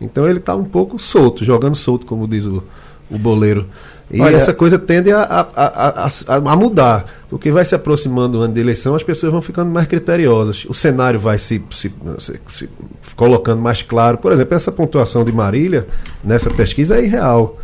Então 0.00 0.28
ele 0.28 0.38
está 0.38 0.54
um 0.54 0.64
pouco 0.64 0.98
solto, 0.98 1.44
jogando 1.44 1.76
solto, 1.76 2.06
como 2.06 2.26
diz 2.26 2.44
o, 2.44 2.62
o 3.10 3.18
boleiro. 3.18 3.66
E 4.10 4.20
Olha, 4.20 4.36
essa 4.36 4.54
coisa 4.54 4.78
tende 4.78 5.12
a, 5.12 5.20
a, 5.20 6.06
a, 6.06 6.10
a, 6.36 6.56
mudar, 6.56 7.04
porque 7.28 7.50
vai 7.50 7.62
se 7.62 7.74
aproximando 7.74 8.38
o 8.38 8.40
ano 8.40 8.54
de 8.54 8.60
eleição, 8.60 8.94
as 8.94 9.02
pessoas 9.02 9.30
vão 9.30 9.42
ficando 9.42 9.70
mais 9.70 9.86
criteriosas, 9.86 10.64
o 10.66 10.72
cenário 10.72 11.20
vai 11.20 11.38
se, 11.38 11.62
se, 11.70 11.92
se, 12.18 12.40
se 12.48 12.68
colocando 13.14 13.60
mais 13.60 13.82
claro. 13.82 14.16
Por 14.16 14.32
exemplo, 14.32 14.56
essa 14.56 14.72
pontuação 14.72 15.24
de 15.24 15.32
Marília 15.32 15.86
nessa 16.24 16.48
pesquisa 16.48 16.96
é 16.96 17.04
irreal. 17.04 17.58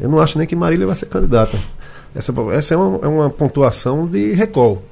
Eu 0.00 0.08
não 0.08 0.18
acho 0.18 0.36
nem 0.36 0.48
que 0.48 0.56
Marília 0.56 0.84
vai 0.84 0.96
ser 0.96 1.06
candidata. 1.06 1.56
Essa, 2.12 2.32
essa 2.52 2.74
é, 2.74 2.76
uma, 2.76 2.98
é 3.04 3.08
uma 3.08 3.30
pontuação 3.30 4.04
de 4.04 4.32
recall. 4.32 4.82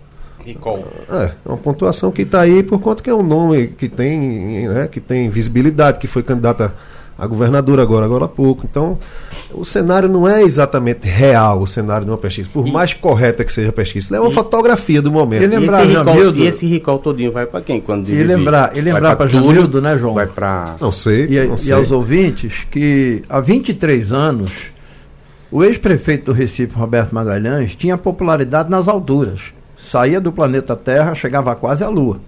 Recall. 0.45 0.85
É, 1.11 1.25
é 1.25 1.49
uma 1.49 1.57
pontuação 1.57 2.11
que 2.11 2.23
está 2.23 2.41
aí 2.41 2.63
por 2.63 2.81
conta 2.81 3.03
que 3.03 3.11
é 3.11 3.15
um 3.15 3.23
nome 3.23 3.69
que 3.69 3.89
tem, 3.89 4.69
né, 4.69 4.89
que 4.91 5.01
tem 5.01 5.29
visibilidade, 5.29 5.99
que 5.99 6.07
foi 6.07 6.23
candidata 6.23 6.75
a 7.19 7.27
governadora 7.27 7.83
agora, 7.83 8.05
agora 8.05 8.25
há 8.25 8.29
pouco. 8.29 8.67
Então, 8.69 8.99
o 9.53 9.65
cenário 9.65 10.09
não 10.09 10.27
é 10.27 10.43
exatamente 10.43 11.07
real, 11.07 11.61
o 11.61 11.67
cenário 11.67 12.05
de 12.05 12.11
uma 12.11 12.19
pesquisa, 12.19 12.49
por 12.53 12.67
e, 12.67 12.73
mais 12.73 12.95
correta 12.95 13.45
que 13.45 13.53
seja 13.53 13.69
a 13.69 13.73
pesquisa. 13.73 14.17
É 14.17 14.21
uma 14.21 14.31
e, 14.31 14.35
fotografia 14.35 15.01
do 15.01 15.13
momento. 15.13 15.43
E, 15.43 15.47
lembrar, 15.47 15.85
e, 15.85 15.89
esse, 15.89 15.97
recall, 15.99 16.35
e 16.35 16.47
esse 16.47 16.67
recall 16.67 16.99
todinho 16.99 17.31
vai 17.31 17.47
para 17.47 17.61
quem? 17.61 17.81
Quando 17.81 18.09
e 18.09 18.23
lembrar, 18.25 18.77
e 18.77 18.81
lembrar 18.81 19.15
para 19.15 19.29
Jamildo, 19.29 19.81
né, 19.81 19.97
João? 19.99 20.15
Vai 20.15 20.27
para... 20.27 20.75
Não 20.81 20.91
sei, 20.91 21.27
e, 21.27 21.45
não 21.47 21.57
sei. 21.57 21.71
E 21.71 21.73
aos 21.73 21.91
ouvintes 21.91 22.67
que 22.71 23.23
há 23.29 23.41
23 23.41 24.11
anos 24.11 24.51
o 25.51 25.63
ex-prefeito 25.63 26.27
do 26.27 26.33
Recife, 26.33 26.75
Roberto 26.75 27.15
Magalhães, 27.15 27.75
tinha 27.75 27.99
popularidade 27.99 28.71
nas 28.71 28.89
alturas. 28.89 29.53
Saía 29.93 30.23
do 30.23 30.33
planeta 30.33 30.75
Terra, 30.75 31.15
chegava 31.15 31.55
quase 31.55 31.85
à 31.85 31.89
Lua. 31.91 32.19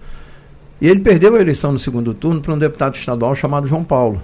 E 0.83 0.87
ele 0.87 1.01
perdeu 1.01 1.35
a 1.35 1.41
eleição 1.41 1.73
no 1.73 1.79
segundo 1.79 2.13
turno 2.13 2.43
para 2.43 2.53
um 2.53 2.59
deputado 2.59 2.95
estadual 2.95 3.35
chamado 3.35 3.67
João 3.67 3.83
Paulo, 3.83 4.23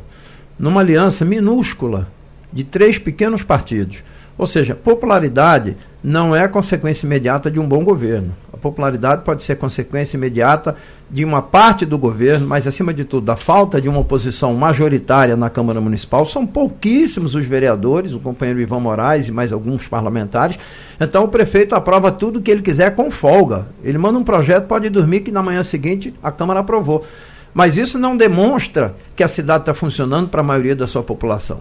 numa 0.59 0.83
aliança 0.83 1.25
minúscula 1.25 2.07
de 2.53 2.65
três 2.65 2.99
pequenos 2.99 3.43
partidos. 3.43 4.03
Ou 4.41 4.47
seja, 4.47 4.75
popularidade 4.75 5.77
não 6.03 6.35
é 6.35 6.49
consequência 6.49 7.05
imediata 7.05 7.51
de 7.51 7.61
um 7.61 7.69
bom 7.69 7.85
governo. 7.85 8.35
A 8.51 8.57
popularidade 8.57 9.21
pode 9.23 9.43
ser 9.43 9.57
consequência 9.57 10.17
imediata 10.17 10.77
de 11.11 11.27
uma 11.27 11.43
parte 11.43 11.85
do 11.85 11.99
governo, 11.99 12.47
mas 12.47 12.67
acima 12.67 12.95
de 12.95 13.05
tudo, 13.05 13.27
da 13.27 13.37
falta 13.37 13.79
de 13.79 13.87
uma 13.87 13.99
oposição 13.99 14.55
majoritária 14.55 15.37
na 15.37 15.51
Câmara 15.51 15.79
Municipal. 15.79 16.25
São 16.25 16.47
pouquíssimos 16.47 17.35
os 17.35 17.45
vereadores, 17.45 18.15
o 18.15 18.19
companheiro 18.19 18.63
Ivan 18.63 18.81
Moraes 18.81 19.29
e 19.29 19.31
mais 19.31 19.53
alguns 19.53 19.87
parlamentares. 19.87 20.59
Então 20.99 21.25
o 21.25 21.29
prefeito 21.29 21.75
aprova 21.75 22.11
tudo 22.11 22.41
que 22.41 22.51
ele 22.51 22.63
quiser 22.63 22.95
com 22.95 23.11
folga. 23.11 23.67
Ele 23.85 23.99
manda 23.99 24.19
um 24.19 24.25
projeto, 24.25 24.69
pode 24.69 24.89
dormir 24.89 25.21
que 25.21 25.31
na 25.31 25.43
manhã 25.43 25.63
seguinte 25.63 26.15
a 26.23 26.33
Câmara 26.33 26.61
aprovou. 26.61 27.05
Mas 27.53 27.77
isso 27.77 27.99
não 27.99 28.17
demonstra 28.17 28.95
que 29.15 29.23
a 29.23 29.29
cidade 29.29 29.65
está 29.65 29.75
funcionando 29.75 30.31
para 30.31 30.41
a 30.41 30.45
maioria 30.45 30.75
da 30.75 30.87
sua 30.87 31.03
população. 31.03 31.59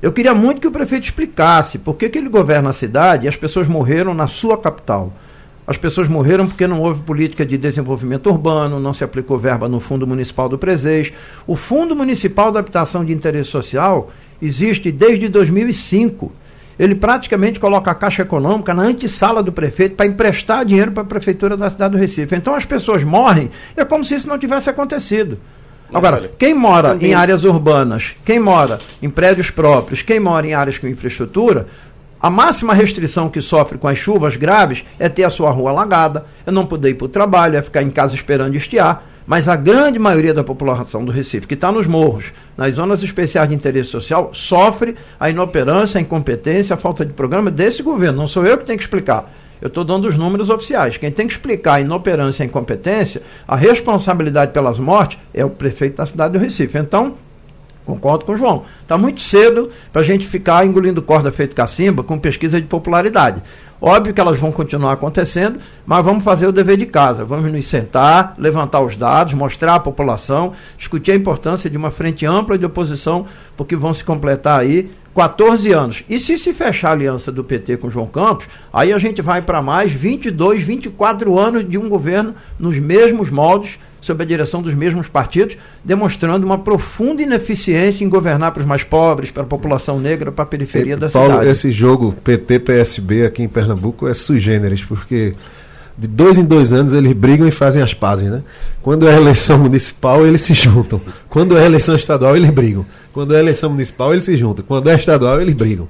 Eu 0.00 0.12
queria 0.12 0.32
muito 0.32 0.60
que 0.60 0.66
o 0.68 0.70
prefeito 0.70 1.04
explicasse 1.04 1.76
por 1.76 1.94
que, 1.96 2.08
que 2.08 2.18
ele 2.18 2.28
governa 2.28 2.70
a 2.70 2.72
cidade 2.72 3.26
e 3.26 3.28
as 3.28 3.36
pessoas 3.36 3.66
morreram 3.66 4.14
na 4.14 4.28
sua 4.28 4.56
capital. 4.56 5.12
As 5.66 5.76
pessoas 5.76 6.08
morreram 6.08 6.46
porque 6.46 6.68
não 6.68 6.80
houve 6.80 7.02
política 7.02 7.44
de 7.44 7.58
desenvolvimento 7.58 8.30
urbano, 8.30 8.78
não 8.78 8.92
se 8.92 9.02
aplicou 9.02 9.38
verba 9.38 9.68
no 9.68 9.80
Fundo 9.80 10.06
Municipal 10.06 10.48
do 10.48 10.56
Presês. 10.56 11.12
O 11.46 11.56
Fundo 11.56 11.96
Municipal 11.96 12.52
de 12.52 12.58
Habitação 12.58 13.04
de 13.04 13.12
Interesse 13.12 13.50
Social 13.50 14.10
existe 14.40 14.92
desde 14.92 15.28
2005. 15.28 16.32
Ele 16.78 16.94
praticamente 16.94 17.58
coloca 17.58 17.90
a 17.90 17.94
Caixa 17.94 18.22
Econômica 18.22 18.72
na 18.72 18.84
antessala 18.84 19.42
do 19.42 19.50
prefeito 19.50 19.96
para 19.96 20.06
emprestar 20.06 20.64
dinheiro 20.64 20.92
para 20.92 21.02
a 21.02 21.06
Prefeitura 21.06 21.56
da 21.56 21.68
cidade 21.68 21.96
do 21.96 21.98
Recife. 21.98 22.36
Então 22.36 22.54
as 22.54 22.64
pessoas 22.64 23.02
morrem, 23.02 23.50
é 23.76 23.84
como 23.84 24.04
se 24.04 24.14
isso 24.14 24.28
não 24.28 24.38
tivesse 24.38 24.70
acontecido. 24.70 25.38
Agora, 25.92 26.30
quem 26.38 26.52
mora 26.52 26.98
em 27.00 27.14
áreas 27.14 27.44
urbanas, 27.44 28.14
quem 28.24 28.38
mora 28.38 28.78
em 29.00 29.08
prédios 29.08 29.50
próprios, 29.50 30.02
quem 30.02 30.20
mora 30.20 30.46
em 30.46 30.52
áreas 30.52 30.76
com 30.76 30.86
infraestrutura, 30.86 31.66
a 32.20 32.28
máxima 32.28 32.74
restrição 32.74 33.28
que 33.28 33.40
sofre 33.40 33.78
com 33.78 33.88
as 33.88 33.96
chuvas 33.96 34.36
graves 34.36 34.84
é 34.98 35.08
ter 35.08 35.24
a 35.24 35.30
sua 35.30 35.50
rua 35.50 35.70
alagada, 35.70 36.26
é 36.44 36.50
não 36.50 36.66
poder 36.66 36.90
ir 36.90 36.94
para 36.94 37.04
o 37.04 37.08
trabalho, 37.08 37.56
é 37.56 37.62
ficar 37.62 37.82
em 37.82 37.90
casa 37.90 38.14
esperando 38.14 38.56
estiar. 38.56 39.06
Mas 39.24 39.46
a 39.46 39.54
grande 39.56 39.98
maioria 39.98 40.32
da 40.32 40.42
população 40.42 41.04
do 41.04 41.12
Recife, 41.12 41.46
que 41.46 41.54
está 41.54 41.70
nos 41.70 41.86
morros, 41.86 42.32
nas 42.56 42.74
zonas 42.74 43.02
especiais 43.02 43.48
de 43.48 43.54
interesse 43.54 43.90
social, 43.90 44.30
sofre 44.32 44.96
a 45.20 45.30
inoperância, 45.30 45.98
a 45.98 46.02
incompetência, 46.02 46.74
a 46.74 46.78
falta 46.78 47.04
de 47.04 47.12
programa 47.12 47.50
desse 47.50 47.82
governo. 47.82 48.18
Não 48.18 48.26
sou 48.26 48.44
eu 48.46 48.56
que 48.58 48.64
tenho 48.64 48.78
que 48.78 48.84
explicar. 48.84 49.30
Eu 49.60 49.68
estou 49.68 49.84
dando 49.84 50.06
os 50.06 50.16
números 50.16 50.50
oficiais. 50.50 50.96
Quem 50.96 51.10
tem 51.10 51.26
que 51.26 51.32
explicar 51.32 51.74
a 51.74 51.80
inoperância 51.80 52.42
e 52.42 52.44
a 52.44 52.46
incompetência, 52.46 53.22
a 53.46 53.56
responsabilidade 53.56 54.52
pelas 54.52 54.78
mortes, 54.78 55.18
é 55.34 55.44
o 55.44 55.50
prefeito 55.50 55.96
da 55.96 56.06
cidade 56.06 56.32
do 56.32 56.38
Recife. 56.38 56.78
Então, 56.78 57.14
concordo 57.84 58.24
com 58.24 58.32
o 58.32 58.36
João. 58.36 58.64
Está 58.82 58.96
muito 58.98 59.20
cedo 59.20 59.70
para 59.92 60.02
a 60.02 60.04
gente 60.04 60.26
ficar 60.26 60.64
engolindo 60.64 61.02
corda 61.02 61.32
feito 61.32 61.56
cacimba 61.56 62.02
com 62.02 62.18
pesquisa 62.18 62.60
de 62.60 62.66
popularidade. 62.66 63.42
Óbvio 63.80 64.12
que 64.12 64.20
elas 64.20 64.40
vão 64.40 64.50
continuar 64.50 64.92
acontecendo, 64.92 65.60
mas 65.86 66.04
vamos 66.04 66.24
fazer 66.24 66.48
o 66.48 66.52
dever 66.52 66.76
de 66.76 66.86
casa. 66.86 67.24
Vamos 67.24 67.50
nos 67.52 67.66
sentar, 67.66 68.34
levantar 68.36 68.80
os 68.80 68.96
dados, 68.96 69.34
mostrar 69.34 69.76
à 69.76 69.80
população, 69.80 70.52
discutir 70.76 71.12
a 71.12 71.16
importância 71.16 71.70
de 71.70 71.76
uma 71.76 71.92
frente 71.92 72.26
ampla 72.26 72.58
de 72.58 72.66
oposição, 72.66 73.26
porque 73.56 73.76
vão 73.76 73.94
se 73.94 74.02
completar 74.02 74.58
aí 74.58 74.90
14 75.18 75.72
anos. 75.72 76.04
E 76.08 76.20
se 76.20 76.38
se 76.38 76.52
fechar 76.52 76.90
a 76.90 76.92
aliança 76.92 77.32
do 77.32 77.42
PT 77.42 77.78
com 77.78 77.90
João 77.90 78.06
Campos, 78.06 78.46
aí 78.72 78.92
a 78.92 78.98
gente 78.98 79.20
vai 79.20 79.42
para 79.42 79.60
mais 79.60 79.90
22, 79.90 80.62
24 80.62 81.36
anos 81.36 81.68
de 81.68 81.76
um 81.76 81.88
governo 81.88 82.36
nos 82.56 82.78
mesmos 82.78 83.28
moldes, 83.28 83.80
sob 84.00 84.22
a 84.22 84.24
direção 84.24 84.62
dos 84.62 84.74
mesmos 84.74 85.08
partidos, 85.08 85.56
demonstrando 85.84 86.46
uma 86.46 86.58
profunda 86.58 87.20
ineficiência 87.20 88.04
em 88.04 88.08
governar 88.08 88.52
para 88.52 88.60
os 88.60 88.66
mais 88.66 88.84
pobres, 88.84 89.32
para 89.32 89.42
a 89.42 89.46
população 89.46 89.98
negra, 89.98 90.30
para 90.30 90.44
a 90.44 90.46
periferia 90.46 90.94
e, 90.94 90.96
da 90.96 91.10
Paulo, 91.10 91.32
cidade. 91.32 91.50
Esse 91.50 91.72
jogo 91.72 92.14
PT-PSB 92.22 93.26
aqui 93.26 93.42
em 93.42 93.48
Pernambuco 93.48 94.06
é 94.06 94.14
sui 94.14 94.38
generis, 94.38 94.84
porque 94.84 95.34
de 95.98 96.06
dois 96.06 96.38
em 96.38 96.44
dois 96.44 96.72
anos 96.72 96.92
eles 96.92 97.12
brigam 97.12 97.48
e 97.48 97.50
fazem 97.50 97.82
as 97.82 97.92
pazes, 97.92 98.30
né? 98.30 98.42
Quando 98.80 99.08
é 99.08 99.16
eleição 99.16 99.58
municipal, 99.58 100.24
eles 100.24 100.42
se 100.42 100.54
juntam. 100.54 101.00
Quando 101.28 101.58
é 101.58 101.66
eleição 101.66 101.96
estadual, 101.96 102.36
eles 102.36 102.50
brigam. 102.50 102.86
Quando 103.12 103.34
é 103.34 103.40
eleição 103.40 103.70
municipal, 103.70 104.12
eles 104.12 104.24
se 104.24 104.36
juntam. 104.36 104.64
Quando 104.66 104.88
é 104.88 104.94
estadual, 104.94 105.40
eles 105.40 105.54
brigam. 105.54 105.88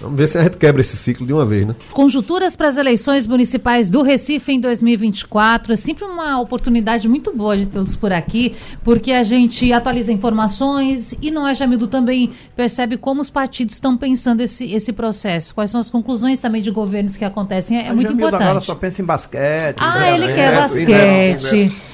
Vamos 0.00 0.16
ver 0.16 0.28
se 0.28 0.38
a 0.38 0.42
gente 0.42 0.56
quebra 0.56 0.80
esse 0.80 0.96
ciclo 0.96 1.26
de 1.26 1.32
uma 1.32 1.44
vez, 1.44 1.66
né? 1.66 1.74
Conjunturas 1.92 2.56
para 2.56 2.68
as 2.68 2.76
eleições 2.78 3.26
municipais 3.26 3.90
do 3.90 4.02
Recife 4.02 4.52
em 4.52 4.58
2024. 4.58 5.74
É 5.74 5.76
sempre 5.76 6.04
uma 6.04 6.40
oportunidade 6.40 7.06
muito 7.08 7.36
boa 7.36 7.56
de 7.56 7.66
tê-los 7.66 7.96
por 7.96 8.12
aqui, 8.12 8.54
porque 8.82 9.12
a 9.12 9.22
gente 9.22 9.70
atualiza 9.72 10.10
informações 10.10 11.14
e 11.20 11.30
não 11.30 11.46
é 11.46 11.54
Jamildo 11.54 11.86
também 11.86 12.30
percebe 12.56 12.96
como 12.96 13.20
os 13.20 13.28
partidos 13.28 13.74
estão 13.74 13.96
pensando 13.96 14.40
esse, 14.40 14.72
esse 14.72 14.92
processo. 14.92 15.54
Quais 15.54 15.70
são 15.70 15.80
as 15.80 15.90
conclusões 15.90 16.40
também 16.40 16.62
de 16.62 16.70
governos 16.70 17.16
que 17.16 17.24
acontecem. 17.24 17.76
É, 17.76 17.88
é 17.88 17.92
muito 17.92 18.08
Jamildo 18.08 18.22
importante. 18.22 18.42
agora 18.42 18.60
só 18.60 18.74
pensa 18.74 19.02
em 19.02 19.04
basquete. 19.04 19.76
Ah, 19.78 20.10
ele 20.12 20.32
quer 20.32 20.54
basquete. 20.56 21.89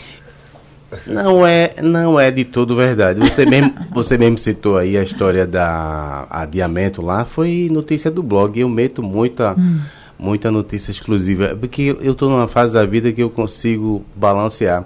Não 1.06 1.46
é, 1.46 1.74
não 1.82 2.18
é 2.18 2.30
de 2.30 2.44
todo 2.44 2.74
verdade. 2.74 3.20
Você 3.20 3.44
mesmo, 3.46 3.74
você 3.92 4.16
mesmo 4.16 4.38
citou 4.38 4.76
aí 4.76 4.96
a 4.96 5.02
história 5.02 5.46
da 5.46 6.26
adiamento 6.30 7.02
lá, 7.02 7.24
foi 7.24 7.68
notícia 7.70 8.10
do 8.10 8.22
blog. 8.22 8.58
Eu 8.58 8.68
meto 8.68 9.02
muita, 9.02 9.54
hum. 9.58 9.80
muita 10.18 10.50
notícia 10.50 10.90
exclusiva, 10.90 11.56
porque 11.58 11.96
eu 12.00 12.12
estou 12.12 12.30
numa 12.30 12.48
fase 12.48 12.74
da 12.74 12.84
vida 12.84 13.12
que 13.12 13.22
eu 13.22 13.30
consigo 13.30 14.04
balancear. 14.14 14.84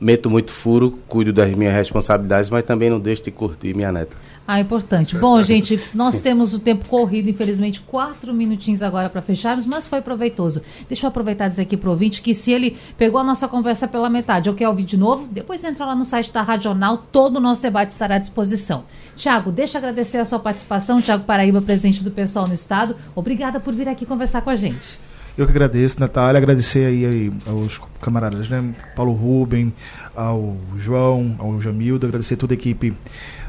Meto 0.00 0.28
muito 0.28 0.50
furo, 0.50 0.98
cuido 1.06 1.32
das 1.32 1.52
minhas 1.54 1.74
responsabilidades, 1.74 2.50
mas 2.50 2.64
também 2.64 2.90
não 2.90 2.98
deixo 2.98 3.22
de 3.22 3.30
curtir 3.30 3.74
minha 3.74 3.92
neta. 3.92 4.16
Ah, 4.46 4.60
importante. 4.60 5.16
Bom, 5.16 5.42
gente, 5.42 5.80
nós 5.94 6.20
temos 6.20 6.52
o 6.52 6.58
tempo 6.58 6.86
corrido, 6.86 7.30
infelizmente, 7.30 7.80
quatro 7.80 8.34
minutinhos 8.34 8.82
agora 8.82 9.08
para 9.08 9.22
fecharmos, 9.22 9.64
mas 9.66 9.86
foi 9.86 10.02
proveitoso. 10.02 10.60
Deixa 10.86 11.06
eu 11.06 11.08
aproveitar 11.08 11.46
e 11.46 11.48
dizer 11.48 11.62
aqui 11.62 11.78
para 11.78 11.88
o 11.88 11.92
ouvinte 11.92 12.20
que 12.20 12.34
se 12.34 12.52
ele 12.52 12.76
pegou 12.98 13.18
a 13.18 13.24
nossa 13.24 13.48
conversa 13.48 13.88
pela 13.88 14.10
metade 14.10 14.50
ou 14.50 14.54
quer 14.54 14.68
ouvir 14.68 14.84
de 14.84 14.98
novo, 14.98 15.26
depois 15.32 15.64
entra 15.64 15.86
lá 15.86 15.94
no 15.94 16.04
site 16.04 16.30
da 16.30 16.42
Radional, 16.42 16.98
todo 17.10 17.38
o 17.38 17.40
nosso 17.40 17.62
debate 17.62 17.92
estará 17.92 18.16
à 18.16 18.18
disposição. 18.18 18.84
Tiago, 19.16 19.50
deixa 19.50 19.78
eu 19.78 19.80
agradecer 19.80 20.18
a 20.18 20.26
sua 20.26 20.38
participação, 20.38 21.00
Tiago 21.00 21.24
Paraíba, 21.24 21.62
presidente 21.62 22.04
do 22.04 22.10
pessoal 22.10 22.46
no 22.46 22.52
Estado. 22.52 22.96
Obrigada 23.14 23.58
por 23.58 23.72
vir 23.72 23.88
aqui 23.88 24.04
conversar 24.04 24.42
com 24.42 24.50
a 24.50 24.56
gente. 24.56 24.98
Eu 25.36 25.46
que 25.46 25.50
agradeço, 25.50 25.98
Natália, 25.98 26.38
agradecer 26.38 26.86
aí, 26.86 27.04
aí 27.04 27.32
aos 27.48 27.80
camaradas, 28.00 28.48
né? 28.48 28.72
Paulo 28.94 29.12
Rubem, 29.12 29.72
ao 30.14 30.56
João, 30.76 31.34
ao 31.40 31.60
Jamildo, 31.60 32.06
agradecer 32.06 32.36
toda 32.36 32.52
a 32.52 32.56
equipe 32.56 32.94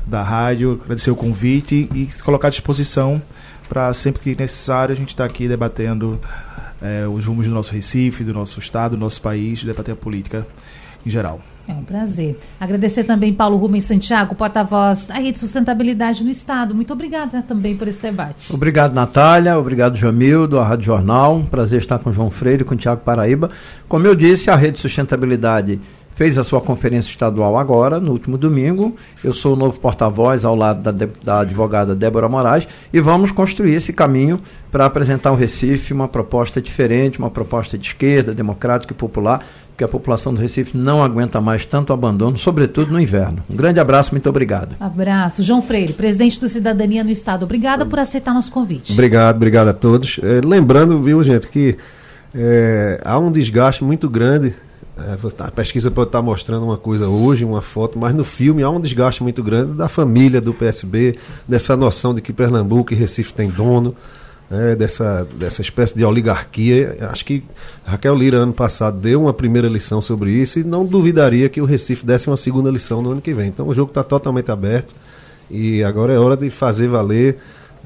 da 0.05 0.21
rádio, 0.21 0.79
agradecer 0.83 1.11
o 1.11 1.15
convite 1.15 1.89
e 1.93 2.05
se 2.07 2.23
colocar 2.23 2.47
à 2.47 2.51
disposição 2.51 3.21
para 3.67 3.93
sempre 3.93 4.21
que 4.21 4.39
necessário 4.39 4.93
a 4.93 4.95
gente 4.95 5.09
estar 5.09 5.27
tá 5.27 5.29
aqui 5.29 5.47
debatendo 5.47 6.19
é, 6.81 7.07
os 7.07 7.25
rumos 7.25 7.47
do 7.47 7.53
nosso 7.53 7.71
Recife, 7.71 8.23
do 8.23 8.33
nosso 8.33 8.59
estado, 8.59 8.95
do 8.95 8.99
nosso 8.99 9.21
país, 9.21 9.63
debater 9.63 9.93
a 9.93 9.97
política 9.97 10.45
em 11.05 11.09
geral. 11.09 11.39
É 11.67 11.73
um 11.73 11.83
prazer. 11.83 12.37
Agradecer 12.59 13.03
também 13.03 13.33
Paulo 13.33 13.57
Rubens 13.57 13.85
Santiago, 13.85 14.35
porta-voz 14.35 15.07
da 15.07 15.15
Rede 15.15 15.39
Sustentabilidade 15.39 16.23
no 16.23 16.29
Estado. 16.29 16.75
Muito 16.75 16.93
obrigada 16.93 17.41
também 17.41 17.75
por 17.75 17.87
esse 17.87 17.99
debate. 17.99 18.53
Obrigado, 18.53 18.93
Natália. 18.93 19.57
Obrigado, 19.57 19.97
Jamildo, 19.97 20.59
a 20.59 20.67
Rádio 20.67 20.85
Jornal. 20.85 21.43
Prazer 21.49 21.79
estar 21.79 21.97
com 21.97 22.13
João 22.13 22.29
Freire, 22.29 22.63
com 22.63 22.75
Tiago 22.75 23.01
Paraíba. 23.01 23.49
Como 23.87 24.05
eu 24.05 24.13
disse, 24.13 24.51
a 24.51 24.55
Rede 24.55 24.79
Sustentabilidade 24.79 25.79
fez 26.15 26.37
a 26.37 26.43
sua 26.43 26.61
conferência 26.61 27.09
estadual 27.09 27.57
agora, 27.57 27.99
no 27.99 28.11
último 28.11 28.37
domingo. 28.37 28.95
Eu 29.23 29.33
sou 29.33 29.53
o 29.53 29.55
novo 29.55 29.79
porta-voz 29.79 30.43
ao 30.43 30.55
lado 30.55 30.81
da, 30.81 31.07
da 31.23 31.39
advogada 31.41 31.93
Débora 31.93 32.27
Moraes 32.27 32.67
e 32.91 32.99
vamos 32.99 33.31
construir 33.31 33.75
esse 33.75 33.93
caminho 33.93 34.39
para 34.71 34.85
apresentar 34.85 35.29
ao 35.29 35.35
Recife 35.35 35.93
uma 35.93 36.07
proposta 36.07 36.61
diferente, 36.61 37.19
uma 37.19 37.29
proposta 37.29 37.77
de 37.77 37.87
esquerda, 37.87 38.33
democrática 38.33 38.93
e 38.93 38.95
popular, 38.95 39.45
que 39.77 39.83
a 39.83 39.87
população 39.89 40.33
do 40.33 40.39
Recife 40.39 40.77
não 40.77 41.03
aguenta 41.03 41.41
mais 41.41 41.65
tanto 41.65 41.91
abandono, 41.91 42.37
sobretudo 42.37 42.93
no 42.93 42.99
inverno. 42.99 43.43
Um 43.49 43.57
grande 43.57 43.79
abraço, 43.79 44.11
muito 44.11 44.29
obrigado. 44.29 44.73
Abraço. 44.79 45.43
João 45.43 45.61
Freire, 45.61 45.91
presidente 45.91 46.39
do 46.39 46.47
Cidadania 46.47 47.03
no 47.03 47.09
Estado, 47.09 47.43
obrigada 47.43 47.85
por 47.85 47.99
aceitar 47.99 48.33
nosso 48.33 48.51
convite. 48.51 48.93
Obrigado, 48.93 49.35
obrigado 49.35 49.67
a 49.67 49.73
todos. 49.73 50.17
É, 50.23 50.39
lembrando, 50.45 51.01
viu, 51.03 51.21
gente, 51.25 51.49
que 51.49 51.75
é, 52.33 53.01
há 53.03 53.19
um 53.19 53.29
desgaste 53.29 53.83
muito 53.83 54.09
grande 54.09 54.53
é, 54.97 55.43
a 55.43 55.51
pesquisa 55.51 55.91
pode 55.91 56.07
estar 56.07 56.21
mostrando 56.21 56.63
uma 56.63 56.77
coisa 56.77 57.07
hoje, 57.09 57.43
uma 57.43 57.61
foto, 57.61 57.99
mas 57.99 58.13
no 58.13 58.23
filme 58.23 58.63
há 58.63 58.69
um 58.69 58.79
desgaste 58.79 59.21
muito 59.21 59.43
grande 59.43 59.73
da 59.73 59.89
família 59.89 60.39
do 60.39 60.53
PSB, 60.53 61.17
dessa 61.45 61.75
noção 61.75 62.13
de 62.13 62.21
que 62.21 62.31
Pernambuco 62.31 62.93
e 62.93 62.95
Recife 62.95 63.33
tem 63.33 63.49
dono, 63.49 63.93
né, 64.49 64.73
dessa, 64.73 65.27
dessa 65.35 65.61
espécie 65.61 65.95
de 65.95 66.05
oligarquia. 66.05 66.97
Acho 67.11 67.25
que 67.25 67.43
Raquel 67.83 68.15
Lira, 68.15 68.37
ano 68.37 68.53
passado, 68.53 68.97
deu 68.97 69.23
uma 69.23 69.33
primeira 69.33 69.67
lição 69.67 70.01
sobre 70.01 70.31
isso 70.31 70.59
e 70.59 70.63
não 70.63 70.85
duvidaria 70.85 71.49
que 71.49 71.59
o 71.59 71.65
Recife 71.65 72.05
desse 72.05 72.29
uma 72.29 72.37
segunda 72.37 72.69
lição 72.69 73.01
no 73.01 73.11
ano 73.11 73.21
que 73.21 73.33
vem. 73.33 73.49
Então 73.49 73.67
o 73.67 73.73
jogo 73.73 73.91
está 73.91 74.03
totalmente 74.03 74.49
aberto 74.49 74.95
e 75.51 75.83
agora 75.83 76.13
é 76.13 76.17
hora 76.17 76.37
de 76.37 76.49
fazer 76.49 76.87
valer 76.87 77.37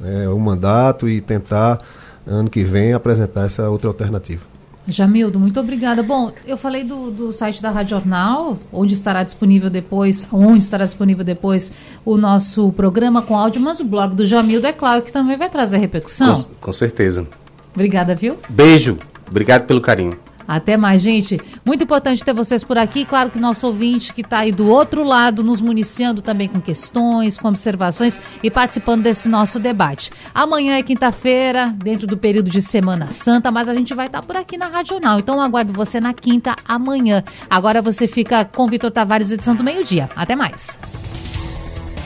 é, 0.03 0.29
o 0.29 0.37
mandato 0.37 1.09
e 1.09 1.19
tentar, 1.21 1.81
ano 2.27 2.51
que 2.51 2.63
vem, 2.63 2.93
apresentar 2.93 3.47
essa 3.47 3.67
outra 3.67 3.87
alternativa. 3.89 4.58
Jamildo, 4.91 5.39
muito 5.39 5.59
obrigada. 5.59 6.03
Bom, 6.03 6.31
eu 6.45 6.57
falei 6.57 6.83
do, 6.83 7.11
do 7.11 7.31
site 7.31 7.61
da 7.61 7.69
Rádio 7.69 7.91
Jornal, 7.91 8.57
onde 8.71 8.93
estará 8.93 9.23
disponível 9.23 9.69
depois, 9.69 10.27
onde 10.31 10.59
estará 10.59 10.85
disponível 10.85 11.23
depois 11.23 11.71
o 12.05 12.17
nosso 12.17 12.71
programa 12.73 13.21
com 13.21 13.37
áudio, 13.37 13.61
mas 13.61 13.79
o 13.79 13.85
blog 13.85 14.15
do 14.15 14.25
Jamildo 14.25 14.67
é 14.67 14.73
claro 14.73 15.01
que 15.01 15.11
também 15.11 15.37
vai 15.37 15.49
trazer 15.49 15.77
repercussão. 15.77 16.35
Com, 16.35 16.49
com 16.61 16.73
certeza. 16.73 17.27
Obrigada, 17.73 18.15
viu? 18.15 18.37
Beijo. 18.49 18.97
Obrigado 19.29 19.65
pelo 19.65 19.81
carinho. 19.81 20.17
Até 20.49 20.75
mais, 20.75 21.03
gente. 21.03 21.39
Muito 21.63 21.83
importante 21.83 22.25
ter 22.25 22.33
vocês 22.33 22.63
por 22.63 22.75
aqui. 22.75 23.05
Claro 23.05 23.29
que 23.29 23.37
nosso 23.37 23.67
ouvinte 23.67 24.11
que 24.11 24.21
está 24.21 24.39
aí 24.39 24.51
do 24.51 24.67
outro 24.67 25.03
lado, 25.03 25.43
nos 25.43 25.61
municiando 25.61 26.23
também 26.23 26.47
com 26.47 26.59
questões, 26.59 27.37
com 27.37 27.47
observações 27.47 28.19
e 28.41 28.49
participando 28.49 29.03
desse 29.03 29.29
nosso 29.29 29.59
debate. 29.59 30.11
Amanhã 30.33 30.77
é 30.77 30.81
quinta-feira, 30.81 31.71
dentro 31.77 32.07
do 32.07 32.17
período 32.17 32.49
de 32.49 32.63
Semana 32.63 33.11
Santa, 33.11 33.51
mas 33.51 33.69
a 33.69 33.75
gente 33.75 33.93
vai 33.93 34.07
estar 34.07 34.21
tá 34.21 34.25
por 34.25 34.35
aqui 34.35 34.57
na 34.57 34.65
Rádio 34.65 34.93
Jornal. 34.93 35.19
Então 35.19 35.39
aguardo 35.39 35.71
você 35.71 35.99
na 35.99 36.15
quinta, 36.15 36.55
amanhã. 36.67 37.23
Agora 37.47 37.79
você 37.79 38.07
fica 38.07 38.43
com 38.43 38.65
Vitor 38.65 38.89
Tavares, 38.89 39.29
edição 39.29 39.55
do 39.55 39.63
meio-dia. 39.63 40.09
Até 40.15 40.35
mais. 40.35 40.79